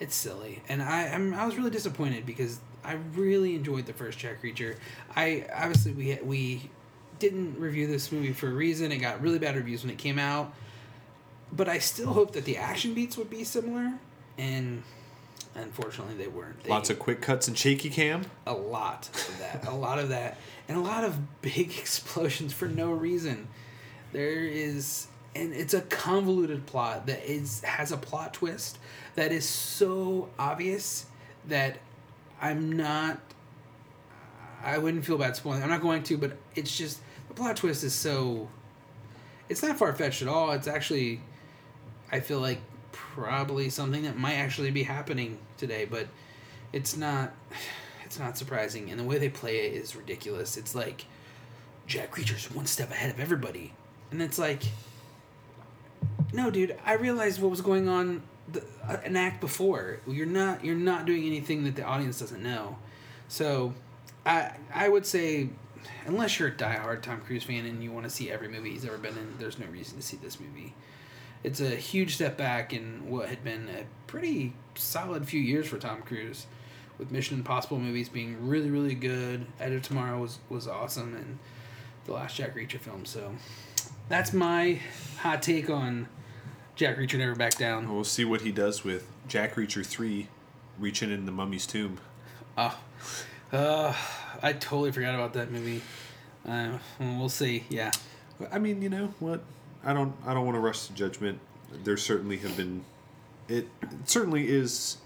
it's 0.00 0.14
silly, 0.14 0.62
and 0.68 0.82
I 0.82 1.06
I'm, 1.08 1.32
I 1.34 1.46
was 1.46 1.56
really 1.56 1.70
disappointed 1.70 2.26
because 2.26 2.58
I 2.84 2.94
really 3.14 3.54
enjoyed 3.54 3.86
the 3.86 3.92
first 3.92 4.18
Jack 4.18 4.42
Reacher. 4.42 4.76
I 5.14 5.46
obviously 5.54 5.92
we 5.92 6.18
we 6.24 6.70
didn't 7.20 7.56
review 7.60 7.86
this 7.86 8.10
movie 8.10 8.32
for 8.32 8.48
a 8.48 8.52
reason. 8.52 8.90
It 8.90 8.96
got 8.96 9.22
really 9.22 9.38
bad 9.38 9.54
reviews 9.54 9.84
when 9.84 9.92
it 9.92 9.98
came 9.98 10.18
out, 10.18 10.52
but 11.52 11.68
I 11.68 11.78
still 11.78 12.12
hope 12.12 12.32
that 12.32 12.44
the 12.44 12.56
action 12.56 12.94
beats 12.94 13.16
would 13.16 13.30
be 13.30 13.44
similar, 13.44 13.92
and 14.36 14.82
unfortunately 15.54 16.14
they 16.16 16.28
weren't. 16.28 16.62
They, 16.62 16.70
Lots 16.70 16.90
of 16.90 16.98
quick 16.98 17.20
cuts 17.20 17.48
and 17.48 17.56
shaky 17.56 17.90
cam. 17.90 18.24
a 18.46 18.52
lot 18.54 19.08
of 19.12 19.38
that, 19.38 19.66
a 19.68 19.74
lot 19.74 19.98
of 19.98 20.08
that, 20.10 20.36
and 20.68 20.76
a 20.76 20.80
lot 20.80 21.04
of 21.04 21.42
big 21.42 21.70
explosions 21.78 22.52
for 22.52 22.68
no 22.68 22.90
reason. 22.92 23.48
There 24.12 24.44
is, 24.44 25.06
and 25.34 25.52
it's 25.52 25.74
a 25.74 25.80
convoluted 25.82 26.66
plot 26.66 27.06
that 27.06 27.24
is 27.24 27.62
has 27.62 27.92
a 27.92 27.96
plot 27.96 28.34
twist 28.34 28.78
that 29.14 29.32
is 29.32 29.48
so 29.48 30.28
obvious 30.38 31.06
that 31.48 31.78
I'm 32.40 32.72
not. 32.72 33.20
I 34.64 34.78
wouldn't 34.78 35.04
feel 35.04 35.18
bad 35.18 35.34
spoiling. 35.34 35.62
I'm 35.62 35.70
not 35.70 35.80
going 35.80 36.02
to, 36.04 36.16
but 36.16 36.36
it's 36.54 36.76
just 36.76 37.00
the 37.28 37.34
plot 37.34 37.56
twist 37.56 37.82
is 37.84 37.94
so. 37.94 38.48
It's 39.48 39.62
not 39.62 39.76
far 39.78 39.92
fetched 39.92 40.22
at 40.22 40.28
all. 40.28 40.52
It's 40.52 40.68
actually, 40.68 41.20
I 42.10 42.20
feel 42.20 42.38
like 42.40 42.60
probably 42.92 43.70
something 43.70 44.02
that 44.02 44.16
might 44.16 44.34
actually 44.34 44.70
be 44.70 44.84
happening 44.84 45.38
today, 45.56 45.84
but 45.84 46.06
it's 46.72 46.96
not 46.96 47.32
it's 48.04 48.18
not 48.18 48.38
surprising. 48.38 48.90
And 48.90 49.00
the 49.00 49.04
way 49.04 49.18
they 49.18 49.28
play 49.28 49.66
it 49.66 49.74
is 49.74 49.96
ridiculous. 49.96 50.56
It's 50.56 50.74
like 50.74 51.06
jack 51.86 52.16
reacher's 52.16 52.50
one 52.50 52.66
step 52.66 52.90
ahead 52.90 53.10
of 53.10 53.20
everybody. 53.20 53.72
And 54.10 54.22
it's 54.22 54.38
like 54.38 54.62
no 56.32 56.50
dude 56.50 56.76
i 56.84 56.94
realized 56.94 57.40
what 57.40 57.50
was 57.50 57.60
going 57.60 57.88
on 57.88 58.22
the, 58.50 58.62
uh, 58.86 58.96
an 59.04 59.16
act 59.16 59.40
before. 59.40 60.00
You're 60.06 60.26
not 60.26 60.64
you're 60.64 60.74
not 60.74 61.06
doing 61.06 61.24
anything 61.24 61.64
that 61.64 61.76
the 61.76 61.84
audience 61.84 62.20
doesn't 62.20 62.42
know. 62.42 62.76
So 63.28 63.74
i 64.26 64.52
i 64.74 64.88
would 64.88 65.06
say 65.06 65.48
unless 66.06 66.38
you're 66.38 66.48
a 66.48 66.52
diehard 66.52 67.02
tom 67.02 67.20
cruise 67.20 67.44
fan 67.44 67.66
and 67.66 67.82
you 67.82 67.90
want 67.90 68.04
to 68.04 68.10
see 68.10 68.30
every 68.30 68.48
movie 68.48 68.70
he's 68.70 68.84
ever 68.84 68.98
been 68.98 69.16
in 69.16 69.34
there's 69.38 69.58
no 69.58 69.66
reason 69.66 69.96
to 69.96 70.02
see 70.02 70.16
this 70.16 70.38
movie 70.38 70.74
it's 71.44 71.60
a 71.60 71.70
huge 71.70 72.14
step 72.14 72.36
back 72.36 72.72
in 72.72 73.08
what 73.08 73.28
had 73.28 73.42
been 73.42 73.68
a 73.68 73.84
pretty 74.06 74.52
solid 74.74 75.26
few 75.26 75.40
years 75.40 75.66
for 75.66 75.78
Tom 75.78 76.02
Cruise, 76.02 76.46
with 76.98 77.10
Mission 77.10 77.38
Impossible 77.38 77.78
movies 77.78 78.08
being 78.08 78.48
really, 78.48 78.70
really 78.70 78.94
good. 78.94 79.46
Edge 79.58 79.72
of 79.72 79.82
Tomorrow 79.82 80.20
was, 80.20 80.38
was 80.48 80.68
awesome, 80.68 81.14
and 81.14 81.38
the 82.04 82.12
last 82.12 82.36
Jack 82.36 82.54
Reacher 82.54 82.78
film. 82.78 83.04
So 83.04 83.34
that's 84.08 84.32
my 84.32 84.80
hot 85.18 85.42
take 85.42 85.70
on 85.70 86.08
Jack 86.76 86.96
Reacher 86.96 87.18
Never 87.18 87.34
Back 87.34 87.56
Down. 87.58 87.92
We'll 87.92 88.04
see 88.04 88.24
what 88.24 88.42
he 88.42 88.52
does 88.52 88.84
with 88.84 89.06
Jack 89.28 89.54
Reacher 89.54 89.84
3 89.84 90.28
reaching 90.78 91.10
in 91.10 91.26
the 91.26 91.32
mummy's 91.32 91.66
tomb. 91.66 91.98
Oh, 92.56 92.78
uh, 93.52 93.94
I 94.42 94.52
totally 94.52 94.92
forgot 94.92 95.14
about 95.14 95.32
that 95.34 95.50
movie. 95.50 95.82
Uh, 96.46 96.78
we'll 96.98 97.28
see. 97.28 97.64
Yeah. 97.68 97.92
I 98.50 98.58
mean, 98.58 98.82
you 98.82 98.88
know 98.88 99.14
what? 99.20 99.42
I 99.84 99.92
don't. 99.92 100.14
I 100.26 100.34
don't 100.34 100.44
want 100.44 100.56
to 100.56 100.60
rush 100.60 100.86
to 100.86 100.92
judgment. 100.94 101.38
There 101.84 101.96
certainly 101.96 102.36
have 102.38 102.56
been. 102.56 102.84
It, 103.48 103.68
it 103.82 103.88
certainly 104.06 104.48
is. 104.48 104.98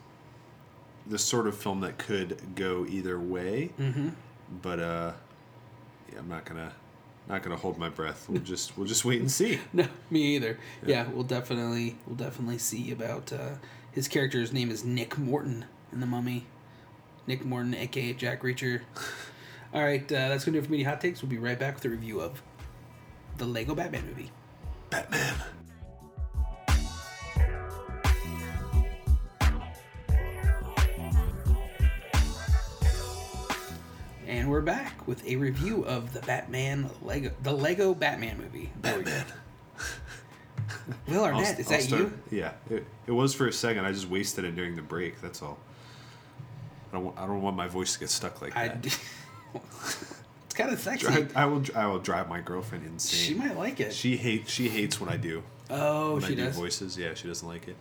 The 1.08 1.18
sort 1.18 1.46
of 1.46 1.56
film 1.56 1.82
that 1.82 1.98
could 1.98 2.40
go 2.56 2.84
either 2.88 3.16
way, 3.20 3.70
Mm-hmm. 3.78 4.08
but 4.60 4.80
uh, 4.80 5.12
yeah, 6.12 6.18
I'm 6.18 6.28
not 6.28 6.44
gonna, 6.44 6.72
not 7.28 7.44
gonna 7.44 7.54
hold 7.56 7.78
my 7.78 7.88
breath. 7.88 8.28
We'll 8.28 8.40
just, 8.42 8.76
we'll 8.76 8.88
just 8.88 9.04
wait 9.04 9.20
and 9.20 9.30
see. 9.30 9.60
No, 9.72 9.86
me 10.10 10.34
either. 10.34 10.58
Yeah, 10.84 11.06
we'll 11.08 11.22
definitely 11.22 11.96
we'll 12.08 12.16
definitely 12.16 12.58
see 12.58 12.90
about 12.90 13.32
uh, 13.32 13.50
his 13.92 14.08
character's 14.08 14.52
name 14.52 14.68
is 14.68 14.84
Nick 14.84 15.16
Morton 15.16 15.64
in 15.92 16.00
the 16.00 16.06
Mummy. 16.06 16.46
Nick 17.28 17.44
Morton, 17.44 17.72
aka 17.74 18.12
Jack 18.12 18.42
Reacher. 18.42 18.80
All 19.72 19.84
right, 19.84 20.02
uh, 20.10 20.28
that's 20.28 20.44
gonna 20.44 20.56
do 20.56 20.62
it 20.62 20.64
for 20.66 20.72
media 20.72 20.88
hot 20.88 21.00
takes. 21.00 21.22
We'll 21.22 21.30
be 21.30 21.38
right 21.38 21.58
back 21.58 21.76
with 21.76 21.84
a 21.84 21.90
review 21.90 22.20
of 22.20 22.42
the 23.38 23.44
Lego 23.44 23.76
Batman 23.76 24.06
movie. 24.08 24.32
Batman. 24.90 25.34
And 34.26 34.50
we're 34.50 34.60
back 34.60 35.06
with 35.06 35.24
a 35.26 35.36
review 35.36 35.84
of 35.84 36.12
the 36.12 36.20
Batman 36.20 36.90
Lego 37.02 37.30
the 37.42 37.52
Lego 37.52 37.94
Batman 37.94 38.38
movie. 38.38 38.70
There 38.82 38.98
we 38.98 39.04
go. 39.04 39.10
Batman. 39.10 39.34
Will 41.08 41.24
I'll- 41.24 41.34
Arnett, 41.34 41.58
is 41.60 41.66
I'll 41.70 41.78
that 41.78 41.82
start- 41.82 42.02
you? 42.02 42.18
Yeah, 42.30 42.52
it, 42.70 42.84
it 43.06 43.12
was 43.12 43.34
for 43.34 43.46
a 43.46 43.52
second. 43.52 43.84
I 43.84 43.92
just 43.92 44.08
wasted 44.08 44.44
it 44.44 44.56
during 44.56 44.74
the 44.74 44.82
break. 44.82 45.20
That's 45.20 45.42
all. 45.42 45.58
I 46.90 46.96
don't. 46.96 47.04
want- 47.04 47.18
I 47.18 47.26
don't 47.26 47.42
want 47.42 47.56
my 47.56 47.68
voice 47.68 47.92
to 47.94 48.00
get 48.00 48.10
stuck 48.10 48.42
like 48.42 48.56
I. 48.56 48.68
that. 48.68 48.98
kind 50.56 50.72
of 50.72 50.80
sexy. 50.80 51.06
Dri- 51.06 51.28
I 51.36 51.44
will. 51.46 51.62
I 51.74 51.86
will 51.86 51.98
drive 52.00 52.28
my 52.28 52.40
girlfriend 52.40 52.84
insane. 52.86 53.20
She 53.20 53.34
might 53.34 53.56
like 53.56 53.78
it. 53.80 53.92
She 53.92 54.16
hates. 54.16 54.50
She 54.50 54.68
hates 54.68 55.00
when 55.00 55.08
I 55.10 55.16
do. 55.16 55.42
oh, 55.70 56.14
when 56.14 56.22
she 56.22 56.32
I 56.32 56.36
do 56.36 56.44
does. 56.46 56.56
voices. 56.56 56.96
Yeah, 56.98 57.14
she 57.14 57.28
doesn't 57.28 57.46
like 57.46 57.68
it. 57.68 57.76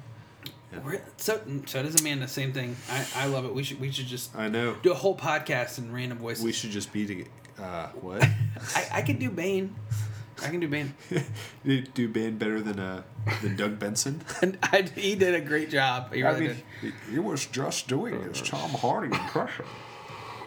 Re- 0.83 0.99
So, 1.17 1.39
so 1.67 1.81
does 1.83 1.99
Amanda. 2.01 2.27
Same 2.27 2.51
thing. 2.51 2.75
I, 2.91 3.07
I 3.15 3.25
love 3.27 3.45
it. 3.45 3.55
We 3.55 3.63
should 3.63 3.79
we 3.79 3.91
should 3.91 4.07
just 4.07 4.35
I 4.35 4.49
know. 4.49 4.75
do 4.83 4.91
a 4.91 4.95
whole 4.95 5.15
podcast 5.17 5.77
in 5.77 5.91
random 5.93 6.17
voices. 6.17 6.43
We 6.43 6.51
should 6.51 6.71
just 6.71 6.91
be. 6.91 7.05
To, 7.05 7.63
uh, 7.63 7.87
what? 8.01 8.23
I, 8.75 8.87
I 8.93 9.01
could 9.01 9.19
do 9.19 9.29
Bane. 9.29 9.73
I 10.43 10.49
can 10.49 10.59
do 10.59 10.67
Bane. 10.67 10.93
You 11.63 11.81
do 11.83 12.09
Bane 12.09 12.37
better 12.37 12.59
than 12.59 12.77
uh 12.79 13.03
than 13.41 13.55
Doug 13.55 13.79
Benson. 13.79 14.21
And 14.41 14.57
I, 14.63 14.81
he 14.81 15.15
did 15.15 15.33
a 15.33 15.39
great 15.39 15.69
job. 15.69 16.13
He 16.13 16.21
really 16.23 16.47
did. 16.49 16.63
he 17.09 17.19
was 17.19 17.45
just 17.45 17.87
doing 17.87 18.21
his 18.21 18.41
Tom 18.41 18.71
Hardy 18.71 19.15
impression. 19.15 19.63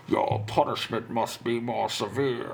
Your 0.08 0.42
punishment 0.46 1.10
must 1.10 1.44
be 1.44 1.60
more 1.60 1.90
severe. 1.90 2.52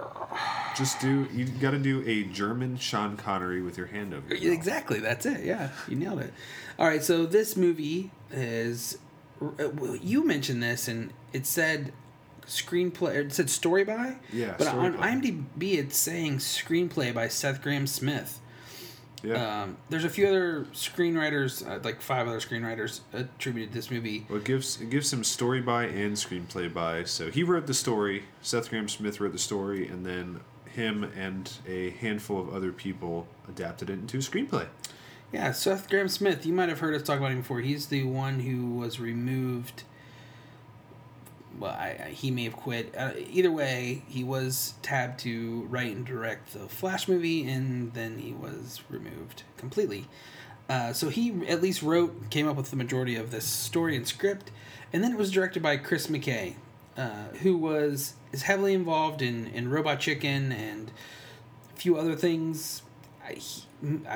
Just 0.76 1.00
do 1.00 1.28
you 1.32 1.44
got 1.46 1.70
to 1.70 1.78
do 1.78 2.02
a 2.07 2.24
German 2.24 2.76
Sean 2.78 3.16
Connery 3.16 3.62
with 3.62 3.78
your 3.78 3.86
hand 3.86 4.12
over. 4.12 4.34
Your 4.34 4.50
mouth. 4.50 4.59
Exactly. 4.59 4.98
That's 4.98 5.24
it. 5.24 5.44
Yeah, 5.44 5.70
you 5.88 5.94
nailed 5.96 6.20
it. 6.20 6.32
All 6.78 6.86
right. 6.88 7.02
So 7.02 7.26
this 7.26 7.57
movie 7.57 8.11
is. 8.32 8.98
uh, 9.40 9.68
well, 9.74 9.94
You 9.96 10.26
mentioned 10.26 10.62
this, 10.62 10.88
and 10.88 11.12
it 11.32 11.46
said 11.46 11.92
screenplay. 12.46 13.14
It 13.16 13.32
said 13.32 13.48
story 13.50 13.84
by. 13.84 14.16
Yeah, 14.32 14.55
But 14.59 14.66
story 14.68 14.86
on 14.86 14.96
by. 14.96 15.11
IMDb, 15.12 15.78
it's 15.78 15.96
saying 15.96 16.38
screenplay 16.38 17.14
by 17.14 17.28
Seth 17.28 17.62
Grahame-Smith. 17.62 18.40
Yeah. 19.25 19.62
Um, 19.62 19.77
there's 19.89 20.05
a 20.05 20.11
few 20.11 20.27
other 20.29 20.66
screenwriters, 20.72 21.66
uh, 21.66 21.81
like 21.83 22.01
five 22.01 22.29
other 22.29 22.41
screenwriters, 22.41 23.01
attributed 23.12 23.72
this 23.72 23.91
movie. 23.91 24.27
Well, 24.29 24.39
it 24.39 24.45
gives 24.45 24.81
it 24.81 24.91
gives 24.91 25.12
him 25.12 25.25
story 25.25 25.61
by 25.61 25.85
and 25.87 26.14
screenplay 26.14 26.72
by. 26.72 27.05
So 27.05 27.31
he 27.31 27.43
wrote 27.43 27.66
the 27.66 27.75
story. 27.75 28.25
Seth 28.43 28.70
Grahame-Smith 28.70 29.20
wrote 29.20 29.33
the 29.33 29.39
story, 29.39 29.89
and 29.89 30.05
then 30.05 30.41
him 30.66 31.05
and 31.16 31.51
a 31.66 31.91
handful 31.91 32.41
of 32.41 32.53
other 32.53 32.72
people 32.72 33.27
adapted 33.49 33.89
it 33.91 33.95
into 33.95 34.18
a 34.18 34.20
screenplay. 34.20 34.66
Yeah, 35.33 35.53
Seth 35.53 35.89
Grahame-Smith. 35.89 36.45
You 36.45 36.53
might 36.53 36.68
have 36.68 36.81
heard 36.81 36.95
us 36.95 37.03
talk 37.03 37.18
about 37.18 37.33
him 37.33 37.39
before. 37.39 37.61
He's 37.61 37.87
the 37.87 38.05
one 38.05 38.41
who 38.41 38.70
was 38.70 39.01
removed. 39.01 39.85
Well, 41.59 41.72
I, 41.72 41.96
I, 42.07 42.09
he 42.11 42.30
may 42.30 42.44
have 42.44 42.57
quit. 42.57 42.94
Uh, 42.96 43.12
either 43.30 43.50
way, 43.50 44.02
he 44.09 44.24
was 44.24 44.74
tabbed 44.82 45.20
to 45.20 45.66
write 45.70 45.94
and 45.94 46.05
direct 46.05 46.52
the 46.52 46.68
Flash 46.68 47.07
movie, 47.09 47.48
and 47.48 47.92
then 47.92 48.18
he 48.18 48.32
was 48.32 48.82
removed 48.88 49.44
completely. 49.57 50.07
Uh, 50.68 50.92
so 50.92 51.11
he 51.11 51.46
at 51.46 51.61
least 51.62 51.82
wrote, 51.82 52.30
came 52.30 52.48
up 52.48 52.57
with 52.57 52.70
the 52.70 52.76
majority 52.76 53.16
of 53.16 53.30
this 53.30 53.44
story 53.44 53.96
and 53.96 54.09
script, 54.09 54.50
and 54.92 55.05
then 55.05 55.12
it 55.12 55.18
was 55.18 55.30
directed 55.30 55.62
by 55.62 55.76
Chris 55.76 56.07
McKay, 56.07 56.55
uh, 56.96 57.28
who 57.42 57.57
was 57.57 58.14
is 58.32 58.42
heavily 58.42 58.72
involved 58.72 59.20
in 59.22 59.46
in 59.48 59.68
Robot 59.68 60.00
Chicken 60.00 60.52
and 60.52 60.90
a 61.74 61.78
few 61.78 61.96
other 61.96 62.16
things. 62.16 62.82
I, 63.26 63.34
he, 63.34 63.64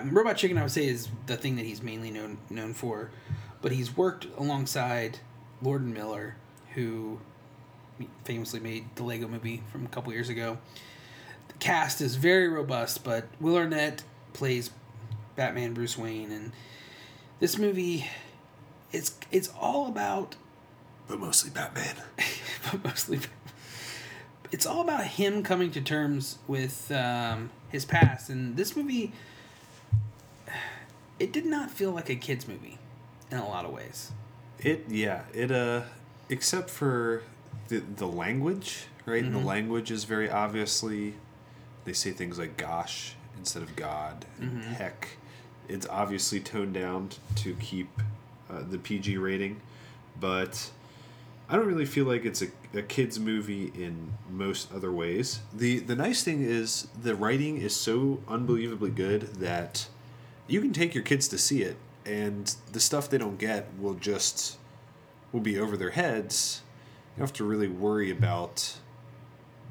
Robot 0.05 0.37
Chicken, 0.37 0.57
I 0.59 0.63
would 0.63 0.71
say, 0.71 0.87
is 0.87 1.09
the 1.27 1.37
thing 1.37 1.57
that 1.57 1.67
he's 1.67 1.83
mainly 1.83 2.11
known 2.11 2.39
known 2.49 2.73
for, 2.73 3.11
but 3.61 3.73
he's 3.73 3.97
worked 3.97 4.27
alongside 4.39 5.19
Lord 5.61 5.83
and 5.83 5.93
Miller, 5.93 6.37
who 6.79 7.19
famously 8.25 8.61
made 8.61 8.85
the 8.95 9.03
Lego 9.03 9.27
Movie 9.27 9.63
from 9.73 9.85
a 9.85 9.89
couple 9.89 10.13
years 10.13 10.29
ago. 10.29 10.59
The 11.49 11.55
cast 11.55 12.01
is 12.01 12.15
very 12.15 12.49
robust, 12.49 13.03
but 13.03 13.27
Will 13.41 13.57
Arnett 13.57 14.05
plays 14.33 14.71
Batman 15.35 15.75
Bruce 15.75 15.99
Wayne, 15.99 16.31
and 16.31 16.53
this 17.41 17.59
movie, 17.59 18.07
it's 18.93 19.13
it's 19.33 19.49
all 19.61 19.89
about 19.89 20.37
But 21.09 21.19
mostly 21.19 21.51
Batman. 21.51 21.97
but 22.71 22.85
mostly 22.85 23.21
it's 24.53 24.67
all 24.67 24.81
about 24.81 25.05
him 25.05 25.43
coming 25.43 25.71
to 25.73 25.81
terms 25.81 26.39
with 26.47 26.91
um, 26.93 27.51
his 27.71 27.85
past 27.85 28.31
and 28.31 28.57
this 28.57 28.77
movie 28.77 29.13
it 31.19 31.33
did 31.33 31.45
not 31.45 31.71
feel 31.71 31.91
like 31.91 32.09
a 32.09 32.15
kids 32.17 32.49
movie 32.49 32.79
in 33.31 33.37
a 33.39 33.47
lot 33.47 33.65
of 33.65 33.73
ways 33.73 34.11
It 34.59 34.87
yeah 34.89 35.23
it 35.35 35.51
uh 35.51 35.83
except 36.29 36.71
for 36.71 37.23
the 37.69 37.79
the 37.79 38.07
language 38.07 38.87
right? 39.07 39.25
And 39.25 39.35
the 39.35 39.39
language 39.39 39.91
is 39.91 40.05
very 40.05 40.29
obviously 40.31 41.15
they 41.85 41.95
say 41.95 42.11
things 42.11 42.39
like 42.39 42.57
gosh 42.57 43.15
instead 43.39 43.63
of 43.63 43.75
god 43.77 44.27
and 44.41 44.63
heck. 44.63 45.09
It's 45.69 45.87
obviously 45.89 46.41
toned 46.41 46.75
down 46.75 47.11
to 47.37 47.55
keep 47.55 47.89
uh, 48.51 48.63
the 48.69 48.79
PG 48.79 49.17
rating 49.19 49.61
but 50.21 50.71
I 51.49 51.57
don't 51.57 51.67
really 51.67 51.87
feel 51.87 52.05
like 52.05 52.27
it's 52.27 52.43
a, 52.43 52.49
a 52.75 52.83
kids 52.83 53.19
movie 53.19 53.73
in 53.75 54.13
most 54.31 54.71
other 54.73 54.93
ways. 54.93 55.41
The 55.55 55.79
the 55.79 55.97
nice 55.97 56.23
thing 56.23 56.43
is 56.43 56.89
the 57.01 57.15
writing 57.15 57.57
is 57.57 57.75
so 57.75 58.21
unbelievably 58.29 58.91
good 58.91 59.23
that 59.37 59.89
you 60.47 60.61
can 60.61 60.73
take 60.75 60.95
your 60.95 61.05
kids 61.05 61.29
to 61.29 61.39
see 61.39 61.63
it 61.63 61.77
and 62.05 62.55
the 62.73 62.81
stuff 62.81 63.09
they 63.09 63.19
don't 63.19 63.39
get 63.39 63.69
will 63.79 63.95
just 63.95 64.58
will 65.33 65.41
be 65.41 65.59
over 65.59 65.77
their 65.77 65.91
heads. 65.91 66.63
You 67.17 67.21
don't 67.21 67.29
have 67.29 67.37
to 67.37 67.45
really 67.45 67.69
worry 67.69 68.11
about 68.11 68.77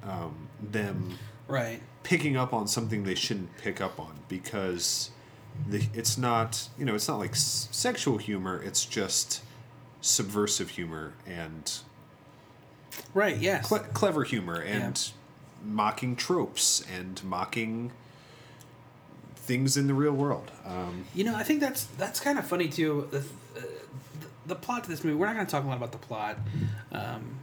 um, 0.03 0.49
them 0.61 1.17
right. 1.47 1.81
picking 2.03 2.37
up 2.37 2.53
on 2.53 2.67
something 2.67 3.03
they 3.03 3.15
shouldn't 3.15 3.55
pick 3.57 3.81
up 3.81 3.99
on 3.99 4.19
because 4.27 5.11
the, 5.69 5.87
it's 5.93 6.17
not 6.17 6.69
you 6.77 6.85
know 6.85 6.95
it's 6.95 7.07
not 7.07 7.17
like 7.17 7.31
s- 7.31 7.67
sexual 7.71 8.17
humor 8.17 8.61
it's 8.61 8.85
just 8.85 9.41
subversive 10.01 10.69
humor 10.71 11.13
and 11.25 11.79
right 13.13 13.37
yes. 13.37 13.67
cle- 13.67 13.79
clever 13.93 14.23
humor 14.23 14.61
and 14.61 15.11
mocking 15.65 16.15
tropes 16.15 16.85
and 16.95 17.23
mocking 17.23 17.91
things 19.35 19.77
in 19.77 19.87
the 19.87 19.93
real 19.93 20.13
world 20.13 20.51
um, 20.65 21.05
you 21.15 21.23
know 21.23 21.35
i 21.35 21.43
think 21.43 21.59
that's 21.59 21.85
that's 21.85 22.19
kind 22.19 22.37
of 22.37 22.45
funny 22.45 22.67
too 22.67 23.09
the, 24.47 24.55
plot 24.55 24.83
to 24.83 24.89
this 24.89 25.03
movie 25.03 25.15
we're 25.15 25.27
not 25.27 25.35
going 25.35 25.45
to 25.45 25.51
talk 25.51 25.63
a 25.63 25.67
lot 25.67 25.77
about 25.77 25.91
the 25.91 25.97
plot 25.97 26.37
um, 26.91 27.39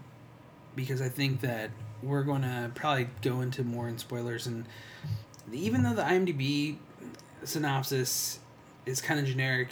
because 0.75 1.01
i 1.01 1.09
think 1.09 1.41
that 1.41 1.71
we're 2.03 2.23
going 2.23 2.43
to 2.43 2.71
probably 2.75 3.09
go 3.23 3.41
into 3.41 3.63
more 3.63 3.89
in 3.89 3.99
spoilers 3.99 4.47
and 4.47 4.65
even 5.53 5.83
though 5.83 5.95
the 5.95 6.03
imdb 6.03 6.77
synopsis 7.45 8.39
is 8.87 9.01
kind 9.01 9.21
of 9.21 9.27
generic 9.27 9.69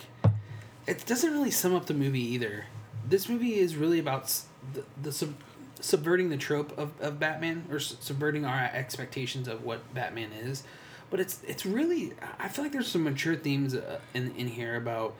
it 0.87 1.07
doesn't 1.07 1.33
really 1.33 1.51
sum 1.51 1.75
up 1.75 1.87
the 1.87 1.95
movie 1.95 2.21
either. 2.21 2.67
This 3.09 3.29
movie 3.29 3.59
is 3.59 3.77
really 3.77 3.99
about 3.99 4.33
the, 4.73 4.85
the 5.01 5.13
sub, 5.13 5.35
subverting 5.81 6.29
the 6.31 6.37
trope 6.37 6.77
of, 6.79 6.93
of 7.01 7.19
batman 7.19 7.65
or 7.71 7.81
subverting 7.81 8.45
our 8.45 8.71
expectations 8.73 9.49
of 9.49 9.65
what 9.65 9.93
batman 9.93 10.31
is 10.33 10.63
but 11.11 11.19
it's 11.19 11.43
it's 11.45 11.67
really 11.67 12.13
i 12.39 12.47
feel 12.47 12.65
like 12.65 12.71
there's 12.71 12.87
some 12.87 13.03
mature 13.03 13.35
themes 13.35 13.75
uh, 13.75 13.99
in, 14.15 14.33
in 14.37 14.47
here 14.47 14.77
about 14.77 15.17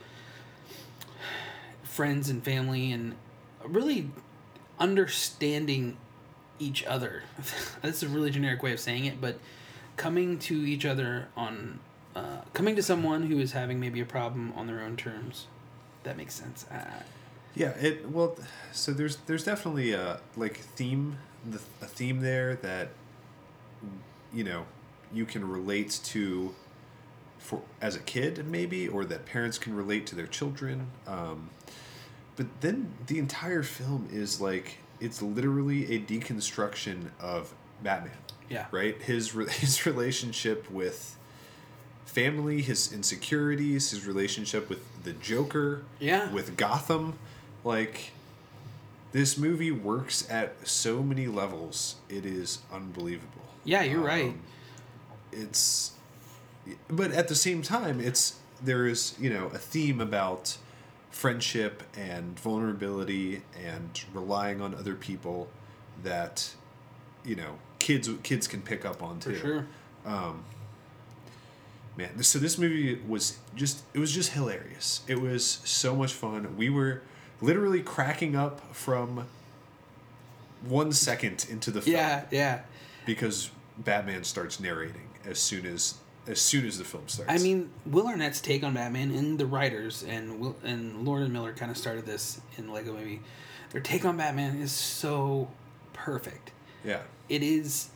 friends 1.93 2.27
and 2.27 2.43
family 2.43 2.91
and 2.91 3.15
really 3.63 4.09
understanding 4.79 5.95
each 6.57 6.83
other. 6.85 7.23
That's 7.81 8.01
a 8.01 8.07
really 8.07 8.31
generic 8.31 8.63
way 8.63 8.73
of 8.73 8.79
saying 8.79 9.05
it 9.05 9.21
but 9.21 9.37
coming 9.95 10.39
to 10.39 10.55
each 10.55 10.85
other 10.85 11.27
on 11.37 11.79
uh, 12.15 12.41
coming 12.53 12.75
to 12.75 12.83
someone 12.83 13.23
who 13.23 13.39
is 13.39 13.51
having 13.51 13.79
maybe 13.79 13.99
a 13.99 14.05
problem 14.05 14.51
on 14.55 14.65
their 14.65 14.81
own 14.81 14.97
terms 14.97 15.47
that 16.01 16.17
makes 16.17 16.33
sense. 16.33 16.65
Uh, 16.71 17.03
yeah 17.55 17.69
it 17.79 18.09
well 18.09 18.35
so 18.71 18.91
there's 18.91 19.17
there's 19.27 19.43
definitely 19.43 19.93
a 19.93 20.19
like 20.35 20.57
theme 20.57 21.17
the, 21.47 21.59
a 21.81 21.85
theme 21.85 22.21
there 22.21 22.55
that 22.55 22.89
you 24.33 24.43
know 24.43 24.65
you 25.13 25.25
can 25.25 25.47
relate 25.47 25.99
to 26.03 26.55
for 27.43 27.61
as 27.81 27.95
a 27.95 27.99
kid 27.99 28.47
maybe 28.47 28.87
or 28.87 29.03
that 29.05 29.25
parents 29.25 29.57
can 29.57 29.75
relate 29.75 30.07
to 30.07 30.15
their 30.15 30.27
children. 30.27 30.87
Um, 31.05 31.49
but 32.35 32.47
then 32.61 32.91
the 33.07 33.19
entire 33.19 33.63
film 33.63 34.07
is 34.11 34.41
like 34.41 34.77
it's 34.99 35.21
literally 35.21 35.95
a 35.95 35.99
deconstruction 35.99 37.09
of 37.19 37.53
batman. 37.81 38.13
Yeah. 38.49 38.65
Right? 38.71 39.01
His 39.01 39.33
re- 39.35 39.49
his 39.51 39.85
relationship 39.85 40.69
with 40.71 41.17
family 42.05 42.61
his 42.61 42.93
insecurities 42.93 43.89
his 43.91 44.05
relationship 44.05 44.69
with 44.69 45.03
the 45.03 45.13
joker 45.13 45.83
Yeah. 45.99 46.31
with 46.31 46.57
gotham. 46.57 47.17
Like 47.63 48.11
this 49.13 49.37
movie 49.37 49.71
works 49.71 50.27
at 50.29 50.67
so 50.67 51.01
many 51.03 51.27
levels. 51.27 51.95
It 52.09 52.25
is 52.25 52.59
unbelievable. 52.71 53.41
Yeah 53.63 53.83
you're 53.83 54.01
right. 54.01 54.25
Um, 54.29 54.41
it's 55.31 55.91
but 56.87 57.11
at 57.11 57.27
the 57.27 57.35
same 57.35 57.61
time 57.61 57.99
it's 57.99 58.37
there 58.61 58.87
is 58.87 59.15
you 59.19 59.29
know 59.29 59.47
a 59.47 59.57
theme 59.57 59.99
about 59.99 60.57
friendship 61.13 61.83
and 61.95 62.37
vulnerability 62.39 63.43
and 63.63 64.03
relying 64.13 64.59
on 64.59 64.73
other 64.73 64.95
people 64.95 65.47
that 66.03 66.53
you 67.23 67.35
know 67.35 67.59
kids 67.77 68.09
kids 68.23 68.47
can 68.47 68.61
pick 68.61 68.83
up 68.83 69.01
on 69.03 69.19
too. 69.19 69.33
for 69.33 69.39
sure 69.39 69.67
um, 70.07 70.43
man 71.95 72.21
so 72.23 72.39
this 72.39 72.57
movie 72.57 72.99
was 73.07 73.37
just 73.55 73.83
it 73.93 73.99
was 73.99 74.11
just 74.11 74.31
hilarious. 74.31 75.01
It 75.07 75.21
was 75.21 75.45
so 75.45 75.95
much 75.95 76.13
fun. 76.13 76.57
We 76.57 76.69
were 76.71 77.03
literally 77.41 77.81
cracking 77.81 78.35
up 78.35 78.75
from 78.75 79.27
one 80.61 80.91
second 80.91 81.45
into 81.47 81.69
the 81.69 81.81
film. 81.81 81.95
Yeah 81.95 82.25
yeah. 82.31 82.61
Because 83.05 83.51
batman 83.77 84.23
starts 84.23 84.59
narrating 84.59 85.09
as 85.25 85.37
soon 85.37 85.67
as 85.67 85.95
as 86.27 86.39
soon 86.39 86.65
as 86.65 86.77
the 86.77 86.83
film 86.83 87.07
starts 87.07 87.31
I 87.31 87.37
mean, 87.37 87.69
Will 87.85 88.07
Arnett's 88.07 88.39
take 88.39 88.63
on 88.63 88.73
Batman 88.73 89.11
and 89.11 89.37
the 89.37 89.45
writers 89.45 90.03
and 90.03 90.39
Will 90.39 90.55
and 90.63 91.05
Lord 91.05 91.23
and 91.23 91.33
Miller 91.33 91.53
kind 91.53 91.69
of 91.71 91.77
started 91.77 92.05
this 92.05 92.39
in 92.57 92.71
Lego 92.71 92.93
Movie. 92.93 93.21
Their 93.71 93.81
take 93.81 94.05
on 94.05 94.17
Batman 94.17 94.57
is 94.61 94.71
so 94.71 95.49
perfect. 95.93 96.51
yeah 96.83 97.01
It 97.29 97.43
is. 97.43 97.89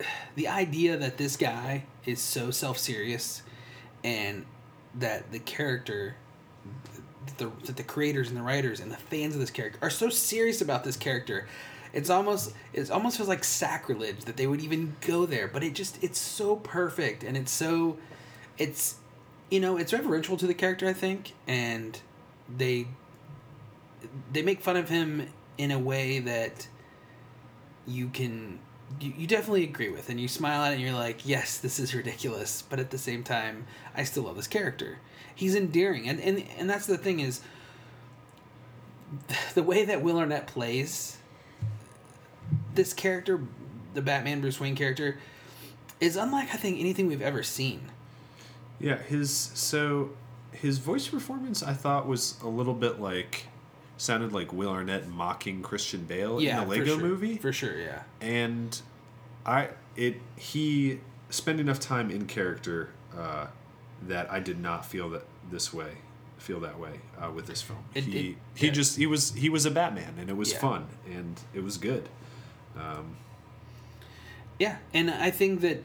the 0.34 0.48
idea 0.48 0.96
that 0.96 1.18
this 1.18 1.36
guy 1.36 1.84
is 2.04 2.20
so 2.20 2.50
self 2.50 2.78
serious, 2.78 3.42
and 4.02 4.44
that 4.94 5.30
the 5.30 5.38
character, 5.38 6.16
the 7.38 7.50
that 7.66 7.76
the 7.76 7.82
creators 7.82 8.28
and 8.28 8.36
the 8.36 8.42
writers 8.42 8.80
and 8.80 8.90
the 8.90 8.96
fans 8.96 9.34
of 9.34 9.40
this 9.40 9.50
character 9.50 9.78
are 9.82 9.90
so 9.90 10.08
serious 10.08 10.60
about 10.60 10.84
this 10.84 10.96
character. 10.96 11.46
It's 11.92 12.10
almost 12.10 12.54
it 12.72 12.90
almost 12.90 13.16
feels 13.16 13.28
like 13.28 13.44
sacrilege 13.44 14.24
that 14.24 14.36
they 14.36 14.46
would 14.46 14.60
even 14.60 14.96
go 15.00 15.26
there, 15.26 15.48
but 15.48 15.62
it 15.62 15.74
just 15.74 16.02
it's 16.02 16.18
so 16.18 16.56
perfect 16.56 17.22
and 17.22 17.36
it's 17.36 17.52
so 17.52 17.98
it's 18.58 18.96
you 19.50 19.60
know 19.60 19.76
it's 19.76 19.92
reverential 19.92 20.36
to 20.38 20.46
the 20.46 20.54
character 20.54 20.88
I 20.88 20.94
think 20.94 21.32
and 21.46 22.00
they 22.54 22.86
they 24.32 24.42
make 24.42 24.60
fun 24.62 24.76
of 24.76 24.88
him 24.88 25.28
in 25.58 25.70
a 25.70 25.78
way 25.78 26.18
that 26.20 26.66
you 27.86 28.08
can 28.08 28.58
you, 29.00 29.12
you 29.16 29.26
definitely 29.26 29.64
agree 29.64 29.90
with 29.90 30.08
and 30.08 30.20
you 30.20 30.28
smile 30.28 30.62
at 30.62 30.72
it 30.72 30.74
and 30.74 30.82
you're 30.82 30.92
like 30.92 31.26
yes 31.26 31.58
this 31.58 31.78
is 31.78 31.94
ridiculous 31.94 32.62
but 32.62 32.78
at 32.78 32.90
the 32.90 32.98
same 32.98 33.22
time 33.22 33.66
i 33.94 34.04
still 34.04 34.24
love 34.24 34.36
this 34.36 34.46
character. 34.46 34.98
He's 35.34 35.54
endearing 35.54 36.08
and 36.08 36.20
and, 36.20 36.44
and 36.58 36.68
that's 36.70 36.86
the 36.86 36.98
thing 36.98 37.20
is 37.20 37.40
the 39.54 39.62
way 39.62 39.84
that 39.84 40.02
will 40.02 40.18
arnett 40.18 40.46
plays 40.46 41.18
this 42.74 42.92
character 42.92 43.40
the 43.94 44.02
batman 44.02 44.40
bruce 44.40 44.58
wayne 44.60 44.74
character 44.76 45.18
is 46.00 46.16
unlike 46.16 46.52
i 46.54 46.56
think 46.56 46.78
anything 46.80 47.06
we've 47.06 47.22
ever 47.22 47.42
seen 47.42 47.80
Yeah, 48.80 48.96
his 48.98 49.30
so 49.54 50.10
his 50.52 50.78
voice 50.78 51.08
performance 51.08 51.62
I 51.62 51.72
thought 51.72 52.06
was 52.06 52.36
a 52.42 52.48
little 52.48 52.74
bit 52.74 53.00
like 53.00 53.46
sounded 53.96 54.32
like 54.32 54.52
Will 54.52 54.68
Arnett 54.70 55.08
mocking 55.08 55.62
Christian 55.62 56.04
Bale 56.04 56.40
yeah 56.40 56.62
in 56.62 56.68
the 56.68 56.74
for 56.74 56.80
Lego 56.80 56.98
sure. 56.98 57.06
movie. 57.08 57.36
for 57.38 57.52
sure 57.52 57.78
yeah 57.78 58.02
and 58.20 58.80
I 59.46 59.68
it 59.96 60.16
he 60.36 60.98
spent 61.30 61.60
enough 61.60 61.78
time 61.80 62.10
in 62.10 62.26
character 62.26 62.90
uh, 63.16 63.46
that 64.08 64.30
I 64.32 64.40
did 64.40 64.58
not 64.60 64.84
feel 64.84 65.08
that 65.10 65.24
this 65.50 65.72
way 65.72 65.92
feel 66.38 66.58
that 66.60 66.78
way 66.78 67.00
uh, 67.20 67.30
with 67.30 67.46
this 67.46 67.62
film. 67.62 67.84
It- 67.94 68.04
he 68.04 68.18
it- 68.30 68.36
he 68.56 68.66
yeah. 68.66 68.72
just 68.72 68.96
he 68.98 69.06
was 69.06 69.32
he 69.34 69.48
was 69.48 69.64
a 69.64 69.70
Batman 69.70 70.14
and 70.18 70.28
it 70.28 70.36
was 70.36 70.52
Yeah. 70.52 70.58
fun 70.58 70.86
and 71.06 71.38
it 71.54 71.62
was 71.62 71.78
good. 71.78 72.08
Um, 72.76 73.16
Yeah, 74.58 74.78
and 74.94 75.10
I 75.10 75.30
think 75.30 75.60
that 75.60 75.82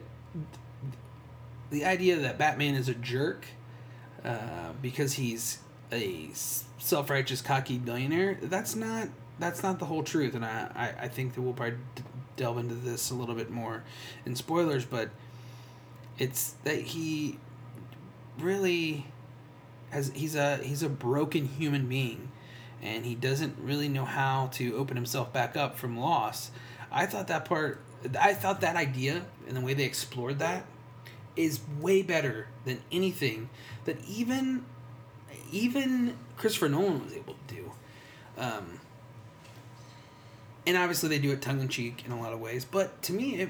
the 1.70 1.84
idea 1.84 2.16
that 2.16 2.38
Batman 2.38 2.74
is 2.74 2.88
a 2.88 2.94
jerk 2.94 3.46
uh, 4.24 4.72
because 4.80 5.14
he's 5.14 5.58
a 5.92 6.30
self 6.78 7.10
righteous, 7.10 7.40
cocky 7.40 7.78
billionaire 7.78 8.38
that's 8.42 8.74
not 8.74 9.08
that's 9.38 9.62
not 9.62 9.78
the 9.78 9.84
whole 9.86 10.02
truth, 10.02 10.34
and 10.34 10.44
I, 10.44 10.70
I, 10.74 11.04
I 11.04 11.08
think 11.08 11.34
that 11.34 11.42
we'll 11.42 11.52
probably 11.52 11.78
delve 12.36 12.58
into 12.58 12.74
this 12.74 13.10
a 13.10 13.14
little 13.14 13.34
bit 13.34 13.50
more 13.50 13.84
in 14.26 14.34
spoilers, 14.34 14.84
but 14.84 15.10
it's 16.18 16.54
that 16.64 16.78
he 16.78 17.38
really 18.38 19.06
has 19.90 20.12
he's 20.14 20.34
a 20.34 20.58
he's 20.58 20.82
a 20.82 20.88
broken 20.88 21.46
human 21.46 21.88
being 21.88 22.30
and 22.82 23.04
he 23.04 23.14
doesn't 23.14 23.56
really 23.58 23.88
know 23.88 24.04
how 24.04 24.48
to 24.52 24.76
open 24.76 24.96
himself 24.96 25.32
back 25.32 25.56
up 25.56 25.76
from 25.76 25.98
loss. 25.98 26.50
I 26.90 27.06
thought 27.06 27.28
that 27.28 27.44
part 27.44 27.80
I 28.18 28.34
thought 28.34 28.60
that 28.60 28.76
idea 28.76 29.22
and 29.46 29.56
the 29.56 29.60
way 29.60 29.74
they 29.74 29.84
explored 29.84 30.38
that 30.38 30.64
is 31.36 31.60
way 31.80 32.02
better 32.02 32.48
than 32.64 32.80
anything 32.90 33.48
that 33.84 33.96
even 34.06 34.64
even 35.50 36.16
Christopher 36.36 36.68
Nolan 36.68 37.04
was 37.04 37.14
able 37.14 37.34
to 37.34 37.54
do. 37.54 37.72
Um, 38.36 38.80
and 40.66 40.76
obviously 40.76 41.08
they 41.08 41.18
do 41.18 41.32
it 41.32 41.40
tongue 41.40 41.60
in 41.60 41.68
cheek 41.68 42.04
in 42.04 42.12
a 42.12 42.20
lot 42.20 42.32
of 42.32 42.40
ways, 42.40 42.64
but 42.64 43.00
to 43.02 43.12
me, 43.12 43.36
it, 43.36 43.48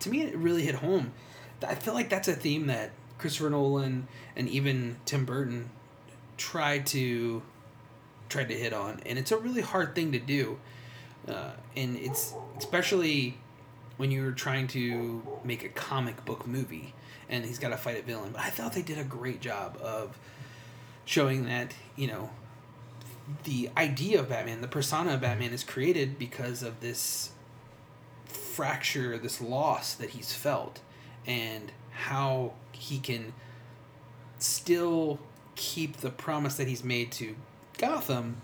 to 0.00 0.10
me, 0.10 0.22
it 0.22 0.36
really 0.36 0.62
hit 0.62 0.74
home. 0.74 1.12
I 1.66 1.74
feel 1.74 1.94
like 1.94 2.10
that's 2.10 2.28
a 2.28 2.34
theme 2.34 2.66
that 2.66 2.90
Christopher 3.18 3.50
Nolan 3.50 4.08
and 4.34 4.48
even 4.48 4.96
Tim 5.06 5.24
Burton 5.24 5.70
tried 6.36 6.86
to 6.86 7.42
tried 8.28 8.48
to 8.48 8.54
hit 8.54 8.72
on, 8.72 9.00
and 9.06 9.18
it's 9.18 9.30
a 9.30 9.38
really 9.38 9.62
hard 9.62 9.94
thing 9.94 10.12
to 10.12 10.18
do. 10.18 10.58
Uh, 11.28 11.50
and 11.76 11.96
it's 11.96 12.34
especially 12.58 13.36
when 13.96 14.10
you're 14.10 14.32
trying 14.32 14.66
to 14.68 15.22
make 15.42 15.64
a 15.64 15.68
comic 15.68 16.24
book 16.24 16.46
movie 16.46 16.94
and 17.28 17.44
he's 17.44 17.58
got 17.58 17.70
to 17.70 17.76
fight 17.76 17.98
a 17.98 18.02
villain. 18.02 18.30
But 18.32 18.42
I 18.42 18.50
thought 18.50 18.72
they 18.72 18.82
did 18.82 18.98
a 18.98 19.04
great 19.04 19.40
job 19.40 19.78
of 19.82 20.18
showing 21.04 21.46
that 21.46 21.74
you 21.96 22.06
know 22.06 22.30
the 23.44 23.70
idea 23.76 24.20
of 24.20 24.28
Batman, 24.28 24.60
the 24.60 24.68
persona 24.68 25.14
of 25.14 25.20
Batman, 25.20 25.52
is 25.52 25.64
created 25.64 26.18
because 26.18 26.62
of 26.62 26.80
this 26.80 27.30
fracture, 28.26 29.18
this 29.18 29.40
loss 29.40 29.94
that 29.94 30.10
he's 30.10 30.32
felt, 30.32 30.80
and 31.26 31.72
how 31.90 32.52
he 32.72 32.98
can 32.98 33.32
still 34.38 35.18
keep 35.56 35.98
the 35.98 36.10
promise 36.10 36.56
that 36.56 36.68
he's 36.68 36.84
made 36.84 37.10
to 37.10 37.34
Gotham, 37.78 38.40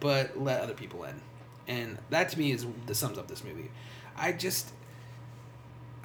but 0.00 0.40
let 0.40 0.60
other 0.60 0.74
people 0.74 1.04
in. 1.04 1.20
And 1.66 1.98
that 2.10 2.28
to 2.30 2.38
me 2.38 2.50
is 2.52 2.66
the 2.86 2.94
sums 2.94 3.18
up 3.18 3.26
this 3.28 3.42
movie. 3.42 3.70
I 4.16 4.32
just, 4.32 4.70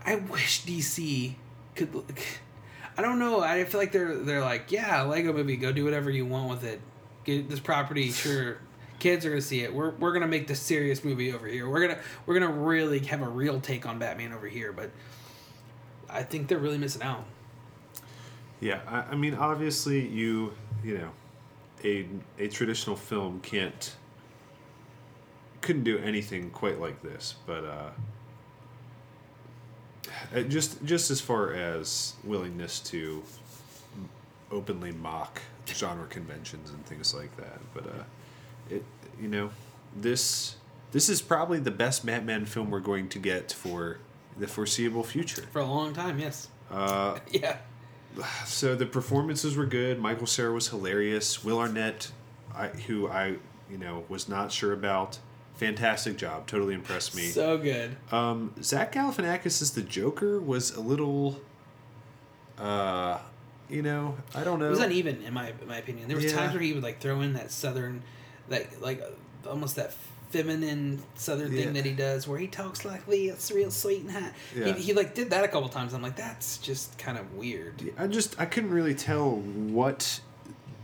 I 0.05 0.15
wish 0.15 0.63
DC 0.63 1.35
could. 1.75 1.93
Look, 1.93 2.19
I 2.97 3.01
don't 3.01 3.19
know. 3.19 3.41
I 3.41 3.63
feel 3.65 3.79
like 3.79 3.91
they're 3.91 4.15
they're 4.17 4.41
like, 4.41 4.71
yeah, 4.71 5.03
Lego 5.03 5.31
movie, 5.33 5.55
go 5.57 5.71
do 5.71 5.83
whatever 5.85 6.09
you 6.09 6.25
want 6.25 6.49
with 6.49 6.63
it. 6.63 6.81
Get 7.23 7.49
this 7.49 7.59
property, 7.59 8.11
sure. 8.11 8.57
Kids 8.99 9.25
are 9.25 9.29
gonna 9.29 9.41
see 9.41 9.61
it. 9.61 9.73
We're, 9.73 9.91
we're 9.91 10.11
gonna 10.11 10.27
make 10.27 10.47
the 10.47 10.55
serious 10.55 11.03
movie 11.05 11.31
over 11.33 11.47
here. 11.47 11.69
We're 11.69 11.87
gonna 11.87 11.99
we're 12.25 12.33
gonna 12.39 12.51
really 12.51 12.99
have 12.99 13.21
a 13.21 13.27
real 13.29 13.61
take 13.61 13.85
on 13.85 13.99
Batman 13.99 14.33
over 14.33 14.47
here. 14.47 14.73
But 14.73 14.91
I 16.09 16.23
think 16.23 16.47
they're 16.49 16.57
really 16.59 16.77
missing 16.77 17.01
out. 17.01 17.23
yeah, 18.59 18.81
I, 18.87 19.11
I 19.11 19.15
mean 19.15 19.35
obviously 19.35 20.05
you 20.07 20.53
you 20.83 20.97
know 20.97 21.11
a 21.85 22.07
a 22.37 22.47
traditional 22.49 22.95
film 22.97 23.39
can't 23.41 23.95
couldn't 25.61 25.83
do 25.83 25.97
anything 25.99 26.49
quite 26.51 26.79
like 26.79 27.01
this, 27.01 27.35
but 27.45 27.63
uh, 27.65 27.89
just 30.47 30.83
just 30.85 31.11
as 31.11 31.21
far 31.21 31.53
as 31.53 32.13
willingness 32.23 32.79
to 32.81 33.23
openly 34.51 34.91
mock 34.91 35.41
genre 35.67 36.07
conventions 36.07 36.71
and 36.71 36.85
things 36.85 37.13
like 37.13 37.35
that, 37.37 37.59
but 37.73 37.85
uh, 37.85 38.03
it 38.69 38.83
you 39.21 39.27
know 39.27 39.49
this 39.95 40.55
this 40.91 41.09
is 41.09 41.21
probably 41.21 41.59
the 41.59 41.71
best 41.71 42.05
Batman 42.05 42.45
film 42.45 42.71
we're 42.71 42.79
going 42.79 43.09
to 43.09 43.19
get 43.19 43.51
for 43.51 43.99
the 44.37 44.47
foreseeable 44.47 45.03
future. 45.03 45.43
For 45.51 45.59
a 45.59 45.65
long 45.65 45.93
time, 45.93 46.17
yes. 46.19 46.47
Uh, 46.71 47.19
Yeah. 47.31 47.57
so 48.45 48.73
the 48.75 48.85
performances 48.87 49.55
were 49.55 49.65
good. 49.67 49.99
Michael 49.99 50.25
Cera 50.25 50.51
was 50.51 50.69
hilarious. 50.69 51.43
Will 51.43 51.59
Arnett, 51.59 52.11
I, 52.55 52.67
who 52.69 53.07
I 53.07 53.35
you 53.69 53.77
know 53.77 54.03
was 54.09 54.27
not 54.27 54.51
sure 54.51 54.73
about, 54.73 55.19
fantastic 55.59 56.17
job. 56.17 56.47
Totally 56.47 56.73
impressed 56.73 57.15
me. 57.15 57.27
So 57.29 57.57
good. 57.57 57.95
um, 58.11 58.53
Zach 58.63 58.93
Galifianakis 58.93 59.61
as 59.61 59.71
the 59.71 59.81
Joker 59.81 60.39
was 60.39 60.71
a 60.71 60.81
little, 60.81 61.39
uh, 62.57 63.19
you 63.69 63.81
know, 63.81 64.17
I 64.33 64.43
don't 64.43 64.59
know. 64.59 64.67
It 64.67 64.71
was 64.71 64.79
uneven 64.79 65.21
in 65.23 65.33
my 65.33 65.49
in 65.61 65.67
my 65.67 65.77
opinion. 65.77 66.07
There 66.07 66.15
was 66.17 66.25
Yeah. 66.25 66.35
times 66.37 66.53
where 66.53 66.61
he 66.63 66.73
would 66.73 66.83
like 66.83 66.99
throw 66.99 67.21
in 67.21 67.33
that 67.33 67.51
southern, 67.51 68.01
like 68.49 68.81
like 68.81 69.01
almost 69.47 69.75
that 69.75 69.93
feminine 70.31 71.01
southern 71.15 71.51
Yeah. 71.51 71.63
thing 71.65 71.73
that 71.73 71.85
he 71.85 71.91
does, 71.93 72.27
where 72.27 72.39
he 72.39 72.47
talks 72.47 72.85
like 72.85 73.05
the 73.07 73.29
it's 73.29 73.51
real 73.51 73.71
sweet 73.71 74.01
and 74.01 74.11
hot. 74.11 74.31
Yeah. 74.55 74.73
He, 74.73 74.81
he 74.83 74.93
like 74.93 75.13
did 75.15 75.29
that 75.31 75.43
a 75.43 75.47
couple 75.47 75.69
times. 75.69 75.93
I'm 75.93 76.01
like, 76.01 76.15
that's 76.15 76.57
just 76.57 76.97
kind 76.97 77.17
of 77.17 77.33
weird. 77.33 77.93
I 77.97 78.07
just 78.07 78.39
I 78.39 78.45
couldn't 78.45 78.71
really 78.71 78.95
tell 78.95 79.31
what 79.37 80.19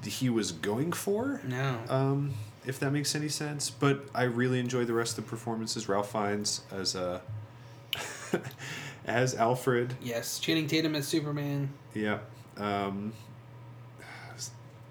he 0.03 0.29
was 0.29 0.51
going 0.51 0.91
for. 0.91 1.41
No. 1.43 1.79
Um, 1.89 2.33
if 2.67 2.79
that 2.79 2.91
makes 2.91 3.15
any 3.15 3.29
sense. 3.29 3.69
But 3.69 4.05
I 4.13 4.23
really 4.23 4.59
enjoy 4.59 4.85
the 4.85 4.93
rest 4.93 5.17
of 5.17 5.23
the 5.25 5.29
performances. 5.29 5.87
Ralph 5.89 6.11
Fiennes 6.11 6.61
as 6.71 6.95
uh, 6.95 7.19
as 9.05 9.35
Alfred. 9.35 9.95
yes, 10.01 10.39
Channing 10.39 10.67
Tatum 10.67 10.95
as 10.95 11.07
Superman. 11.07 11.69
Yeah. 11.93 12.19
Um, 12.57 13.13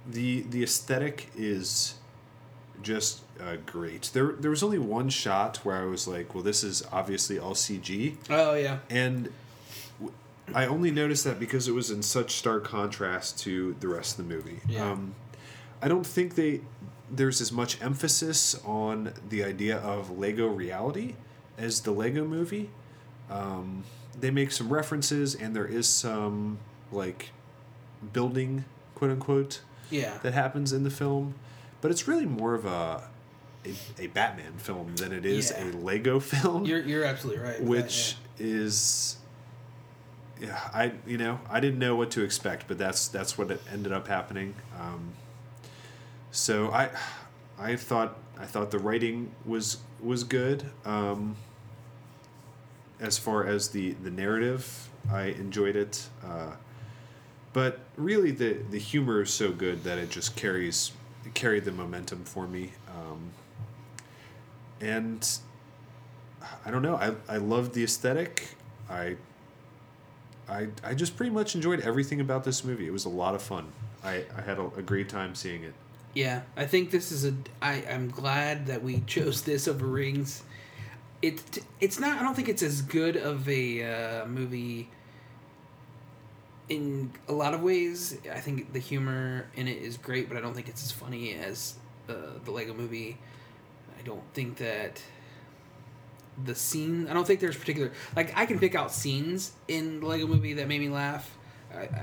the 0.06 0.42
the 0.42 0.62
aesthetic 0.62 1.30
is 1.36 1.94
just 2.82 3.22
uh, 3.40 3.56
great. 3.64 4.10
There 4.12 4.32
there 4.32 4.50
was 4.50 4.62
only 4.62 4.78
one 4.78 5.08
shot 5.08 5.58
where 5.58 5.76
I 5.76 5.84
was 5.86 6.06
like, 6.06 6.34
well, 6.34 6.44
this 6.44 6.62
is 6.62 6.84
obviously 6.92 7.38
all 7.38 7.54
CG, 7.54 8.16
Oh 8.28 8.54
yeah. 8.54 8.78
and 8.90 9.30
w- 9.98 10.14
I 10.54 10.66
only 10.66 10.90
noticed 10.90 11.24
that 11.24 11.40
because 11.40 11.68
it 11.68 11.72
was 11.72 11.90
in 11.90 12.02
such 12.02 12.32
stark 12.32 12.64
contrast 12.64 13.38
to 13.40 13.74
the 13.80 13.88
rest 13.88 14.18
of 14.18 14.28
the 14.28 14.34
movie. 14.34 14.60
Yeah. 14.68 14.90
Um, 14.92 15.14
I 15.80 15.88
don't 15.88 16.06
think 16.06 16.34
they 16.34 16.60
there's 17.10 17.40
as 17.40 17.52
much 17.52 17.80
emphasis 17.82 18.54
on 18.64 19.12
the 19.28 19.44
idea 19.44 19.78
of 19.78 20.18
Lego 20.18 20.46
reality 20.46 21.14
as 21.58 21.80
the 21.82 21.90
Lego 21.90 22.24
movie. 22.24 22.70
Um, 23.30 23.84
they 24.18 24.30
make 24.30 24.52
some 24.52 24.72
references, 24.72 25.34
and 25.34 25.54
there 25.54 25.66
is 25.66 25.86
some 25.88 26.58
like 26.92 27.30
building, 28.12 28.64
quote 28.94 29.10
unquote, 29.10 29.60
Yeah. 29.90 30.18
that 30.22 30.34
happens 30.34 30.72
in 30.72 30.84
the 30.84 30.90
film, 30.90 31.34
but 31.80 31.90
it's 31.90 32.06
really 32.08 32.26
more 32.26 32.54
of 32.54 32.64
a 32.64 33.08
a, 33.66 34.02
a 34.04 34.06
Batman 34.08 34.52
film 34.58 34.94
than 34.96 35.10
it 35.12 35.24
is 35.24 35.50
Yeah. 35.50 35.64
a 35.64 35.66
Lego 35.72 36.20
film 36.32 36.64
You're 36.66 36.80
you're 36.82 37.04
absolutely 37.04 37.42
right. 37.42 37.62
with 37.62 37.78
that, 37.78 37.84
which 37.84 38.16
is 38.38 39.16
yeah, 40.40 40.58
I 40.72 40.92
you 41.06 41.16
know 41.16 41.40
I 41.48 41.60
didn't 41.60 41.78
know 41.78 41.96
what 41.96 42.10
to 42.12 42.22
expect, 42.22 42.66
but 42.68 42.76
that's 42.78 43.08
that's 43.08 43.38
what 43.38 43.50
it 43.50 43.60
ended 43.72 43.92
up 43.92 44.08
happening. 44.08 44.54
Um, 44.78 45.12
so 46.34 46.70
I 46.72 46.90
I 47.58 47.76
thought 47.76 48.16
I 48.38 48.44
thought 48.44 48.72
the 48.72 48.78
writing 48.78 49.30
was 49.46 49.78
was 50.02 50.24
good. 50.24 50.64
Um, 50.84 51.36
as 53.00 53.16
far 53.18 53.46
as 53.46 53.68
the 53.68 53.92
the 53.92 54.10
narrative, 54.10 54.88
I 55.10 55.26
enjoyed 55.26 55.76
it. 55.76 56.08
Uh, 56.24 56.52
but 57.52 57.78
really, 57.96 58.32
the 58.32 58.58
the 58.70 58.78
humor 58.78 59.22
is 59.22 59.32
so 59.32 59.52
good 59.52 59.84
that 59.84 59.98
it 59.98 60.10
just 60.10 60.34
carries 60.34 60.90
carried 61.34 61.64
the 61.64 61.72
momentum 61.72 62.24
for 62.24 62.48
me. 62.48 62.72
Um, 62.88 63.30
and 64.80 65.38
I 66.66 66.72
don't 66.72 66.82
know. 66.82 66.96
I 66.96 67.14
I 67.32 67.36
loved 67.36 67.74
the 67.74 67.84
aesthetic. 67.84 68.56
I 68.90 69.16
I 70.48 70.66
I 70.82 70.94
just 70.94 71.16
pretty 71.16 71.30
much 71.30 71.54
enjoyed 71.54 71.80
everything 71.80 72.20
about 72.20 72.42
this 72.42 72.64
movie. 72.64 72.88
It 72.88 72.92
was 72.92 73.04
a 73.04 73.08
lot 73.08 73.36
of 73.36 73.42
fun. 73.42 73.70
I, 74.02 74.24
I 74.36 74.42
had 74.42 74.58
a, 74.58 74.66
a 74.76 74.82
great 74.82 75.08
time 75.08 75.36
seeing 75.36 75.62
it. 75.62 75.74
Yeah, 76.14 76.42
I 76.56 76.66
think 76.66 76.90
this 76.90 77.10
is 77.10 77.24
a. 77.24 77.34
I 77.60 77.84
I'm 77.90 78.08
glad 78.08 78.66
that 78.66 78.82
we 78.82 79.00
chose 79.06 79.42
this 79.42 79.66
over 79.68 79.86
Rings. 79.86 80.42
It 81.20 81.58
it's 81.80 81.98
not. 81.98 82.18
I 82.18 82.22
don't 82.22 82.34
think 82.34 82.48
it's 82.48 82.62
as 82.62 82.82
good 82.82 83.16
of 83.16 83.48
a 83.48 84.22
uh, 84.22 84.26
movie. 84.26 84.90
In 86.68 87.12
a 87.28 87.32
lot 87.32 87.52
of 87.52 87.62
ways, 87.62 88.16
I 88.32 88.40
think 88.40 88.72
the 88.72 88.78
humor 88.78 89.50
in 89.54 89.68
it 89.68 89.82
is 89.82 89.98
great, 89.98 90.28
but 90.28 90.38
I 90.38 90.40
don't 90.40 90.54
think 90.54 90.68
it's 90.68 90.82
as 90.82 90.92
funny 90.92 91.34
as 91.34 91.74
uh, 92.08 92.14
the 92.42 92.50
Lego 92.50 92.72
Movie. 92.72 93.18
I 93.98 94.02
don't 94.02 94.22
think 94.32 94.56
that 94.58 95.02
the 96.42 96.54
scene. 96.54 97.06
I 97.08 97.12
don't 97.12 97.26
think 97.26 97.40
there's 97.40 97.56
particular 97.56 97.92
like 98.16 98.32
I 98.36 98.46
can 98.46 98.58
pick 98.58 98.74
out 98.74 98.92
scenes 98.92 99.52
in 99.68 100.00
the 100.00 100.06
Lego 100.06 100.26
Movie 100.26 100.54
that 100.54 100.68
made 100.68 100.80
me 100.80 100.88
laugh. 100.88 101.36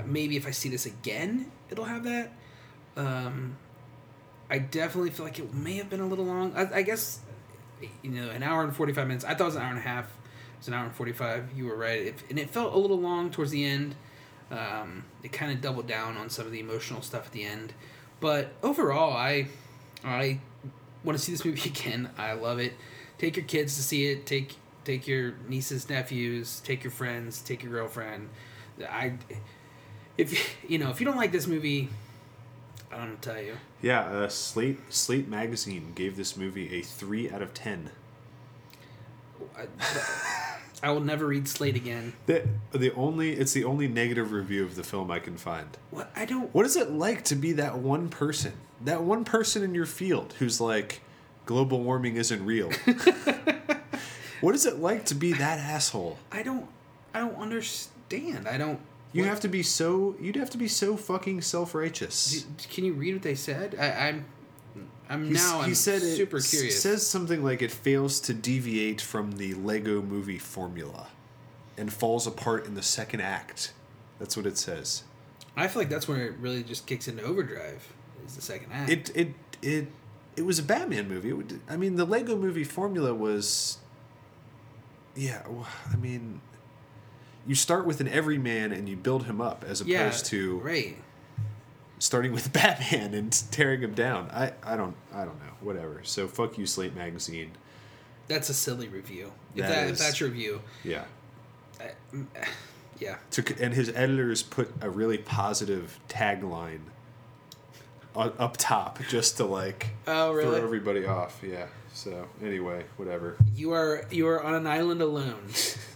Maybe 0.06 0.36
if 0.36 0.46
I 0.46 0.52
see 0.52 0.68
this 0.68 0.86
again, 0.86 1.50
it'll 1.70 1.86
have 1.86 2.04
that. 2.04 2.34
Um, 2.98 3.56
I 4.52 4.60
definitely 4.60 5.12
feel 5.12 5.26
like 5.26 5.40
it 5.40 5.54
may 5.54 5.76
have 5.76 5.90
been 5.90 6.02
a 6.02 6.06
little 6.06 6.26
long. 6.26 6.54
I, 6.58 6.80
I 6.80 6.82
guess, 6.82 7.20
you 8.02 8.12
know, 8.12 8.30
an 8.30 8.44
hour 8.44 8.64
and 8.64 8.76
forty 8.76 8.92
five 8.92 9.08
minutes. 9.08 9.24
I 9.24 9.30
thought 9.30 9.46
it 9.46 9.46
was 9.46 9.56
an 9.56 9.62
hour 9.62 9.70
and 9.70 9.80
a 9.80 9.82
half. 9.82 10.06
It's 10.60 10.68
an 10.68 10.74
hour 10.74 10.84
and 10.84 10.94
forty 10.94 11.14
five. 11.14 11.50
You 11.56 11.68
were 11.68 11.78
right, 11.78 12.02
it, 12.02 12.16
and 12.30 12.38
it 12.38 12.50
felt 12.50 12.74
a 12.74 12.78
little 12.78 13.00
long 13.00 13.32
towards 13.32 13.52
the 13.52 13.64
end. 13.64 13.96
Um, 14.52 15.06
it 15.24 15.32
kind 15.32 15.54
of 15.54 15.62
doubled 15.62 15.88
down 15.88 16.18
on 16.18 16.30
some 16.30 16.46
of 16.46 16.52
the 16.52 16.60
emotional 16.60 17.02
stuff 17.02 17.28
at 17.28 17.32
the 17.32 17.46
end, 17.46 17.74
but 18.20 18.52
overall, 18.62 19.14
I, 19.14 19.48
I 20.04 20.42
want 21.06 21.18
to 21.18 21.24
see 21.24 21.32
this 21.32 21.46
movie 21.46 21.70
again. 21.70 22.10
I 22.18 22.34
love 22.34 22.60
it. 22.60 22.74
Take 23.18 23.38
your 23.38 23.46
kids 23.46 23.78
to 23.78 23.82
see 23.82 24.12
it. 24.12 24.26
Take 24.26 24.56
take 24.84 25.08
your 25.08 25.36
nieces, 25.48 25.90
nephews. 25.90 26.60
Take 26.66 26.84
your 26.84 26.92
friends. 26.92 27.40
Take 27.40 27.64
your 27.64 27.72
girlfriend. 27.72 28.28
I, 28.90 29.14
if 30.18 30.58
you 30.70 30.78
know, 30.78 30.90
if 30.90 31.00
you 31.00 31.06
don't 31.06 31.16
like 31.16 31.32
this 31.32 31.48
movie, 31.48 31.88
I 32.92 32.98
don't 32.98 33.06
know 33.06 33.12
what 33.12 33.22
to 33.22 33.30
tell 33.30 33.42
you. 33.42 33.54
Yeah, 33.82 34.02
uh, 34.02 34.28
Slate 34.28 34.80
Slate 34.90 35.28
magazine 35.28 35.94
gave 35.96 36.18
this 36.18 36.36
movie 36.36 36.76
a 36.76 36.82
three 36.82 37.30
out 37.30 37.42
of 37.42 37.54
ten. 37.54 37.92
I, 39.58 39.68
I 40.84 40.92
will 40.92 41.02
never 41.02 41.28
read 41.28 41.48
Slate 41.48 41.76
again. 41.76 42.14
The 42.26 42.48
the 42.72 42.94
only 42.94 43.34
it's 43.34 43.54
the 43.54 43.64
only 43.64 43.88
negative 43.88 44.32
review 44.32 44.64
of 44.64 44.76
the 44.76 44.84
film 44.84 45.12
I 45.12 45.20
can 45.20 45.38
find. 45.38 45.78
What 45.92 46.12
I 46.16 46.26
don't. 46.26 46.54
What 46.54 46.66
is 46.66 46.76
it 46.76 46.92
like 46.92 47.24
to 47.26 47.36
be 47.36 47.54
that 47.54 47.78
one 47.78 48.10
person? 48.10 48.54
That 48.84 49.04
one 49.04 49.24
person 49.24 49.64
in 49.64 49.76
your 49.76 49.86
field 49.86 50.34
who's 50.40 50.60
like, 50.60 51.02
global 51.46 51.84
warming 51.84 52.16
isn't 52.16 52.44
real. 52.44 52.72
what 54.42 54.56
is 54.56 54.66
it 54.66 54.80
like 54.80 55.06
to 55.06 55.16
be 55.16 55.34
that 55.34 55.60
asshole? 55.60 56.18
I 56.32 56.44
don't. 56.44 56.68
I 57.14 57.20
don't 57.20 57.36
understand. 57.36 58.48
I 58.48 58.58
don't. 58.58 58.80
You 59.14 59.24
what- 59.24 59.30
have 59.30 59.40
to 59.42 59.48
be 59.48 59.64
so 59.64 60.16
you'd 60.22 60.36
have 60.38 60.50
to 60.52 60.58
be 60.58 60.68
so 60.68 60.96
fucking 60.98 61.42
self 61.42 61.76
righteous. 61.76 62.46
Can 62.72 62.86
you 62.86 62.94
read 62.94 63.14
what 63.16 63.24
they 63.24 63.36
said? 63.36 63.76
I, 63.80 64.08
I'm. 64.10 64.26
I'm 65.10 65.34
now. 65.34 65.60
I'm 65.62 65.68
he 65.70 65.76
said 65.76 66.02
it 66.02 66.16
super 66.16 66.38
s- 66.38 66.50
curious. 66.50 66.82
says 66.82 67.06
something 67.06 67.44
like 67.44 67.62
it 67.62 67.72
fails 67.72 68.22
to 68.22 68.34
deviate 68.34 69.02
from 69.02 69.34
the 69.34 69.54
Lego 69.56 70.02
movie 70.02 70.38
formula 70.40 71.08
and 71.78 71.92
falls 71.92 72.26
apart 72.26 72.66
in 72.66 72.76
the 72.76 72.82
second 72.84 73.20
act. 73.20 73.74
That's 74.20 74.38
what 74.38 74.46
it 74.46 74.58
says. 74.58 75.04
I 75.58 75.68
feel 75.68 75.82
like 75.82 75.90
that's 75.90 76.08
where 76.08 76.28
it 76.28 76.36
really 76.40 76.64
just 76.64 76.88
kicks 76.88 77.10
into 77.10 77.24
overdrive. 77.24 77.86
Is 78.26 78.36
the 78.38 78.42
second 78.42 78.72
act. 78.72 78.90
It 78.90 79.12
it 79.14 79.28
it 79.62 79.88
it 80.38 80.44
was 80.44 80.60
a 80.60 80.64
Batman 80.64 81.10
movie. 81.10 81.30
It 81.30 81.34
would, 81.34 81.60
I 81.70 81.76
mean, 81.76 81.98
the 81.98 82.06
Lego 82.06 82.38
movie 82.38 82.64
formula 82.64 83.14
was 83.14 83.80
yeah, 85.16 85.42
I 85.92 85.98
mean 85.98 86.40
you 87.48 87.56
start 87.56 87.86
with 87.86 88.02
an 88.02 88.08
everyman 88.08 88.72
and 88.72 88.88
you 88.88 88.96
build 88.96 89.26
him 89.26 89.42
up 89.42 89.64
as 89.68 89.82
opposed 89.82 89.90
yeah. 89.92 90.30
to 90.30 90.60
right. 90.60 90.98
starting 92.00 92.32
with 92.32 92.54
Batman 92.54 93.14
and 93.14 93.32
tearing 93.52 93.82
him 93.82 93.94
down. 93.94 94.30
I, 94.32 94.54
I 94.64 94.76
don't 94.76 94.96
I 95.14 95.20
don't 95.26 95.40
know. 95.40 95.54
Whatever. 95.62 96.02
So 96.04 96.28
fuck 96.28 96.58
you 96.58 96.66
Slate 96.66 96.96
magazine. 96.96 97.52
That's 98.28 98.50
a 98.50 98.54
silly 98.54 98.88
review. 98.88 99.32
If 99.56 99.62
That 99.64 99.70
that, 99.70 99.90
if 99.90 99.98
that's 99.98 100.20
your 100.20 100.30
review, 100.30 100.62
Yeah. 100.84 101.04
I, 101.80 101.92
yeah. 103.00 103.18
to 103.32 103.56
and 103.60 103.74
his 103.74 103.90
editors 103.90 104.44
put 104.44 104.72
a 104.82 104.90
really 104.90 105.18
positive 105.18 106.00
tagline 106.08 106.82
up 108.16 108.58
top 108.58 109.00
just 109.10 109.38
to 109.38 109.46
like 109.46 109.88
Oh, 110.08 110.34
really? 110.34 110.58
throw 110.58 110.64
everybody 110.64 111.06
off. 111.06 111.42
Yeah. 111.44 111.68
So 111.94 112.28
anyway, 112.44 112.86
whatever. 112.98 113.38
You 113.56 113.72
are 113.74 114.06
you 114.12 114.28
are 114.28 114.42
on 114.44 114.54
an 114.54 114.68
island 114.68 115.02
alone. 115.02 115.48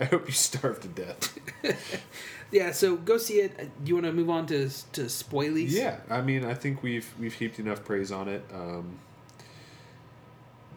I 0.00 0.04
hope 0.04 0.26
you 0.26 0.32
starve 0.32 0.80
to 0.80 0.88
death. 0.88 1.38
yeah. 2.50 2.72
So 2.72 2.96
go 2.96 3.18
see 3.18 3.34
it. 3.40 3.52
Uh, 3.58 3.64
Do 3.82 3.88
you 3.88 3.94
want 3.94 4.06
to 4.06 4.12
move 4.12 4.30
on 4.30 4.46
to 4.46 4.68
to 4.92 5.02
spoilies? 5.02 5.70
yeah, 5.70 5.98
I 6.10 6.20
mean, 6.20 6.44
I 6.44 6.54
think 6.54 6.82
we've 6.82 7.12
we've 7.18 7.34
heaped 7.34 7.58
enough 7.58 7.84
praise 7.84 8.10
on 8.12 8.28
it. 8.28 8.44
Um, 8.52 8.98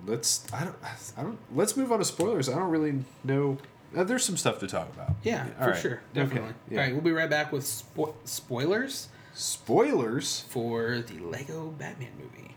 let's 0.05 0.45
I 0.53 0.63
don't 0.63 0.75
I 1.17 1.23
don't 1.23 1.39
let's 1.53 1.75
move 1.77 1.91
on 1.91 1.99
to 1.99 2.05
spoilers. 2.05 2.49
I 2.49 2.55
don't 2.55 2.69
really 2.71 3.03
know. 3.23 3.57
Uh, 3.95 4.03
there's 4.03 4.25
some 4.25 4.35
stuff 4.37 4.59
to 4.59 4.67
talk 4.67 4.89
about. 4.93 5.11
Yeah, 5.23 5.47
All 5.59 5.65
for 5.65 5.71
right. 5.71 5.81
sure, 5.81 6.01
Okay, 6.15 6.23
definitely. 6.25 6.53
yeah. 6.69 6.77
All 6.79 6.83
right, 6.85 6.93
we'll 6.93 7.03
be 7.03 7.11
right 7.13 7.29
back 7.29 7.51
with 7.53 7.63
spo- 7.63 8.13
spoilers 8.25 9.07
Spoilers. 9.33 10.41
for 10.49 10.99
the 10.99 11.19
Lego 11.19 11.67
Batman 11.69 12.09
movie. 12.19 12.55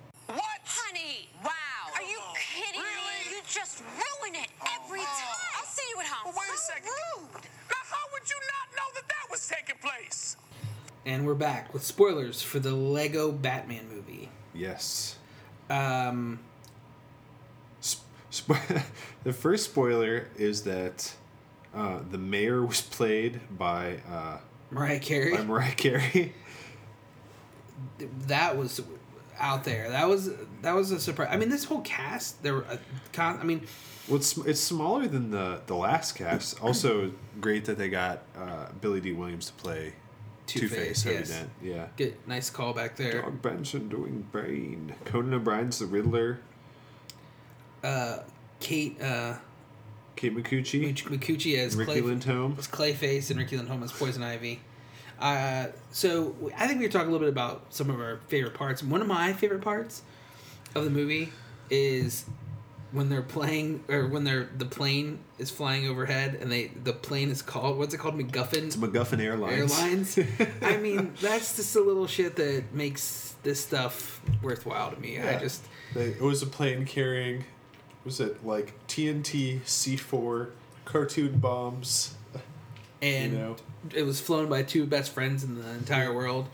Taking 9.51 9.76
place? 9.80 10.36
And 11.05 11.26
we're 11.26 11.34
back 11.34 11.72
with 11.72 11.82
spoilers 11.82 12.42
for 12.42 12.59
the 12.61 12.72
Lego 12.74 13.32
Batman 13.32 13.88
movie. 13.92 14.28
Yes. 14.55 15.16
Um, 15.68 16.40
Sp- 17.80 18.05
spo- 18.30 18.82
the 19.24 19.32
first 19.32 19.64
spoiler 19.64 20.28
is 20.36 20.62
that 20.64 21.14
uh, 21.74 22.01
the 22.11 22.18
mayor 22.18 22.64
was 22.66 22.80
played 22.80 23.40
by 23.57 23.98
uh, 24.11 24.38
Mariah 24.70 25.01
Carey. 25.01 25.36
by 25.36 25.42
Mariah 25.42 25.74
Carey. 25.74 26.34
that 28.26 28.57
was 28.57 28.80
out 29.38 29.64
there. 29.64 29.88
That 29.90 30.09
was 30.09 30.30
that 30.62 30.74
was 30.74 30.90
a 30.90 31.00
surprise. 31.00 31.28
I 31.30 31.36
mean, 31.36 31.48
this 31.48 31.64
whole 31.64 31.80
cast. 31.80 32.42
There 32.42 32.54
were 32.54 32.62
a 32.70 32.78
con. 33.12 33.38
I 33.40 33.44
mean, 33.44 33.66
Well, 34.08 34.16
it's, 34.18 34.36
it's 34.38 34.61
smaller 34.61 35.06
than 35.06 35.30
the 35.30 35.61
the 35.66 35.74
last 35.76 36.14
cast. 36.14 36.61
Also, 36.62 37.12
great 37.40 37.64
that 37.66 37.78
they 37.78 37.88
got 37.88 38.22
uh, 38.36 38.66
Billy 38.80 39.00
Dee 39.00 39.12
Williams 39.12 39.46
to 39.46 39.52
play 39.54 39.94
Two 40.46 40.61
Two-Face, 40.61 41.04
yes. 41.04 41.44
Yeah. 41.62 41.86
good, 41.96 42.16
nice 42.26 42.50
call 42.50 42.72
back 42.72 42.96
there. 42.96 43.22
Doug 43.22 43.40
Benson 43.40 43.88
doing 43.88 44.26
Bane. 44.32 44.94
Conan 45.04 45.34
O'Brien's 45.34 45.78
the 45.78 45.86
Riddler. 45.86 46.40
Uh, 47.84 48.18
Kate 48.58 49.00
uh, 49.00 49.36
Kate 50.16 50.36
Micucci. 50.36 50.80
Mich- 50.82 51.04
Micucci 51.06 51.56
as 51.56 51.76
Ricky 51.76 51.92
Clay, 51.92 52.02
Lindhome. 52.02 52.56
was 52.56 52.66
Clayface 52.68 53.30
and 53.30 53.38
Riki 53.38 53.56
Lindhome 53.56 53.82
as 53.82 53.92
Poison 53.92 54.22
Ivy. 54.22 54.61
Uh, 55.20 55.66
so 55.90 56.34
I 56.56 56.66
think 56.66 56.80
we 56.80 56.86
were 56.86 56.92
talking 56.92 57.08
a 57.08 57.12
little 57.12 57.26
bit 57.26 57.32
about 57.32 57.66
some 57.70 57.88
of 57.90 58.00
our 58.00 58.18
favorite 58.28 58.54
parts. 58.54 58.82
One 58.82 59.00
of 59.00 59.06
my 59.06 59.32
favorite 59.32 59.62
parts 59.62 60.02
of 60.74 60.84
the 60.84 60.90
movie 60.90 61.32
is 61.70 62.24
when 62.92 63.08
they're 63.08 63.22
playing 63.22 63.84
or 63.88 64.08
when 64.08 64.24
they're 64.24 64.48
the 64.58 64.64
plane 64.64 65.20
is 65.38 65.48
flying 65.50 65.86
overhead 65.86 66.36
and 66.40 66.50
they 66.50 66.66
the 66.82 66.92
plane 66.92 67.30
is 67.30 67.40
called 67.40 67.78
what's 67.78 67.94
it 67.94 67.98
called 67.98 68.16
MacGuffin 68.18 68.64
It's 68.66 68.76
MacGuffin 68.76 69.20
Airlines. 69.20 69.78
Airlines. 69.78 70.18
I 70.62 70.76
mean 70.78 71.12
that's 71.20 71.54
just 71.56 71.76
a 71.76 71.80
little 71.80 72.08
shit 72.08 72.34
that 72.36 72.64
makes 72.74 73.36
this 73.44 73.60
stuff 73.60 74.20
worthwhile 74.42 74.90
to 74.90 74.98
me. 75.00 75.20
I 75.20 75.38
just 75.38 75.64
They, 75.94 76.08
it 76.08 76.20
was 76.20 76.42
a 76.42 76.46
plane 76.46 76.84
carrying, 76.84 77.44
was 78.04 78.18
it 78.20 78.44
like 78.44 78.74
TNT 78.88 79.60
C4 79.62 80.48
cartoon 80.84 81.38
bombs? 81.38 82.14
and 83.02 83.32
You 83.32 83.38
know. 83.38 83.56
it 83.94 84.02
was 84.02 84.20
flown 84.20 84.48
by 84.48 84.62
two 84.64 84.84
best 84.84 85.12
friends 85.12 85.42
in 85.44 85.54
the 85.62 85.70
entire 85.70 86.12
world. 86.12 86.48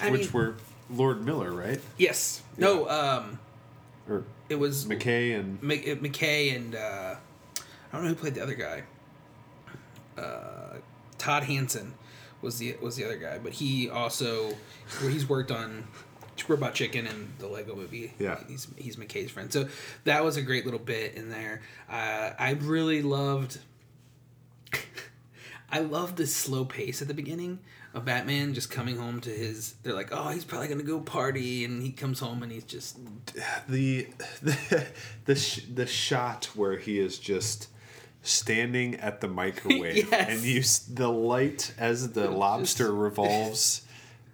I 0.00 0.10
which 0.10 0.24
mean, 0.24 0.32
were 0.32 0.54
Lord 0.90 1.24
Miller, 1.24 1.50
right? 1.52 1.80
yes, 1.96 2.42
no, 2.56 2.88
um, 2.88 3.38
Or 4.08 4.24
it 4.48 4.56
was 4.56 4.86
McKay 4.86 5.38
and 5.38 5.62
Mc- 5.62 6.00
McKay 6.02 6.54
and 6.54 6.74
uh, 6.74 7.14
I 7.58 7.96
don't 7.96 8.02
know 8.02 8.08
who 8.10 8.14
played 8.14 8.34
the 8.34 8.42
other 8.42 8.54
guy. 8.54 8.82
uh, 10.16 10.76
Todd 11.18 11.44
Hansen 11.44 11.94
was 12.42 12.58
the 12.58 12.76
was 12.82 12.96
the 12.96 13.04
other 13.04 13.16
guy, 13.16 13.38
but 13.38 13.52
he 13.54 13.88
also 13.88 14.54
he's 15.00 15.28
worked 15.28 15.50
on 15.50 15.84
Robot 16.48 16.74
Chicken 16.74 17.06
and 17.06 17.32
the 17.38 17.46
Lego 17.48 17.74
Movie. 17.74 18.12
Yeah. 18.18 18.38
he's 18.48 18.66
he's 18.76 18.96
McKay's 18.96 19.30
friend. 19.30 19.52
So 19.52 19.68
that 20.04 20.22
was 20.24 20.36
a 20.36 20.42
great 20.42 20.64
little 20.64 20.80
bit 20.80 21.14
in 21.14 21.30
there. 21.30 21.62
Uh, 21.88 22.30
I 22.38 22.58
really 22.60 23.00
loved. 23.02 23.58
I 25.70 25.80
love 25.80 26.16
the 26.16 26.26
slow 26.26 26.64
pace 26.64 27.00
at 27.02 27.08
the 27.08 27.14
beginning 27.14 27.58
of 27.94 28.04
Batman 28.04 28.52
just 28.52 28.70
coming 28.70 28.96
home 28.98 29.20
to 29.22 29.30
his. 29.30 29.74
They're 29.82 29.94
like, 29.94 30.08
oh, 30.12 30.28
he's 30.28 30.44
probably 30.44 30.68
gonna 30.68 30.82
go 30.82 31.00
party, 31.00 31.64
and 31.64 31.82
he 31.82 31.92
comes 31.92 32.20
home 32.20 32.42
and 32.42 32.52
he's 32.52 32.64
just 32.64 32.98
the 33.68 34.08
the 34.42 34.86
the, 35.24 35.34
sh- 35.36 35.64
the 35.72 35.86
shot 35.86 36.46
where 36.54 36.76
he 36.76 36.98
is 36.98 37.18
just 37.18 37.68
standing 38.22 38.94
at 38.96 39.20
the 39.20 39.28
microwave 39.28 40.08
Yes. 40.10 40.28
and 40.30 40.42
you 40.42 40.62
the 40.94 41.08
light 41.08 41.72
as 41.78 42.12
the 42.12 42.30
lobster 42.30 42.92
revolves 42.94 43.82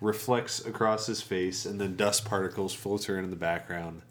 reflects 0.01 0.65
across 0.65 1.07
his 1.07 1.21
face 1.21 1.67
and 1.67 1.81
then 1.81 1.97
dust 1.97 2.25
particles 2.25 2.73
filter 2.73 3.19
in 3.19 3.31
the 3.31 3.37
background 3.37 4.03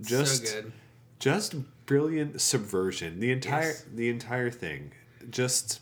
just 0.00 0.46
so 0.46 0.62
good. 0.62 0.72
just 1.18 1.54
brilliant 1.84 2.40
subversion 2.40 3.18
the 3.18 3.32
entire 3.32 3.70
Yes. 3.70 3.84
the 3.92 4.08
entire 4.08 4.50
thing 4.50 4.92
just 5.30 5.80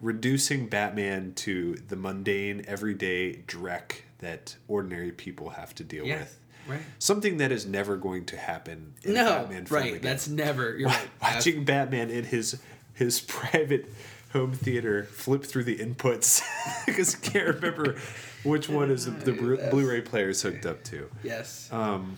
reducing 0.00 0.68
batman 0.68 1.32
to 1.34 1.74
the 1.88 1.96
mundane 1.96 2.64
everyday 2.68 3.34
dreck 3.46 3.92
that 4.18 4.56
ordinary 4.68 5.10
people 5.12 5.50
have 5.50 5.74
to 5.74 5.84
deal 5.84 6.04
Yeah, 6.04 6.18
with 6.20 6.38
right. 6.68 6.80
something 6.98 7.38
that 7.38 7.52
is 7.52 7.66
never 7.66 7.96
going 7.96 8.24
to 8.26 8.36
happen 8.36 8.94
in 9.02 9.14
No, 9.14 9.24
batman 9.24 9.66
film 9.66 9.80
right? 9.80 9.90
again. 9.94 10.02
That's 10.02 10.28
never. 10.28 10.76
You're 10.76 10.88
right. 10.90 11.08
watching 11.22 11.64
batman 11.64 12.10
in 12.10 12.24
his 12.24 12.60
his 12.94 13.20
private 13.26 13.92
home 14.32 14.52
theater 14.52 15.04
flip 15.04 15.44
through 15.44 15.64
the 15.64 15.76
inputs 15.76 16.42
because 16.86 17.14
I 17.14 17.18
can't 17.18 17.54
remember 17.56 17.96
which 18.42 18.68
one 18.68 18.90
is 18.90 19.06
the, 19.06 19.10
the 19.12 19.32
Blu- 19.32 19.70
blu-ray 19.70 20.02
player 20.02 20.28
is 20.30 20.42
hooked 20.42 20.66
up 20.66 20.82
to 20.84 21.08
Yes. 21.22 21.70
um 21.72 22.16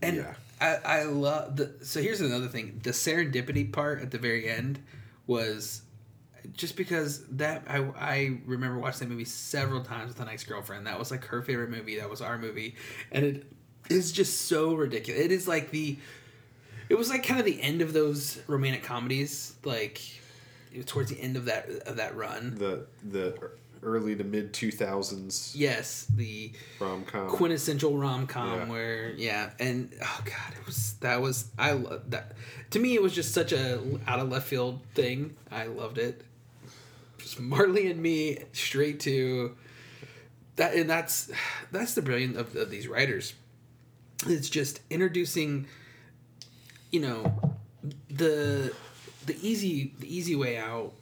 And 0.00 0.16
Yeah. 0.16 0.34
I, 0.60 0.76
I 0.84 1.02
love 1.04 1.56
the. 1.56 1.72
So 1.82 2.00
here's 2.00 2.20
another 2.20 2.46
thing: 2.46 2.78
the 2.84 2.90
serendipity 2.90 3.72
part 3.72 4.00
at 4.00 4.12
the 4.12 4.18
very 4.18 4.48
end 4.48 4.78
was 5.26 5.81
just 6.54 6.76
because 6.76 7.24
that 7.26 7.64
I 7.68 7.78
I 7.98 8.38
remember 8.46 8.78
watching 8.78 9.08
that 9.08 9.12
movie 9.12 9.24
several 9.24 9.82
times 9.82 10.08
with 10.08 10.20
an 10.20 10.28
ex 10.28 10.44
girlfriend. 10.44 10.86
That 10.86 10.98
was 10.98 11.10
like 11.10 11.24
her 11.26 11.42
favorite 11.42 11.70
movie. 11.70 11.98
That 11.98 12.10
was 12.10 12.20
our 12.20 12.38
movie, 12.38 12.74
and 13.10 13.24
it 13.24 13.46
is 13.90 14.12
just 14.12 14.42
so 14.42 14.74
ridiculous. 14.74 15.22
It 15.24 15.32
is 15.32 15.46
like 15.48 15.70
the. 15.70 15.96
It 16.88 16.96
was 16.98 17.08
like 17.08 17.24
kind 17.24 17.40
of 17.40 17.46
the 17.46 17.60
end 17.62 17.80
of 17.80 17.92
those 17.92 18.40
romantic 18.46 18.82
comedies, 18.82 19.54
like 19.64 20.00
it 20.72 20.78
was 20.78 20.86
towards 20.86 21.10
the 21.10 21.20
end 21.20 21.36
of 21.36 21.46
that 21.46 21.68
of 21.86 21.96
that 21.96 22.14
run. 22.16 22.54
the 22.56 22.86
the 23.02 23.50
early 23.84 24.14
to 24.14 24.22
mid 24.22 24.52
2000s 24.52 25.52
Yes, 25.56 26.06
the 26.14 26.52
rom-com 26.78 27.28
quintessential 27.28 27.96
rom 27.98 28.26
com 28.28 28.52
Yeah. 28.60 28.68
where 28.68 29.10
yeah, 29.10 29.50
and 29.58 29.92
oh 30.02 30.20
god, 30.24 30.54
it 30.58 30.64
was 30.66 30.94
that 31.00 31.20
was 31.20 31.46
I 31.58 31.72
love 31.72 32.10
that. 32.10 32.32
To 32.70 32.78
me, 32.78 32.94
it 32.94 33.02
was 33.02 33.12
just 33.14 33.32
such 33.34 33.52
a 33.52 33.80
out 34.06 34.20
of 34.20 34.28
left 34.28 34.46
field 34.48 34.80
thing. 34.94 35.36
I 35.50 35.66
loved 35.66 35.98
it. 35.98 36.24
Just 37.22 37.40
Marley 37.40 37.90
and 37.90 38.02
me 38.02 38.38
straight 38.52 39.00
to 39.00 39.56
that, 40.56 40.74
and 40.74 40.90
that's 40.90 41.30
that's 41.70 41.94
the 41.94 42.02
brilliance 42.02 42.36
of, 42.36 42.54
of 42.56 42.70
these 42.70 42.88
writers. 42.88 43.34
It's 44.26 44.48
just 44.48 44.80
introducing, 44.90 45.66
you 46.90 47.00
know, 47.00 47.56
the 48.10 48.74
the 49.26 49.36
easy 49.40 49.94
the 49.98 50.14
easy 50.14 50.36
way 50.36 50.58
out 50.58 50.92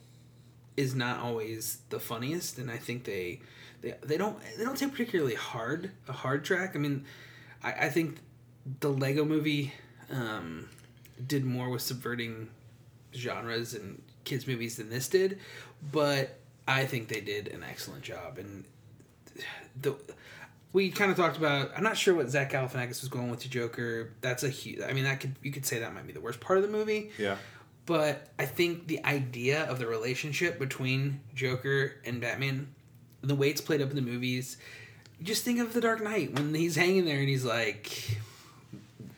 is 0.77 0.95
not 0.95 1.21
always 1.21 1.79
the 1.91 1.99
funniest, 1.99 2.59
and 2.59 2.71
I 2.71 2.77
think 2.77 3.05
they 3.05 3.41
they, 3.81 3.95
they 4.03 4.17
don't 4.17 4.39
they 4.57 4.65
don't 4.65 4.77
take 4.77 4.93
particularly 4.93 5.35
hard 5.35 5.91
a 6.09 6.13
hard 6.13 6.45
track. 6.45 6.77
I 6.77 6.79
mean, 6.79 7.05
I, 7.63 7.73
I 7.73 7.89
think 7.89 8.19
the 8.81 8.91
Lego 8.91 9.25
Movie 9.25 9.73
um, 10.11 10.69
did 11.27 11.45
more 11.45 11.71
with 11.71 11.83
subverting 11.83 12.51
genres 13.15 13.75
and 13.75 14.03
kids 14.25 14.47
movies 14.47 14.77
than 14.77 14.91
this 14.91 15.09
did, 15.09 15.39
but 15.93 16.39
I 16.67 16.85
think 16.85 17.09
they 17.09 17.21
did 17.21 17.49
an 17.49 17.65
excellent 17.69 18.03
job. 18.03 18.39
And 18.39 18.65
the 19.81 19.97
we 20.73 20.91
kind 20.91 21.11
of 21.11 21.17
talked 21.17 21.37
about. 21.37 21.73
I'm 21.77 21.83
not 21.83 21.97
sure 21.97 22.15
what 22.15 22.31
Zach 22.31 22.53
Galifianakis 22.53 23.01
was 23.01 23.09
going 23.09 23.31
with 23.31 23.41
the 23.41 23.49
Joker. 23.49 24.11
That's 24.21 24.45
a 24.45 24.49
huge. 24.49 24.81
I 24.83 24.93
mean, 24.93 25.05
that 25.05 25.21
could 25.21 25.35
you 25.43 25.51
could 25.51 25.67
say 25.67 25.81
that 25.81 25.95
might 25.95 26.07
be 26.07 26.13
the 26.13 26.21
worst 26.21 26.41
part 26.41 26.59
of 26.59 26.63
the 26.63 26.71
movie 26.71 27.11
yeah 27.19 27.37
but 27.91 28.29
I 28.39 28.47
think 28.47 28.87
the 28.87 29.05
idea 29.05 29.65
of 29.65 29.81
the 29.81 29.87
relationship 29.89 30.61
between 30.61 31.23
Joker 31.35 31.97
and 32.05 32.21
Batman, 32.21 32.69
the 33.21 33.35
way 33.35 33.51
it's 33.51 33.61
played 33.61 33.83
up 33.83 33.91
in 33.91 33.97
the 33.97 34.03
movies, 34.03 34.59
just 35.25 35.45
think 35.45 35.59
of 35.59 35.73
The 35.73 35.81
Dark 35.81 36.01
Knight 36.01 36.33
when 36.35 36.55
he's 36.55 36.77
hanging 36.77 37.05
there 37.05 37.19
and 37.19 37.29
he's 37.29 37.45
like, 37.45 38.17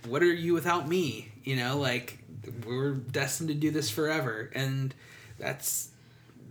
"What 0.06 0.22
are 0.22 0.32
you 0.32 0.54
without 0.54 0.88
me?" 0.88 1.28
You 1.44 1.56
know, 1.56 1.76
like 1.76 2.21
we're 2.66 2.92
destined 2.94 3.48
to 3.48 3.54
do 3.54 3.70
this 3.70 3.90
forever, 3.90 4.50
and 4.54 4.94
that's 5.38 5.90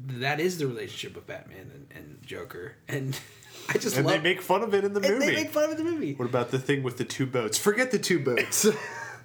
that 0.08 0.40
is 0.40 0.58
the 0.58 0.68
relationship 0.68 1.16
of 1.16 1.28
Batman 1.28 1.72
and, 1.74 1.88
and 1.96 2.20
Joker, 2.26 2.76
and 2.88 3.20
I 3.70 3.78
just 3.78 3.96
and 3.98 4.06
love. 4.06 4.16
they 4.16 4.22
make 4.22 4.42
fun 4.42 4.64
of 4.64 4.74
it 4.74 4.84
in 4.84 4.94
the 4.94 5.02
movie 5.02 5.26
they 5.26 5.36
make 5.36 5.52
fun 5.52 5.66
of 5.66 5.72
it 5.72 5.80
in 5.80 5.86
the 5.86 5.92
movie. 5.92 6.14
what 6.16 6.28
about 6.28 6.50
the 6.52 6.58
thing 6.60 6.82
with 6.82 6.98
the 6.98 7.06
two 7.06 7.26
boats 7.28 7.58
forget 7.58 7.92
the 7.92 8.00
two 8.00 8.20
boats 8.20 8.66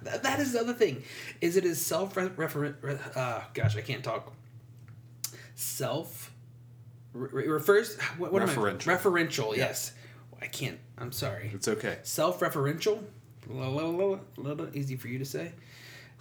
That, 0.03 0.23
that 0.23 0.39
is 0.39 0.53
the 0.53 0.59
other 0.59 0.73
thing. 0.73 1.03
Is 1.41 1.57
it 1.57 1.65
is 1.65 1.83
self 1.83 2.13
referent? 2.13 2.75
Uh, 3.17 3.41
gosh, 3.53 3.75
I 3.75 3.81
can't 3.81 4.03
talk. 4.03 4.31
Self 5.55 6.31
re- 7.13 7.47
refers. 7.47 7.99
What, 8.17 8.31
what 8.31 8.41
am 8.43 8.49
I? 8.49 8.53
Referential. 8.53 8.97
Referential. 8.97 9.57
Yes. 9.57 9.93
I 10.41 10.45
can't. 10.45 10.77
I'm 10.99 11.11
sorry. 11.11 11.49
it's 11.53 11.67
okay 11.67 11.97
Self-referential. 12.03 13.01
A 13.49 13.53
little, 13.53 14.19
little 14.37 14.67
easy 14.75 14.95
for 14.97 15.07
you 15.07 15.17
to 15.19 15.25
say. 15.25 15.51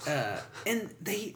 Uh, 0.06 0.40
and 0.66 0.90
they 1.00 1.34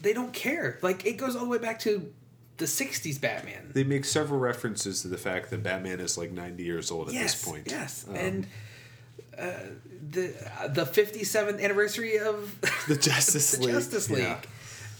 they 0.00 0.12
don't 0.12 0.32
care. 0.32 0.78
Like 0.82 1.06
it 1.06 1.16
goes 1.16 1.36
all 1.36 1.44
the 1.44 1.48
way 1.50 1.58
back 1.58 1.78
to 1.80 2.12
the 2.58 2.64
'60s 2.66 3.20
Batman. 3.20 3.70
they 3.72 3.84
make 3.84 4.04
several 4.04 4.40
references 4.40 5.02
to 5.02 5.08
the 5.08 5.16
fact 5.18 5.50
that 5.50 5.62
batman 5.62 6.00
is 6.00 6.18
like 6.18 6.32
90 6.32 6.62
years 6.64 6.90
old 6.90 7.06
at 7.08 7.14
yes, 7.14 7.34
this 7.34 7.44
point 7.44 7.64
Yes, 7.70 8.04
Um, 8.08 8.14
and. 8.16 8.46
Uh, 9.38 9.52
the 10.10 10.34
the 10.70 10.84
57th 10.84 11.62
anniversary 11.62 12.18
of 12.18 12.60
The 12.88 12.96
Justice 12.96 13.52
the 13.56 13.66
League, 13.66 13.74
Justice 13.74 14.10
League. 14.10 14.22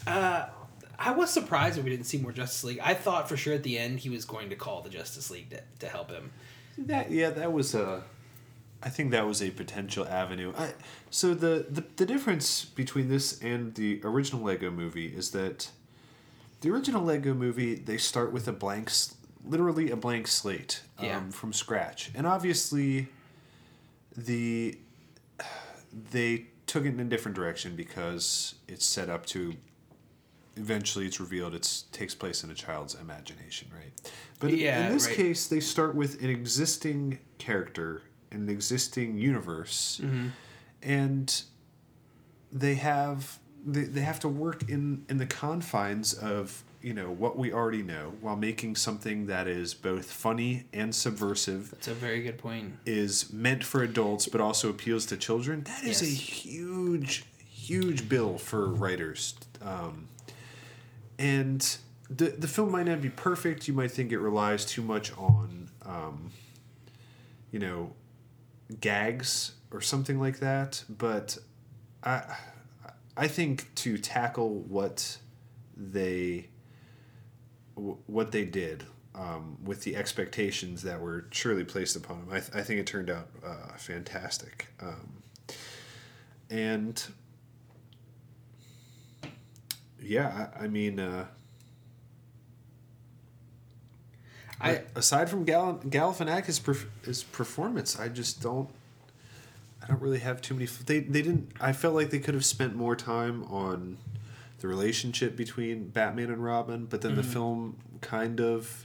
yeah. 0.07 0.17
Uh, 0.17 0.49
I 0.97 1.11
was 1.11 1.31
surprised 1.31 1.77
that 1.77 1.83
we 1.85 1.91
didn't 1.91 2.07
see 2.07 2.19
more 2.19 2.31
Justice 2.31 2.63
League. 2.63 2.81
I 2.81 2.95
thought 2.95 3.29
for 3.29 3.37
sure 3.37 3.55
at 3.55 3.65
the 3.65 3.77
end 3.79 3.99
he 4.01 4.11
was 4.11 4.25
going 4.25 4.51
to 4.51 4.57
call 4.57 4.83
the 4.83 4.91
Justice 4.91 5.31
League 5.31 5.51
to, 5.51 5.61
to 5.81 5.89
help 5.89 6.11
him. 6.11 6.31
That 6.79 7.11
yeah, 7.11 7.31
that 7.31 7.53
was 7.53 7.75
a. 7.75 8.03
I 8.83 8.89
think 8.91 9.11
that 9.11 9.27
was 9.27 9.43
a 9.43 9.51
potential 9.51 10.07
avenue. 10.07 10.53
I, 10.57 10.73
so 11.11 11.35
the, 11.35 11.67
the 11.69 11.85
the 11.97 12.07
difference 12.07 12.65
between 12.65 13.09
this 13.09 13.41
and 13.43 13.75
the 13.75 14.01
original 14.05 14.43
Lego 14.43 14.71
Movie 14.71 15.07
is 15.09 15.33
that 15.33 15.71
the 16.61 16.71
original 16.71 17.03
Lego 17.03 17.35
Movie 17.35 17.75
they 17.75 17.97
start 17.99 18.33
with 18.33 18.47
a 18.47 18.53
blank, 18.53 18.91
literally 19.45 19.91
a 19.91 19.97
blank 19.97 20.29
slate 20.29 20.83
um, 20.99 21.05
Yeah. 21.05 21.21
from 21.31 21.53
scratch, 21.53 22.11
and 22.15 22.27
obviously, 22.27 23.09
the 24.17 24.79
they 26.11 26.47
took 26.67 26.85
it 26.85 26.89
in 26.89 27.01
a 27.01 27.05
different 27.05 27.35
direction 27.37 27.75
because 27.75 28.55
it's 28.69 28.85
set 28.85 29.09
up 29.09 29.25
to 29.27 29.55
eventually 30.57 31.07
it's 31.07 31.19
revealed 31.21 31.55
it 31.55 31.83
takes 31.93 32.15
place 32.15 32.43
in 32.45 32.51
a 32.51 32.55
child's 32.55 32.95
imagination 32.97 33.69
right 33.75 33.93
but 34.41 34.51
in- 34.51 34.59
Yeah, 34.59 34.87
in 34.87 34.93
this 34.93 35.07
right. 35.07 35.17
case 35.17 35.47
they 35.47 35.61
start 35.61 35.95
with 35.95 36.21
an 36.23 36.29
existing 36.31 37.21
character 37.39 38.03
an 38.31 38.49
existing 38.49 39.19
universe 39.19 40.01
Mm-hmm. 40.03 40.29
and 40.83 41.43
they 42.53 42.75
have 42.77 43.39
they, 43.67 43.83
they 43.85 44.01
have 44.01 44.21
to 44.21 44.29
work 44.29 44.69
in 44.69 45.05
in 45.09 45.19
the 45.19 45.27
confines 45.27 46.15
of 46.15 46.63
you 46.81 46.95
know 46.95 47.11
what 47.11 47.37
we 47.37 47.53
already 47.53 47.83
know 47.83 48.13
while 48.21 48.37
making 48.37 48.77
something 48.77 49.27
that 49.27 49.49
is 49.49 49.75
both 49.75 50.11
funny 50.11 50.65
and 50.73 50.95
subversive. 50.95 51.71
That's 51.73 51.89
a 51.89 51.95
very 51.95 52.23
good 52.23 52.39
point. 52.39 52.75
is 52.87 53.33
meant 53.33 53.65
for 53.65 53.83
adults 53.83 54.29
but 54.29 54.41
also 54.41 54.71
appeals 54.71 55.05
to 55.07 55.17
children. 55.17 55.65
That 55.65 55.85
is 55.85 56.01
a 56.03 56.07
huge 56.07 57.25
huge 57.49 58.09
bill 58.09 58.39
for 58.39 58.69
writers. 58.69 59.35
Um, 59.61 60.07
and 61.19 61.77
the 62.09 62.27
the 62.31 62.49
film 62.49 62.71
might 62.73 62.87
not 62.87 63.03
be 63.03 63.11
perfect. 63.11 63.69
You 63.69 63.75
might 63.75 63.91
think 63.91 64.13
it 64.13 64.19
relies 64.21 64.65
too 64.65 64.83
much 64.83 65.13
on 65.19 65.69
um, 65.85 66.31
you 67.51 67.59
know 67.59 67.93
gags 68.81 69.55
or 69.71 69.81
something 69.81 70.21
like 70.21 70.39
that 70.41 70.85
but 70.89 71.39
i 72.05 72.37
i 73.17 73.27
think 73.27 73.75
to 73.75 73.99
tackle 73.99 74.61
what 74.63 75.19
they 75.77 76.49
what 77.75 78.33
they 78.33 78.45
did 78.45 78.85
um, 79.15 79.59
with 79.65 79.83
the 79.83 79.97
expectations 79.97 80.83
that 80.83 81.01
were 81.01 81.27
surely 81.31 81.65
placed 81.65 81.97
upon 81.97 82.21
them. 82.21 82.29
I, 82.31 82.41
th- 82.41 82.55
I 82.55 82.63
think 82.63 82.81
it 82.81 82.87
turned 82.87 83.11
out 83.11 83.29
uh, 83.45 83.73
fantastic. 83.77 84.69
Um, 84.81 85.23
and 86.51 87.05
yeah, 90.01 90.49
I, 90.57 90.65
I 90.65 90.69
mean, 90.69 91.01
uh, 91.01 91.27
I 94.61 94.83
aside 94.95 95.31
from 95.31 95.45
Gal- 95.45 95.81
Galifianakis' 95.85 96.61
perf- 96.61 96.87
his 97.05 97.23
performance, 97.23 97.99
I 97.99 98.09
just 98.09 98.43
don't. 98.43 98.69
I 99.83 99.87
don't 99.87 100.03
really 100.03 100.19
have 100.19 100.41
too 100.43 100.55
many. 100.55 100.67
f- 100.67 100.85
They 100.85 101.01
they 101.01 101.23
didn't. 101.23 101.53
I 101.61 101.73
felt 101.73 101.95
like 101.95 102.11
they 102.11 102.19
could 102.19 102.35
have 102.35 102.45
spent 102.45 102.75
more 102.75 102.97
time 102.97 103.45
on 103.45 103.99
the 104.61 104.67
relationship 104.69 105.37
between 105.37 105.89
Batman 105.91 106.31
and 106.31 106.43
Robin, 106.43 106.87
but 106.87 107.01
then 107.03 107.15
the 107.15 107.23
film 107.23 107.77
kind 108.01 108.41
of 108.41 108.85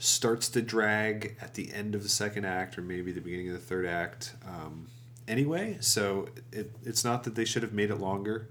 starts 0.00 0.48
to 0.48 0.60
drag 0.60 1.36
at 1.40 1.54
the 1.54 1.72
end 1.72 1.94
of 1.94 2.02
the 2.02 2.08
second 2.08 2.44
act 2.44 2.76
or 2.76 2.82
maybe 2.82 3.12
the 3.12 3.20
beginning 3.20 3.46
of 3.48 3.54
the 3.54 3.60
third 3.60 3.86
act. 3.86 4.34
Um, 4.44 4.88
anyway, 5.28 5.76
so 5.80 6.28
it 6.50 6.72
it's 6.84 7.04
not 7.04 7.22
that 7.22 7.36
they 7.36 7.44
should 7.44 7.62
have 7.62 7.72
made 7.72 7.90
it 7.90 7.96
longer, 8.00 8.48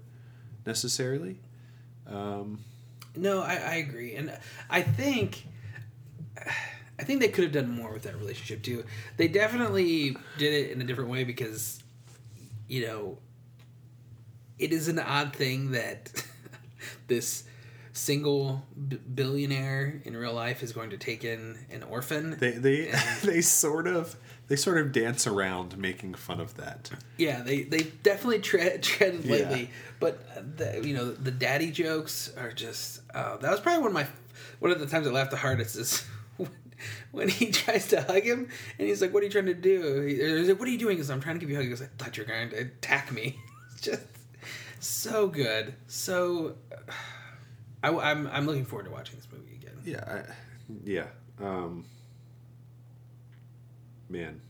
necessarily. 0.64 1.38
No, 3.14 3.42
I, 3.42 3.52
I 3.56 3.74
agree, 3.74 4.14
and 4.14 4.32
I 4.70 4.80
think 4.80 5.44
I 6.98 7.04
think 7.04 7.20
they 7.20 7.28
could 7.28 7.44
have 7.44 7.52
done 7.52 7.70
more 7.70 7.92
with 7.92 8.02
that 8.04 8.16
relationship 8.18 8.62
too. 8.62 8.84
They 9.16 9.28
definitely 9.28 10.16
did 10.38 10.52
it 10.54 10.70
in 10.70 10.80
a 10.80 10.84
different 10.84 11.10
way 11.10 11.24
because, 11.24 11.82
you 12.68 12.86
know, 12.86 13.18
it 14.58 14.72
is 14.72 14.88
an 14.88 14.98
odd 14.98 15.34
thing 15.34 15.72
that 15.72 16.24
this 17.08 17.44
single 17.94 18.64
b- 18.88 18.98
billionaire 19.14 20.00
in 20.04 20.16
real 20.16 20.32
life 20.32 20.62
is 20.62 20.72
going 20.72 20.90
to 20.90 20.96
take 20.96 21.24
in 21.24 21.58
an 21.70 21.82
orphan. 21.82 22.36
They 22.38 22.52
they 22.52 22.92
they 23.24 23.40
sort 23.40 23.86
of 23.86 24.16
they 24.48 24.56
sort 24.56 24.78
of 24.78 24.92
dance 24.92 25.26
around 25.26 25.76
making 25.78 26.14
fun 26.14 26.40
of 26.40 26.54
that. 26.56 26.90
Yeah, 27.16 27.42
they 27.42 27.62
they 27.62 27.82
definitely 28.02 28.38
tread 28.50 28.82
treaded 28.82 29.24
Yeah. 29.24 29.32
lately, 29.32 29.70
but 29.98 30.56
the, 30.58 30.80
you 30.86 30.94
know 30.94 31.10
the 31.10 31.30
daddy 31.32 31.70
jokes 31.70 32.32
are 32.36 32.52
just 32.52 33.00
uh, 33.14 33.38
that 33.38 33.50
was 33.50 33.60
probably 33.60 33.80
one 33.80 33.88
of 33.88 33.94
my 33.94 34.06
one 34.60 34.70
of 34.70 34.78
the 34.78 34.86
times 34.86 35.06
I 35.06 35.10
laughed 35.10 35.30
the 35.32 35.36
hardest 35.38 35.76
is 35.76 36.04
when, 37.12 37.28
he 37.28 37.50
tries 37.50 37.88
to 37.88 38.02
hug 38.02 38.22
him 38.22 38.48
and 38.78 38.88
he's 38.88 39.00
like, 39.00 39.12
"What 39.12 39.22
are 39.22 39.26
you 39.26 39.32
trying 39.32 39.46
to 39.46 39.54
do?" 39.54 40.02
He's 40.02 40.48
like, 40.48 40.58
"What 40.58 40.68
are 40.68 40.72
you 40.72 40.78
doing?" 40.78 40.96
Because 40.96 41.10
I'm 41.10 41.20
trying 41.20 41.36
to 41.36 41.40
give 41.40 41.50
you 41.50 41.56
a 41.56 41.58
hug. 41.58 41.64
He 41.64 41.70
goes, 41.70 41.82
"I 41.82 41.88
thought 41.98 42.16
you 42.16 42.24
were 42.24 42.28
going 42.28 42.50
to 42.50 42.56
attack 42.58 43.12
me." 43.12 43.38
It's 43.72 43.80
just 43.80 44.06
so 44.80 45.26
good, 45.28 45.74
so. 45.86 46.56
I, 47.84 47.88
I'm 47.88 48.28
I'm 48.28 48.46
looking 48.46 48.64
forward 48.64 48.84
to 48.84 48.92
watching 48.92 49.16
this 49.16 49.26
movie 49.32 49.56
again. 49.56 49.74
Yeah, 49.84 50.04
I, 50.06 50.32
yeah. 50.84 51.06
Um, 51.40 51.84
man, 54.08 54.40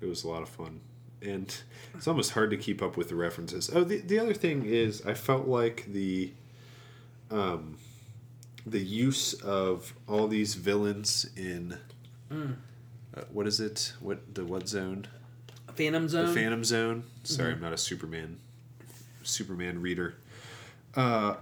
it 0.00 0.06
was 0.06 0.24
a 0.24 0.28
lot 0.28 0.42
of 0.42 0.48
fun, 0.48 0.80
and 1.20 1.54
it's 1.94 2.08
almost 2.08 2.32
hard 2.32 2.50
to 2.50 2.56
keep 2.56 2.82
up 2.82 2.96
with 2.96 3.08
the 3.08 3.14
references. 3.14 3.70
Oh, 3.72 3.84
the 3.84 3.98
the 3.98 4.18
other 4.18 4.34
thing 4.34 4.64
is, 4.64 5.04
I 5.04 5.14
felt 5.14 5.46
like 5.46 5.86
the, 5.88 6.32
um, 7.30 7.76
the 8.66 8.80
use 8.80 9.34
of 9.34 9.94
all 10.08 10.28
these 10.28 10.54
villains 10.54 11.28
in, 11.36 11.78
uh, 12.30 13.22
what 13.32 13.46
is 13.46 13.60
it? 13.60 13.92
What 14.00 14.34
the 14.34 14.44
what 14.44 14.68
zone? 14.68 15.06
Phantom 15.78 16.08
Zone. 16.08 16.26
The 16.26 16.34
Phantom 16.34 16.64
Zone. 16.64 17.04
Sorry, 17.22 17.52
I'm 17.52 17.60
not 17.60 17.72
a 17.72 17.76
Superman 17.78 18.38
Superman 19.22 19.80
reader. 19.80 20.16
Uh, 20.96 21.36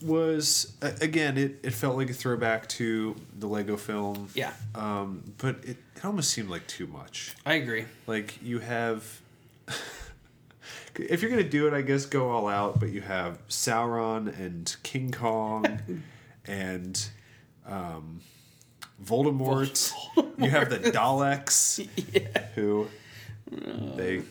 was 0.00 0.72
again, 0.80 1.36
it, 1.36 1.60
it 1.62 1.74
felt 1.74 1.96
like 1.96 2.08
a 2.08 2.14
throwback 2.14 2.68
to 2.70 3.14
the 3.38 3.46
Lego 3.46 3.76
film. 3.76 4.28
Yeah. 4.34 4.52
Um, 4.74 5.22
but 5.36 5.56
it, 5.64 5.76
it 5.94 6.04
almost 6.04 6.30
seemed 6.30 6.48
like 6.48 6.66
too 6.66 6.86
much. 6.86 7.34
I 7.44 7.54
agree. 7.54 7.84
Like 8.06 8.42
you 8.42 8.58
have. 8.60 9.20
If 10.94 11.22
you're 11.22 11.30
gonna 11.30 11.42
do 11.42 11.66
it, 11.66 11.72
I 11.72 11.80
guess 11.80 12.04
go 12.04 12.28
all 12.30 12.46
out. 12.46 12.78
But 12.78 12.90
you 12.90 13.00
have 13.00 13.38
Sauron 13.48 14.38
and 14.38 14.76
King 14.82 15.10
Kong, 15.10 15.80
and 16.46 17.08
um, 17.66 18.20
Voldemort. 19.04 19.92
you 20.38 20.50
have 20.50 20.70
the 20.70 20.78
Daleks, 20.78 21.86
who 22.54 22.88
they 23.96 24.22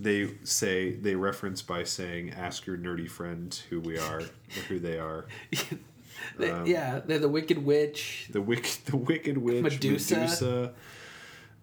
they 0.00 0.30
say 0.44 0.92
they 0.92 1.14
reference 1.14 1.62
by 1.62 1.84
saying, 1.84 2.30
"Ask 2.30 2.66
your 2.66 2.76
nerdy 2.76 3.08
friend 3.08 3.54
who 3.70 3.80
we 3.80 3.98
are 3.98 4.20
or 4.20 4.62
who 4.68 4.78
they 4.78 4.98
are." 4.98 5.26
They- 6.38 6.50
Um, 6.50 6.66
yeah, 6.66 7.00
they're 7.04 7.18
the 7.18 7.28
Wicked 7.28 7.64
Witch. 7.64 8.28
The 8.30 8.40
wicked, 8.40 8.84
the 8.86 8.96
wicked 8.96 9.38
witch, 9.38 9.62
Medusa. 9.62 10.14
Medusa. 10.16 10.72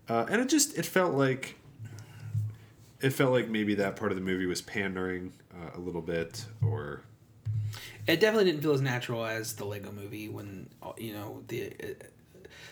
Uh, 0.10 0.26
and 0.30 0.42
it 0.42 0.50
just 0.50 0.78
it 0.78 0.86
felt 0.86 1.14
like 1.14 1.56
it 3.00 3.12
felt 3.12 3.32
like 3.32 3.48
maybe 3.48 3.76
that 3.76 3.96
part 3.96 4.12
of 4.12 4.18
the 4.18 4.24
movie 4.24 4.46
was 4.46 4.62
pandering 4.62 5.32
uh, 5.54 5.78
a 5.78 5.80
little 5.80 6.02
bit, 6.02 6.46
or 6.62 7.02
it 8.10 8.20
definitely 8.20 8.52
didn't 8.52 8.64
feel 8.64 8.74
as 8.74 8.82
natural 8.82 9.24
as 9.24 9.54
the 9.54 9.66
Lego 9.66 9.92
movie 9.92 10.30
when 10.30 10.68
you 10.98 11.14
know 11.14 11.44
the 11.48 11.72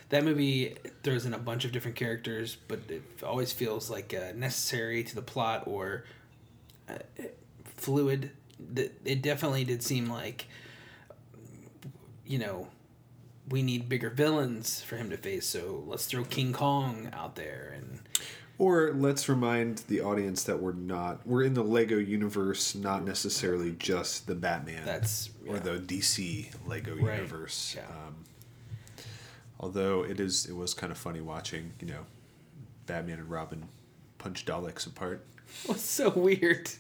that 0.10 0.24
movie 0.24 0.76
throws 1.04 1.26
in 1.26 1.34
a 1.34 1.38
bunch 1.38 1.66
of 1.66 1.72
different 1.72 1.96
characters, 1.96 2.58
but 2.68 2.80
it 2.90 3.04
always 3.24 3.52
feels 3.52 3.90
like 3.90 4.14
uh, 4.14 4.32
necessary 4.36 5.04
to 5.04 5.16
the 5.16 5.22
plot 5.22 5.64
or 5.68 6.06
uh, 6.90 6.96
fluid. 7.76 8.32
It 9.06 9.22
definitely 9.22 9.64
did 9.64 9.84
seem 9.84 10.10
like 10.10 10.48
you 12.26 12.40
know 12.40 12.68
we 13.48 13.62
need 13.62 13.88
bigger 13.88 14.10
villains 14.10 14.82
for 14.82 14.98
him 14.98 15.12
to 15.12 15.18
face, 15.18 15.46
so 15.46 15.84
let's 15.86 16.08
throw 16.08 16.24
King 16.24 16.52
Kong 16.52 17.10
out 17.14 17.36
there 17.36 17.76
and 17.78 18.00
or 18.60 18.92
let's 18.94 19.30
remind 19.30 19.80
the 19.88 20.02
audience 20.02 20.44
that 20.44 20.60
we're 20.62 20.74
not 20.74 21.26
we're 21.28 21.44
in 21.44 21.54
the 21.54 21.64
Lego 21.64 21.98
universe, 21.98 22.76
not 22.76 23.04
necessarily 23.06 23.72
just 23.78 24.28
the 24.28 24.36
Batman. 24.36 24.84
That's- 24.86 25.30
or 25.48 25.60
the 25.60 25.78
DC 25.80 26.50
Lego 26.68 26.96
Right. 26.96 27.16
universe. 27.16 27.74
Yeah. 27.78 27.86
Um, 27.88 28.16
although 29.60 30.04
it 30.04 30.20
is 30.20 30.46
it 30.46 30.56
was 30.56 30.74
kind 30.74 30.92
of 30.92 30.98
funny 30.98 31.22
watching 31.22 31.74
you 31.80 31.88
know 31.88 32.06
Batman 32.86 33.20
and 33.20 33.30
Robin 33.30 33.64
punch 34.18 34.46
Daleks 34.46 34.86
apart. 34.88 35.26
it 35.64 35.70
was 35.70 35.82
so 35.82 36.10
weird. 36.10 36.70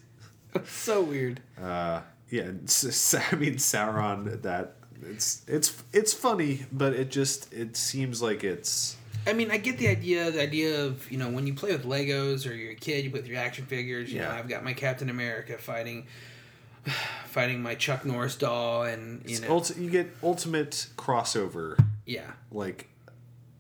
It 0.56 0.62
was 0.62 0.70
so 0.72 1.04
weird. 1.04 1.42
yeah, 1.60 2.02
and 2.32 2.64
s- 2.68 2.86
s- 3.14 3.24
I 3.32 3.36
mean 3.36 3.56
Sauron. 3.56 4.42
That 4.42 4.76
it's 5.04 5.44
it's 5.48 5.82
it's 5.94 6.14
funny, 6.14 6.66
but 6.72 6.94
it 6.94 7.10
just 7.12 7.54
it 7.54 7.78
seems 7.78 8.22
like 8.22 8.44
it's 8.44 8.97
I 9.28 9.34
mean, 9.34 9.52
I 9.52 9.58
get 9.58 9.78
the 9.78 9.88
idea. 9.88 10.32
The 10.32 10.42
idea 10.42 10.86
of 10.86 11.12
you 11.12 11.18
know 11.18 11.30
when 11.30 11.46
you 11.48 11.54
play 11.54 11.72
with 11.72 11.86
Legos 11.86 12.50
or 12.50 12.54
you're 12.54 12.72
a 12.72 12.76
kid, 12.76 13.04
you 13.04 13.10
play 13.12 13.20
with 13.20 13.28
your 13.30 13.40
action 13.40 13.66
figures. 13.66 14.12
You 14.12 14.20
know, 14.22 14.30
Yeah. 14.30 14.36
I've 14.36 14.48
got 14.50 14.64
my 14.64 14.74
Captain 14.74 15.10
America 15.10 15.58
fighting, 15.58 16.08
fighting 17.26 17.62
my 17.62 17.76
Chuck 17.76 18.06
Norris 18.06 18.36
doll, 18.36 18.84
and 18.84 19.22
you 19.26 19.38
it's 19.38 19.42
know, 19.42 19.60
ulti- 19.60 19.82
you 19.82 19.90
get 19.90 20.10
ultimate 20.24 20.88
crossover 20.98 21.78
yeah, 22.06 22.32
like 22.52 22.88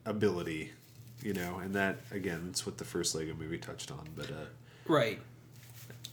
ability, 0.05 0.72
you 1.22 1.34
know, 1.34 1.57
and 1.59 1.76
that 1.76 1.97
again, 2.11 2.43
that's 2.47 2.65
what 2.65 2.78
the 2.78 2.86
first 2.86 3.13
Lego 3.15 3.34
movie 3.34 3.57
touched 3.57 3.91
on, 3.91 4.07
but 4.15 4.30
uh, 4.32 4.45
right. 4.88 5.20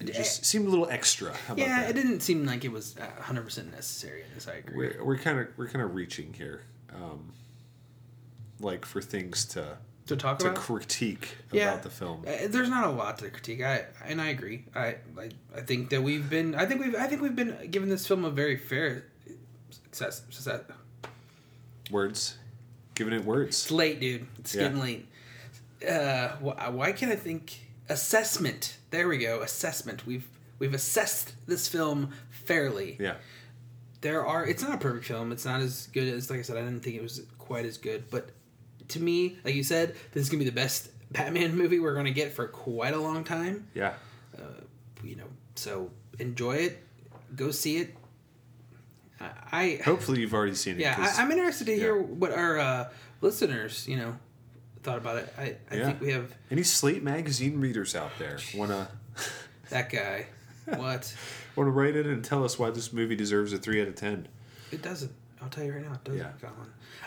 it 0.01 0.13
just 0.13 0.45
seemed 0.45 0.67
a 0.67 0.71
little 0.71 0.89
extra. 0.89 1.33
How 1.47 1.55
about 1.55 1.59
Yeah, 1.67 1.83
that? 1.83 1.91
it 1.91 1.93
didn't 1.95 2.21
seem 2.21 2.45
like 2.45 2.65
it 2.65 2.73
was 2.73 2.97
hundred 3.21 3.43
percent 3.45 3.71
necessary 3.73 4.23
in 4.23 4.35
this. 4.35 4.49
I 4.49 4.55
agree. 4.55 4.77
We're 4.97 5.05
we're 5.05 5.19
kind 5.19 5.39
of 5.39 5.49
we're 5.57 5.69
kind 5.69 5.85
of 5.85 5.95
reaching 5.95 6.33
here, 6.33 6.63
um, 6.95 7.33
like 8.61 8.85
for 8.85 9.01
things 9.01 9.45
to 9.47 9.79
to 10.07 10.17
talk 10.17 10.39
to 10.41 10.49
about. 10.51 10.61
critique 10.61 11.37
yeah, 11.51 11.71
about 11.73 11.83
the 11.83 11.91
film. 11.91 12.25
Uh, 12.27 12.47
There's 12.49 12.69
not 12.69 12.85
a 12.85 12.91
lot 12.91 13.19
to 13.19 13.31
critique. 13.31 13.63
I 13.63 13.85
and 14.05 14.21
I 14.21 14.29
agree. 14.29 14.65
I, 14.75 14.97
I 15.19 15.31
I 15.57 15.61
think 15.63 15.91
that 15.91 16.03
we've 16.03 16.29
been. 16.29 16.55
I 16.55 16.67
think 16.67 16.83
we've. 16.83 16.95
I 16.95 17.07
think 17.07 17.23
we've 17.23 17.37
been 17.37 17.69
giving 17.71 17.89
this 17.89 18.07
film 18.07 18.25
a 18.25 18.31
very 18.31 18.57
fair 18.57 19.07
success. 19.71 20.23
success. 20.31 20.61
Words, 21.91 22.39
giving 22.95 23.13
it 23.15 23.25
words. 23.25 23.49
It's 23.65 23.71
late, 23.71 24.01
dude. 24.01 24.27
It's 24.39 24.55
Yeah. 24.55 24.63
getting 24.63 24.81
late. 24.81 25.07
Uh, 25.87 26.37
why, 26.41 26.69
why 26.71 26.93
can't 26.93 27.13
I 27.13 27.17
think 27.17 27.61
assessment? 27.89 28.79
There 28.91 29.09
we 29.09 29.19
go. 29.19 29.41
Assessment. 29.43 30.07
We've 30.07 30.27
we've 30.59 30.75
assessed 30.75 31.35
this 31.47 31.69
film 31.69 32.11
fairly. 32.31 32.97
Yeah. 33.01 33.17
There 34.01 34.25
are. 34.27 34.47
It's 34.47 34.63
not 34.63 34.75
a 34.75 34.79
perfect 34.79 35.07
film. 35.07 35.33
It's 35.33 35.45
not 35.45 35.61
as 35.61 35.89
good 35.93 36.09
as 36.13 36.31
like 36.31 36.39
I 36.41 36.43
said. 36.43 36.57
I 36.57 36.61
didn't 36.61 36.81
think 36.83 36.97
it 36.97 37.03
was 37.03 37.23
quite 37.39 37.65
as 37.67 37.77
good. 37.79 38.05
But 38.11 38.31
to 38.89 39.01
me, 39.01 39.37
like 39.45 39.55
you 39.55 39.63
said, 39.63 39.95
this 40.13 40.23
is 40.23 40.29
gonna 40.29 40.41
be 40.45 40.49
the 40.49 40.55
best 40.55 40.91
Batman 41.13 41.57
movie 41.57 41.79
we're 41.79 41.95
gonna 41.95 42.11
get 42.11 42.33
for 42.33 42.47
quite 42.49 42.95
a 42.95 43.01
long 43.01 43.25
time. 43.25 43.69
Yeah. 43.75 43.95
You 45.03 45.17
know, 45.17 45.27
so 45.55 45.91
enjoy 46.19 46.57
it. 46.57 46.83
Go 47.37 47.51
see 47.51 47.77
it. 47.79 47.95
I, 49.21 49.31
I 49.53 49.81
Hopefully 49.85 50.21
you've 50.21 50.35
already 50.35 50.55
seen 50.55 50.77
it. 50.77 50.81
Yeah, 50.81 50.97
I, 50.99 51.23
I'm 51.23 51.31
interested 51.31 51.67
to 51.67 51.75
hear 51.75 51.97
yeah. 51.97 52.03
what 52.03 52.33
our 52.33 52.59
uh, 52.59 52.91
listeners, 53.21 53.87
you 53.87 53.97
know, 53.97 54.17
thought 54.83 54.99
about 54.99 55.19
it. 55.19 55.33
I, 55.39 55.57
I 55.71 55.77
Yeah. 55.77 55.87
think 55.87 56.01
we 56.01 56.13
have 56.13 56.35
Any 56.51 56.63
Slate 56.63 57.03
magazine 57.03 57.61
readers 57.61 57.95
out 57.95 58.13
there 58.19 58.39
wanna 58.55 58.89
that 59.71 59.91
guy. 59.91 60.27
what? 60.77 61.15
wanna 61.57 61.71
write 61.71 61.97
in 61.97 62.07
and 62.09 62.25
tell 62.25 62.45
us 62.45 62.59
why 62.59 62.71
this 62.71 62.93
movie 62.93 63.17
deserves 63.17 63.53
a 63.53 63.59
three 63.59 63.81
out 63.83 63.89
of 63.89 63.95
ten? 63.95 64.29
It 64.73 64.83
doesn't. 64.83 65.13
I'll 65.45 65.51
tell 65.51 65.65
you 65.65 65.73
right 65.75 65.83
now. 65.85 65.93
It 65.93 66.05
doesn't, 66.05 66.19
Yeah. 66.21 66.49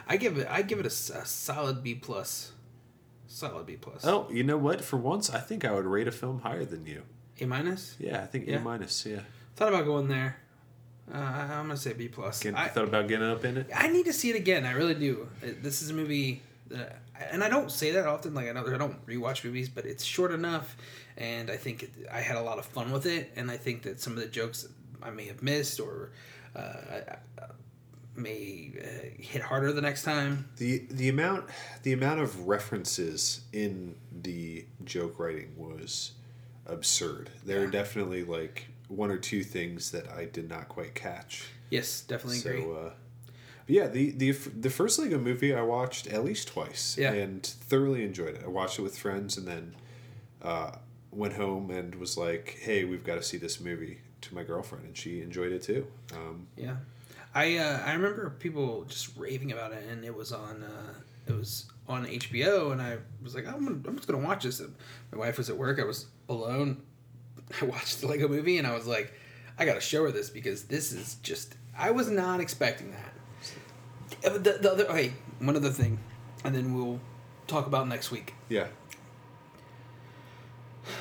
I 0.07 0.17
give 0.17 0.37
it. 0.37 0.47
I 0.49 0.61
give 0.61 0.79
it 0.79 0.85
a 0.85 0.89
solid 0.91 1.83
B 1.83 1.95
plus. 1.95 2.51
Solid 3.27 3.65
B 3.65 3.75
plus. 3.75 4.05
Oh, 4.05 4.27
you 4.31 4.43
know 4.43 4.57
what? 4.57 4.81
For 4.83 4.95
once, 4.97 5.29
I 5.29 5.39
think 5.39 5.65
I 5.65 5.71
would 5.71 5.85
rate 5.85 6.07
a 6.07 6.11
film 6.11 6.39
higher 6.41 6.63
than 6.63 6.85
you. 6.85 7.01
A 7.41 7.45
minus. 7.45 7.95
Yeah, 7.99 8.21
I 8.21 8.25
think 8.27 8.47
Yeah. 8.47 8.57
A 8.57 8.59
minus. 8.59 9.05
Yeah. 9.05 9.21
Thought 9.55 9.69
about 9.69 9.85
going 9.85 10.07
there. 10.07 10.37
Uh, 11.11 11.17
I'm 11.17 11.67
gonna 11.67 11.77
say 11.77 11.93
B 11.93 12.07
plus. 12.09 12.41
Get, 12.41 12.55
I, 12.55 12.67
thought 12.67 12.83
about 12.85 13.07
getting 13.07 13.27
up 13.27 13.43
in 13.43 13.57
it. 13.57 13.69
I 13.75 13.87
need 13.87 14.05
to 14.05 14.13
see 14.13 14.29
it 14.29 14.35
again. 14.35 14.65
I 14.65 14.71
really 14.73 14.93
do. 14.95 15.27
Uh, 15.43 15.47
This 15.61 15.81
is 15.81 15.89
a 15.89 15.93
movie 15.93 16.41
that, 16.69 16.99
and 17.31 17.43
I 17.43 17.49
don't 17.49 17.71
say 17.71 17.91
that 17.91 18.05
often. 18.05 18.33
Like 18.33 18.49
I 18.49 18.51
know 18.51 18.65
I 18.67 18.77
don't 18.77 19.05
rewatch 19.07 19.43
movies, 19.45 19.69
but 19.69 19.85
it's 19.85 20.03
short 20.03 20.31
enough, 20.31 20.75
and 21.17 21.49
I 21.49 21.57
think 21.57 21.83
it, 21.83 21.91
I 22.11 22.19
had 22.19 22.35
a 22.37 22.41
lot 22.41 22.59
of 22.59 22.65
fun 22.65 22.91
with 22.91 23.05
it. 23.05 23.31
And 23.35 23.49
I 23.49 23.57
think 23.57 23.83
that 23.83 23.99
some 24.01 24.13
of 24.13 24.19
the 24.19 24.27
jokes 24.27 24.67
I 25.01 25.09
may 25.11 25.25
have 25.25 25.41
missed 25.41 25.79
or 25.79 26.11
uh, 26.55 27.15
may 28.17 28.71
uh, 28.81 29.21
hit 29.21 29.41
harder 29.41 29.71
the 29.71 29.81
next 29.81 30.03
time. 30.03 30.49
The 30.57 30.85
the 30.89 31.09
amount 31.09 31.45
the 31.83 31.93
amount 31.93 32.19
of 32.21 32.47
references 32.47 33.41
in 33.53 33.95
the 34.21 34.65
joke 34.83 35.19
writing 35.19 35.53
was 35.57 36.11
absurd. 36.65 37.29
There 37.45 37.61
are 37.63 37.67
definitely 37.67 38.23
like 38.23 38.67
one 38.87 39.11
or 39.11 39.17
two 39.17 39.43
things 39.43 39.91
that 39.91 40.09
I 40.09 40.25
did 40.25 40.49
not 40.49 40.67
quite 40.69 40.95
catch. 40.95 41.45
Yes, 41.69 42.01
definitely 42.01 42.39
agree. 42.39 42.61
So, 42.61 42.71
uh, 42.73 42.91
yeah, 43.67 43.87
the, 43.87 44.11
the 44.11 44.31
the 44.31 44.69
first 44.69 44.97
Lego 44.99 45.17
movie 45.19 45.53
I 45.53 45.61
watched 45.61 46.07
at 46.07 46.23
least 46.23 46.47
twice, 46.47 46.97
Yeah. 46.97 47.11
and 47.11 47.43
thoroughly 47.45 48.03
enjoyed 48.03 48.35
it. 48.35 48.41
I 48.43 48.47
watched 48.47 48.79
it 48.79 48.81
with 48.81 48.97
friends, 48.97 49.35
and 49.37 49.45
then 49.47 49.75
uh, 50.41 50.71
went 51.11 51.33
home 51.33 51.69
and 51.69 51.95
was 51.95 52.17
like, 52.17 52.59
"Hey, 52.61 52.85
we've 52.85 53.03
got 53.03 53.15
to 53.15 53.23
see 53.23 53.37
this 53.37 53.59
movie." 53.59 53.99
To 54.21 54.33
my 54.33 54.41
girlfriend, 54.43 54.83
and 54.85 54.97
she 54.97 55.21
enjoyed 55.21 55.51
it 55.51 55.61
too. 55.61 55.85
Um, 56.11 56.47
Yeah, 56.57 56.77
I 57.35 57.57
uh, 57.57 57.81
I 57.85 57.93
remember 57.93 58.29
people 58.39 58.83
just 58.85 59.15
raving 59.17 59.51
about 59.51 59.71
it, 59.73 59.83
and 59.89 60.03
it 60.03 60.15
was 60.15 60.31
on 60.31 60.63
uh, 60.63 60.93
it 61.27 61.33
was 61.33 61.65
on 61.87 62.05
HBO, 62.05 62.71
and 62.71 62.81
I 62.81 62.97
was 63.23 63.33
like, 63.35 63.47
I'm, 63.47 63.63
gonna, 63.63 63.79
I'm 63.87 63.95
just 63.95 64.07
gonna 64.07 64.23
watch 64.25 64.43
this. 64.43 64.59
And 64.59 64.73
my 65.11 65.19
wife 65.19 65.37
was 65.37 65.49
at 65.49 65.57
work. 65.57 65.79
I 65.79 65.83
was 65.85 66.07
alone. 66.29 66.81
I 67.61 67.65
watched 67.65 68.01
the 68.01 68.07
Lego 68.07 68.27
Movie, 68.27 68.57
and 68.57 68.65
I 68.67 68.73
was 68.73 68.87
like, 68.87 69.13
I 69.57 69.65
gotta 69.65 69.81
show 69.81 70.03
her 70.03 70.11
this 70.11 70.29
because 70.29 70.63
this 70.63 70.91
is 70.91 71.15
just. 71.23 71.55
I 71.77 71.91
was 71.91 72.09
not 72.09 72.39
expecting 72.39 72.91
that. 72.91 73.13
Uh, 74.25 74.37
The, 74.37 74.57
the 74.61 74.71
other, 74.71 74.85
okay, 74.89 75.13
one 75.39 75.55
other 75.55 75.69
thing, 75.69 75.99
and 76.43 76.55
then 76.55 76.73
we'll 76.73 76.99
talk 77.45 77.67
about 77.67 77.87
next 77.87 78.09
week. 78.09 78.33
yeah, 78.49 78.67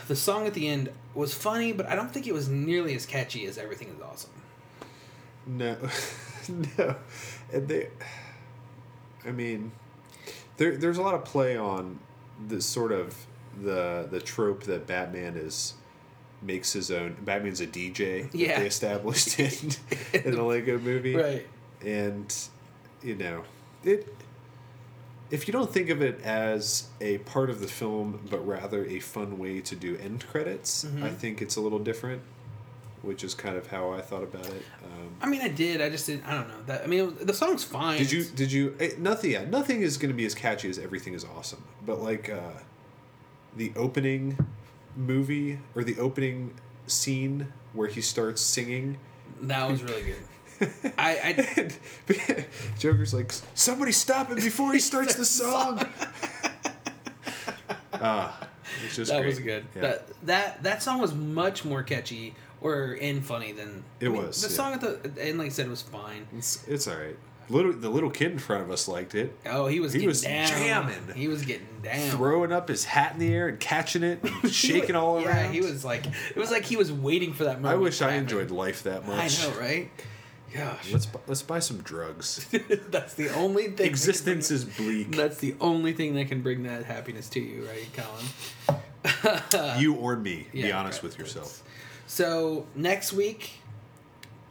The 0.06 0.14
song 0.16 0.46
at 0.46 0.54
the 0.54 0.68
end 0.68 0.90
was 1.14 1.32
funny, 1.34 1.72
but 1.72 1.86
I 1.86 1.96
don't 1.96 2.12
think 2.12 2.26
it 2.26 2.34
was 2.34 2.48
nearly 2.48 2.94
as 2.94 3.06
catchy 3.06 3.46
as 3.46 3.56
Everything 3.58 3.88
Is 3.88 4.00
Awesome. 4.02 4.30
No, 5.46 5.76
no, 6.78 6.96
and 7.52 7.68
they. 7.68 7.88
I 9.24 9.30
mean, 9.32 9.72
there 10.56 10.76
there's 10.76 10.98
a 10.98 11.02
lot 11.02 11.14
of 11.14 11.24
play 11.24 11.56
on 11.56 11.98
the 12.48 12.60
sort 12.60 12.92
of 12.92 13.14
the 13.62 14.08
the 14.10 14.20
trope 14.20 14.64
that 14.64 14.86
Batman 14.86 15.36
is 15.36 15.74
makes 16.42 16.72
his 16.72 16.90
own. 16.90 17.16
Batman's 17.24 17.60
a 17.60 17.66
DJ. 17.66 18.30
that 18.30 18.34
Yeah. 18.38 18.60
they 18.60 18.66
established 18.66 19.38
in 19.40 19.70
in 20.12 20.34
the 20.34 20.42
Lego 20.42 20.78
Movie, 20.78 21.14
Right. 21.16 21.46
and 21.84 22.34
you 23.02 23.14
know 23.14 23.44
it. 23.84 24.12
If 25.28 25.48
you 25.48 25.52
don't 25.52 25.72
think 25.72 25.90
of 25.90 26.02
it 26.02 26.20
as 26.22 26.88
a 27.00 27.18
part 27.18 27.50
of 27.50 27.58
the 27.60 27.66
film, 27.66 28.20
but 28.30 28.46
rather 28.46 28.84
a 28.84 29.00
fun 29.00 29.38
way 29.38 29.60
to 29.60 29.74
do 29.74 29.96
end 29.96 30.24
credits, 30.28 30.84
Mm-hmm. 30.84 31.02
I 31.02 31.10
think 31.10 31.42
it's 31.42 31.56
a 31.56 31.60
little 31.60 31.80
different, 31.80 32.22
which 33.02 33.22
is 33.24 33.34
kind 33.34 33.56
of 33.56 33.66
how 33.68 33.92
I 33.92 34.00
thought 34.00 34.22
about 34.22 34.46
it. 34.46 34.62
Um, 34.84 35.10
I 35.20 35.26
mean, 35.26 35.40
I 35.42 35.48
did. 35.48 35.80
I 35.80 35.88
just 35.90 36.06
didn't. 36.06 36.26
I 36.26 36.34
don't 36.34 36.48
know 36.48 36.62
that. 36.66 36.82
I 36.82 36.86
mean, 36.86 37.06
was, 37.06 37.14
the 37.26 37.34
song's 37.34 37.62
fine. 37.64 37.98
Did 37.98 38.10
you? 38.12 38.24
Did 38.24 38.50
you? 38.52 38.74
eh, 38.80 38.90
Nothing. 38.98 39.30
Yeah, 39.32 39.44
nothing 39.44 39.82
is 39.82 39.96
going 39.96 40.10
to 40.10 40.16
be 40.16 40.26
as 40.26 40.34
catchy 40.34 40.68
as 40.68 40.78
everything 40.78 41.14
is 41.14 41.24
awesome. 41.24 41.62
But 41.84 42.00
like 42.02 42.28
uh, 42.30 42.40
the 43.56 43.72
opening 43.76 44.38
movie 44.96 45.58
or 45.74 45.84
the 45.84 45.98
opening 45.98 46.54
scene 46.86 47.52
where 47.72 47.88
he 47.88 48.00
starts 48.00 48.40
singing, 48.40 48.98
That 49.42 49.70
was 49.70 49.82
really 49.82 50.02
good. 50.02 50.16
I, 50.98 51.70
I 52.08 52.44
Joker's 52.78 53.12
like, 53.12 53.30
"Somebody 53.54 53.92
stop 53.92 54.28
him 54.30 54.36
before 54.36 54.72
he 54.72 54.78
starts 54.90 55.14
the 55.14 55.24
song." 55.26 55.86
Ah, 57.92 58.48
it's 58.84 58.96
just 58.96 59.10
that 59.10 59.18
great. 59.20 59.26
was 59.26 59.38
good. 59.38 59.66
Yeah. 59.74 59.82
That 59.82 60.08
that 60.26 60.62
that 60.62 60.82
song 60.82 60.98
was 61.00 61.14
much 61.14 61.64
more 61.64 61.82
catchy 61.82 62.34
or 62.60 62.92
in 62.94 63.22
funny 63.22 63.52
than 63.52 63.84
It 64.00 64.06
I 64.06 64.08
mean, 64.10 64.26
was, 64.26 64.42
The 64.42 64.48
yeah. 64.48 64.54
song 64.54 64.72
at 64.74 64.80
the 64.80 65.22
end, 65.22 65.38
like 65.38 65.46
I 65.46 65.50
said 65.50 65.68
was 65.68 65.82
fine. 65.82 66.26
it's 66.36 66.66
it's 66.66 66.88
all 66.88 66.96
right. 66.96 67.16
Little 67.48 67.72
the 67.72 67.88
little 67.88 68.10
kid 68.10 68.32
in 68.32 68.38
front 68.40 68.62
of 68.64 68.70
us 68.72 68.88
liked 68.88 69.14
it, 69.14 69.32
Oh, 69.46 69.66
he 69.68 69.78
was 69.78 69.92
He 69.92 70.06
was 70.06 70.22
down. 70.22 70.48
jamming. 70.48 71.14
He 71.14 71.28
was 71.28 71.42
getting 71.44 71.66
down. 71.82 72.10
throwing 72.10 72.50
up 72.52 72.66
his 72.68 72.84
hat 72.84 73.12
in 73.12 73.20
the 73.20 73.32
air 73.32 73.46
and 73.46 73.60
catching 73.60 74.02
it, 74.02 74.18
and 74.24 74.52
shaking 74.52 74.96
wa- 74.96 75.00
all 75.02 75.16
around. 75.18 75.26
Yeah, 75.26 75.50
he 75.52 75.60
was 75.60 75.84
like 75.84 76.06
it 76.06 76.36
was 76.36 76.50
like 76.50 76.64
he 76.64 76.76
was 76.76 76.90
waiting 76.92 77.32
for 77.32 77.44
that 77.44 77.60
moment. 77.60 77.72
I 77.72 77.76
wish 77.76 78.02
I 78.02 78.06
happen. 78.10 78.24
enjoyed 78.24 78.50
life 78.50 78.82
that 78.82 79.06
much. 79.06 79.40
I 79.40 79.48
know, 79.48 79.56
right? 79.60 79.90
Gosh, 80.54 80.90
Let's 80.92 81.06
bu- 81.06 81.18
let's 81.28 81.42
buy 81.42 81.58
some 81.60 81.78
drugs. 81.82 82.46
that's 82.90 83.14
the 83.14 83.28
only 83.34 83.68
thing. 83.68 83.86
Existence 83.86 84.48
bring- 84.48 84.56
is 84.56 84.64
bleak. 84.64 85.14
That's 85.16 85.36
the 85.38 85.54
only 85.60 85.92
thing 85.92 86.14
that 86.14 86.26
can 86.28 86.40
bring 86.42 86.62
that 86.64 86.84
happiness 86.84 87.28
to 87.30 87.40
you, 87.40 87.68
right, 87.68 87.86
Colin? 87.92 89.80
you 89.80 89.94
or 90.00 90.16
me. 90.16 90.46
be 90.52 90.72
honest 90.72 91.02
with 91.02 91.18
yourself. 91.18 91.62
So 92.06 92.66
next 92.74 93.12
week, 93.12 93.60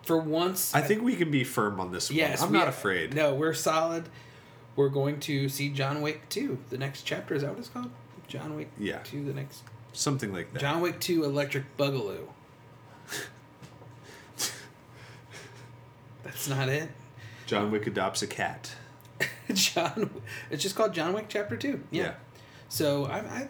for 0.03 0.17
once, 0.17 0.73
I 0.75 0.81
think 0.81 1.01
we 1.01 1.15
can 1.15 1.31
be 1.31 1.43
firm 1.43 1.79
on 1.79 1.91
this 1.91 2.11
Yes, 2.11 2.39
one. 2.41 2.47
I'm 2.47 2.53
we- 2.53 2.59
not 2.59 2.67
afraid. 2.67 3.13
No, 3.13 3.33
we're 3.33 3.53
solid. 3.53 4.09
We're 4.75 4.89
going 4.89 5.19
to 5.21 5.47
see 5.47 5.69
John 5.69 6.01
Wick 6.01 6.27
2. 6.29 6.57
The 6.69 6.77
next 6.77 7.03
chapter 7.03 7.33
is 7.33 7.41
that 7.43 7.51
what 7.51 7.59
it's 7.59 7.69
called? 7.69 7.89
John 8.27 8.55
Wick 8.57 8.69
Yeah. 8.77 8.99
2. 9.03 9.23
The 9.25 9.33
next 9.33 9.63
Something 9.93 10.33
like 10.33 10.51
that. 10.51 10.59
John 10.59 10.81
Wick 10.81 10.99
2 10.99 11.23
Electric 11.23 11.77
Boogaloo. 11.77 12.27
That's 16.23 16.49
not 16.49 16.67
it. 16.69 16.89
John 17.45 17.71
Wick 17.71 17.87
adopts 17.87 18.21
a 18.21 18.27
cat. 18.27 18.71
John. 19.53 20.09
It's 20.49 20.61
just 20.63 20.75
called 20.75 20.93
John 20.93 21.13
Wick 21.13 21.27
Chapter 21.29 21.55
2. 21.55 21.81
Yeah. 21.91 22.03
Yeah. 22.03 22.13
So 22.67 23.05
I, 23.05 23.19
I, 23.19 23.47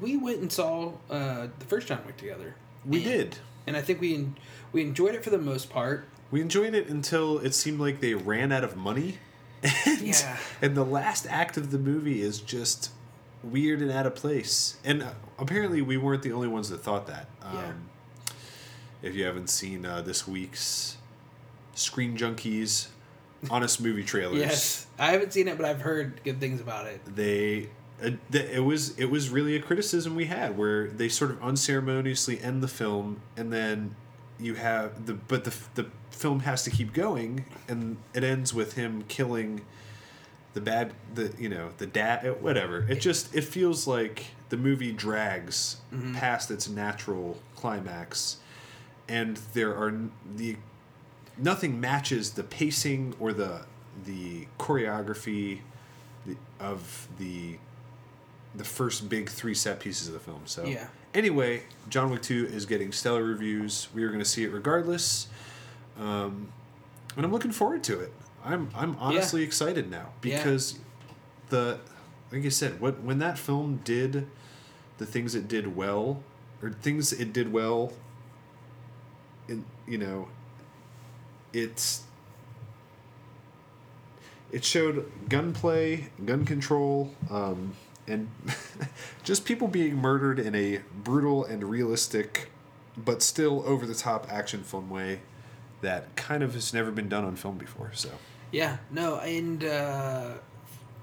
we 0.00 0.16
went 0.16 0.38
and 0.40 0.50
saw 0.50 0.92
uh, 1.10 1.48
the 1.58 1.64
first 1.66 1.88
John 1.88 2.00
Wick 2.06 2.16
together. 2.16 2.54
We 2.84 2.98
And- 2.98 3.04
did. 3.06 3.36
and 3.66 3.76
I 3.76 3.82
think 3.82 4.00
we 4.00 4.28
we 4.72 4.82
enjoyed 4.82 5.14
it 5.14 5.22
for 5.22 5.30
the 5.30 5.38
most 5.38 5.68
part. 5.70 6.06
We 6.30 6.40
enjoyed 6.40 6.74
it 6.74 6.88
until 6.88 7.38
it 7.38 7.54
seemed 7.54 7.78
like 7.78 8.00
they 8.00 8.14
ran 8.14 8.52
out 8.52 8.64
of 8.64 8.76
money. 8.76 9.18
And, 9.86 10.00
Yeah. 10.00 10.36
and 10.60 10.74
the 10.76 10.84
last 10.84 11.26
act 11.28 11.56
of 11.56 11.70
the 11.70 11.78
movie 11.78 12.20
is 12.22 12.40
just 12.40 12.90
weird 13.44 13.80
and 13.82 13.90
out 13.92 14.06
of 14.06 14.14
place. 14.16 14.76
And 14.84 15.02
uh, 15.02 15.10
apparently, 15.38 15.82
we 15.82 15.96
weren't 15.96 16.22
the 16.22 16.32
only 16.32 16.48
ones 16.48 16.68
that 16.70 16.78
thought 16.82 17.06
that. 17.06 17.28
Um, 17.42 17.54
Yeah. 17.54 17.72
If 19.02 19.14
you 19.14 19.24
haven't 19.24 19.50
seen 19.50 19.84
uh, 19.84 20.00
this 20.02 20.26
week's 20.28 20.96
Screen 21.74 22.16
Junkies 22.16 22.88
Honest 23.50 23.80
Movie 23.80 24.04
Trailers, 24.04 24.38
Yes, 24.38 24.86
I 24.98 25.10
haven't 25.12 25.32
seen 25.32 25.48
it, 25.48 25.56
but 25.56 25.66
I've 25.66 25.80
heard 25.80 26.20
good 26.24 26.38
things 26.40 26.60
about 26.60 26.86
it. 26.86 27.00
they 27.04 27.52
th- 27.60 27.68
Uh, 28.02 28.10
it 28.32 28.64
was 28.64 28.98
it 28.98 29.06
was 29.06 29.30
really 29.30 29.56
a 29.56 29.60
criticism 29.60 30.14
we 30.14 30.26
had 30.26 30.56
where 30.56 30.88
they 30.88 31.08
sort 31.08 31.30
of 31.30 31.42
unceremoniously 31.42 32.40
end 32.40 32.62
the 32.62 32.68
film 32.68 33.20
and 33.36 33.52
then 33.52 33.94
you 34.38 34.54
have 34.54 35.06
the 35.06 35.14
but 35.14 35.44
the 35.44 35.54
the 35.74 35.86
film 36.10 36.40
has 36.40 36.64
to 36.64 36.70
keep 36.70 36.92
going 36.92 37.44
and 37.68 37.96
it 38.14 38.24
ends 38.24 38.52
with 38.52 38.74
him 38.74 39.04
killing 39.08 39.62
the 40.54 40.60
bad 40.60 40.92
the 41.14 41.32
you 41.38 41.48
know 41.48 41.70
the 41.78 41.86
dad 41.86 42.26
uh, 42.26 42.32
whatever. 42.32 42.86
It 42.88 43.00
just 43.00 43.34
it 43.34 43.44
feels 43.44 43.86
like 43.86 44.26
the 44.48 44.56
movie 44.56 44.92
drags 44.92 45.76
mm-hmm. 45.92 46.14
past 46.14 46.50
its 46.50 46.68
natural 46.68 47.38
climax 47.56 48.38
and 49.08 49.38
there 49.54 49.74
are 49.74 49.94
the 50.36 50.56
nothing 51.38 51.80
matches 51.80 52.32
the 52.32 52.42
pacing 52.42 53.14
or 53.18 53.32
the 53.32 53.62
the 54.04 54.46
choreography 54.58 55.60
the, 56.26 56.36
of 56.60 57.08
the 57.18 57.56
the 58.54 58.64
first 58.64 59.08
big 59.08 59.28
three 59.30 59.54
set 59.54 59.80
pieces 59.80 60.08
of 60.08 60.14
the 60.14 60.20
film. 60.20 60.42
So 60.46 60.64
Yeah. 60.64 60.86
Anyway, 61.14 61.62
John 61.90 62.10
Wick 62.10 62.22
Two 62.22 62.46
is 62.46 62.64
getting 62.66 62.90
stellar 62.92 63.22
reviews. 63.22 63.88
We 63.94 64.02
are 64.04 64.08
going 64.08 64.18
to 64.20 64.24
see 64.24 64.44
it 64.44 64.52
regardless, 64.52 65.26
um, 66.00 66.50
and 67.16 67.24
I'm 67.26 67.32
looking 67.32 67.52
forward 67.52 67.82
to 67.84 68.00
it. 68.00 68.12
I'm 68.44 68.70
I'm 68.74 68.96
honestly 68.98 69.42
excited 69.42 69.90
now 69.90 70.08
Yeah. 70.22 70.38
because 70.38 70.78
the 71.50 71.78
like 72.32 72.44
I 72.46 72.48
said, 72.48 72.80
what 72.80 73.02
when 73.02 73.18
that 73.18 73.38
film 73.38 73.80
did 73.84 74.26
the 74.98 75.04
things 75.06 75.34
it 75.34 75.48
did 75.48 75.76
well 75.76 76.22
or 76.62 76.70
things 76.70 77.12
it 77.12 77.32
did 77.32 77.52
well 77.52 77.92
in 79.48 79.64
you 79.86 79.98
know 79.98 80.28
it's 81.52 82.04
it 84.50 84.64
showed 84.64 85.10
gunplay, 85.28 86.08
gun 86.24 86.44
control, 86.44 87.10
um, 87.30 87.74
and 88.06 88.28
just 89.24 89.44
people 89.44 89.68
being 89.68 89.96
murdered 89.96 90.38
in 90.38 90.54
a 90.54 90.80
brutal 91.04 91.44
and 91.44 91.64
realistic, 91.64 92.50
but 92.96 93.22
still 93.22 93.62
over 93.66 93.86
the 93.86 93.94
top 93.94 94.26
action 94.30 94.62
film 94.62 94.90
way 94.90 95.20
that 95.80 96.14
kind 96.16 96.42
of 96.42 96.54
has 96.54 96.72
never 96.72 96.90
been 96.90 97.08
done 97.08 97.24
on 97.24 97.36
film 97.36 97.58
before. 97.58 97.90
So 97.94 98.10
Yeah, 98.50 98.78
no, 98.90 99.18
and 99.18 99.64
uh, 99.64 100.34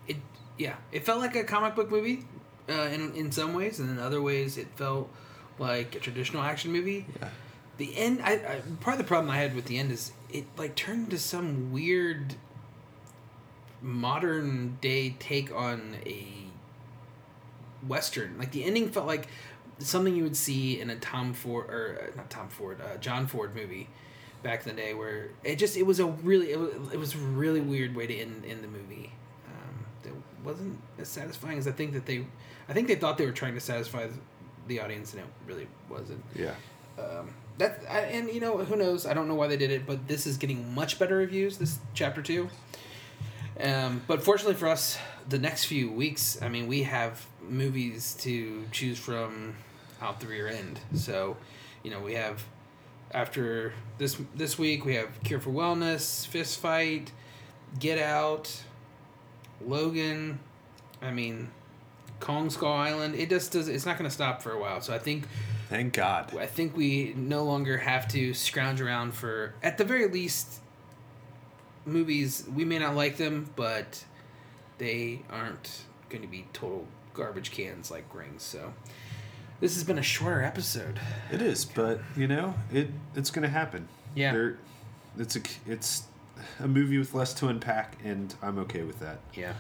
it 0.08 0.18
yeah, 0.58 0.76
it 0.91 1.06
felt 1.06 1.20
like 1.20 1.36
a 1.36 1.43
comic 1.43 1.76
book 1.76 1.89
movie 1.91 2.26
uh, 2.68 2.89
in 2.91 3.14
in 3.14 3.32
some 3.32 3.54
ways, 3.54 3.80
and 3.80 3.89
in 3.89 4.00
other 4.00 4.22
ways, 4.22 4.58
it 4.58 4.68
felt 4.76 5.10
like 5.58 5.95
a 5.95 6.00
traditional 6.00 6.41
action 6.41 6.72
movie. 6.72 7.06
yeah, 7.22 7.30
the 7.78 7.95
end. 7.97 8.22
I, 8.24 8.34
I 8.34 8.62
part 8.82 8.95
of 8.95 8.97
the 8.97 9.08
problem 9.08 9.30
I 9.30 9.38
had 9.38 9.56
with 9.56 9.66
the 9.66 9.78
end 9.78 9.91
is 9.91 10.12
it 10.32 10.45
like 10.58 10.76
turned 10.76 11.06
into 11.06 11.18
some 11.18 11.72
weird 11.72 12.36
modern 13.82 14.78
day 14.82 15.16
take 15.20 15.54
on 15.54 15.95
a 16.06 16.28
western. 17.88 18.38
Like 18.38 18.52
the 18.52 18.64
ending 18.64 18.90
felt 18.90 19.08
like 19.08 19.28
something 19.80 20.16
you 20.16 20.24
would 20.24 20.38
see 20.38 20.80
in 20.80 20.90
a 20.90 20.96
Tom 20.98 21.34
Ford 21.34 21.70
or 21.70 22.02
uh, 22.02 22.18
not 22.18 22.30
Tom 22.30 22.50
Ford, 22.50 22.80
uh, 22.82 22.98
John 22.98 23.28
Ford 23.28 23.56
movie 23.56 23.88
back 24.44 24.66
in 24.66 24.76
the 24.76 24.82
day, 24.82 24.94
where 24.94 25.30
it 25.44 25.58
just 25.58 25.78
it 25.78 25.84
was 25.84 26.00
a 26.00 26.06
really 26.06 26.52
it 26.52 26.60
was, 26.60 26.94
it 26.94 26.98
was 26.98 27.16
a 27.16 27.18
really 27.18 27.62
weird 27.62 27.96
way 27.96 28.08
to 28.08 28.16
end 28.16 28.46
in 28.46 28.62
the 28.62 28.68
movie. 28.68 29.12
Um, 29.48 29.86
that 30.04 30.14
wasn't 30.44 30.80
as 30.98 31.08
satisfying 31.08 31.58
as 31.58 31.68
I 31.68 31.72
think 31.72 31.94
that 31.94 32.06
they. 32.06 32.26
I 32.68 32.74
think 32.74 32.88
they 32.88 32.96
thought 32.96 33.18
they 33.18 33.26
were 33.26 33.32
trying 33.32 33.56
to 33.56 33.60
satisfy 33.60 34.08
the 34.68 34.80
audience, 34.80 35.14
and 35.14 35.24
it 35.24 35.28
really 35.48 35.68
wasn't. 35.90 36.24
Yeah. 36.36 36.54
Um, 37.00 37.34
that 37.58 37.84
I, 37.90 38.00
and 38.02 38.30
you 38.30 38.40
know 38.40 38.58
who 38.58 38.76
knows? 38.76 39.06
I 39.06 39.14
don't 39.14 39.28
know 39.28 39.36
why 39.36 39.48
they 39.48 39.58
did 39.58 39.72
it, 39.72 39.86
but 39.86 40.08
this 40.08 40.28
is 40.28 40.38
getting 40.38 40.74
much 40.74 41.00
better 41.00 41.18
reviews. 41.18 41.58
This 41.58 41.80
chapter 41.94 42.22
two. 42.22 42.50
Um, 43.60 44.02
but 44.08 44.24
fortunately 44.24 44.56
for 44.56 44.68
us, 44.68 44.98
the 45.28 45.38
next 45.38 45.66
few 45.66 45.92
weeks, 45.92 46.42
I 46.42 46.48
mean, 46.48 46.68
we 46.68 46.84
have 46.84 47.26
movies 47.48 48.16
to 48.22 48.66
choose 48.72 48.98
from 48.98 49.56
out 50.02 50.20
the 50.20 50.28
rear 50.28 50.48
end. 50.48 50.80
So, 50.94 51.38
you 51.84 51.92
know, 51.92 52.00
we 52.00 52.14
have 52.14 52.44
after 53.12 53.74
this 53.98 54.22
this 54.36 54.58
week 54.58 54.86
we 54.86 54.96
have 54.96 55.10
Cure 55.24 55.40
for 55.40 55.52
Wellness, 55.52 56.26
Fist 56.28 56.60
Fight, 56.60 57.12
Get 57.80 58.00
Out, 58.00 58.64
Logan. 59.66 60.40
I 61.02 61.12
mean, 61.12 61.50
Kong 62.20 62.50
Skull 62.50 62.74
Island. 62.74 63.16
It 63.16 63.30
just 63.30 63.52
does. 63.52 63.68
It's 63.68 63.86
not 63.86 63.98
going 63.98 64.10
to 64.10 64.14
stop 64.14 64.42
for 64.42 64.52
a 64.52 64.60
while. 64.60 64.82
So 64.82 64.94
I 64.94 65.00
think 65.00 65.26
Thank 65.70 65.94
God. 65.94 66.36
I 66.36 66.48
think 66.48 66.76
we 66.76 67.14
no 67.16 67.44
longer 67.44 67.78
have 67.78 68.08
to 68.10 68.34
scrounge 68.34 68.82
around 68.82 69.14
for, 69.14 69.54
at 69.62 69.78
the 69.78 69.84
very 69.84 70.08
least, 70.08 70.62
movies. 71.86 72.44
We 72.54 72.66
may 72.66 72.80
not 72.80 72.96
like 72.96 73.18
them, 73.18 73.52
but 73.56 74.04
they 74.80 75.22
aren't 75.30 75.84
going 76.10 76.24
to 76.24 76.28
be 76.28 76.48
total 76.54 76.88
garbage 77.20 77.52
cans 77.52 77.92
like 77.92 78.14
Rings. 78.14 78.44
So 78.44 78.74
this 79.60 79.76
has 79.76 79.84
been 79.84 80.00
a 80.00 80.04
shorter 80.04 80.42
episode. 80.42 81.00
It 81.32 81.42
is, 81.42 81.66
but 81.66 82.02
you 82.16 82.28
know, 82.28 82.56
it 82.72 82.90
it's 83.16 83.30
gonna 83.30 83.50
happen. 83.50 83.88
Yeah. 84.16 84.32
There, 84.34 84.58
it's 85.18 85.36
a 85.36 85.42
it's 85.68 86.04
a 86.60 86.68
movie 86.68 86.98
with 86.98 87.14
less 87.14 87.34
to 87.36 87.48
unpack, 87.48 87.98
and 88.04 88.34
I'm 88.42 88.58
okay 88.60 88.84
with 88.84 89.00
that. 89.00 89.20
Yeah. 89.34 89.54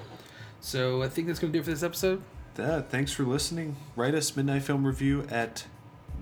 So 0.61 1.01
I 1.01 1.09
think 1.09 1.27
that's 1.27 1.39
going 1.39 1.51
to 1.53 1.57
do 1.57 1.61
it 1.61 1.65
for 1.65 1.71
this 1.71 1.83
episode. 1.83 2.21
That. 2.55 2.89
Thanks 2.89 3.11
for 3.11 3.23
listening. 3.23 3.77
Write 3.95 4.15
us 4.15 4.35
midnight 4.35 4.63
film 4.63 4.85
review 4.85 5.25
at 5.29 5.65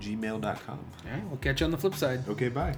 gmail.com. 0.00 0.44
All 0.68 1.10
right. 1.10 1.24
We'll 1.26 1.38
catch 1.38 1.60
you 1.60 1.64
on 1.64 1.70
the 1.70 1.78
flip 1.78 1.94
side. 1.94 2.28
Okay, 2.28 2.48
bye. 2.48 2.74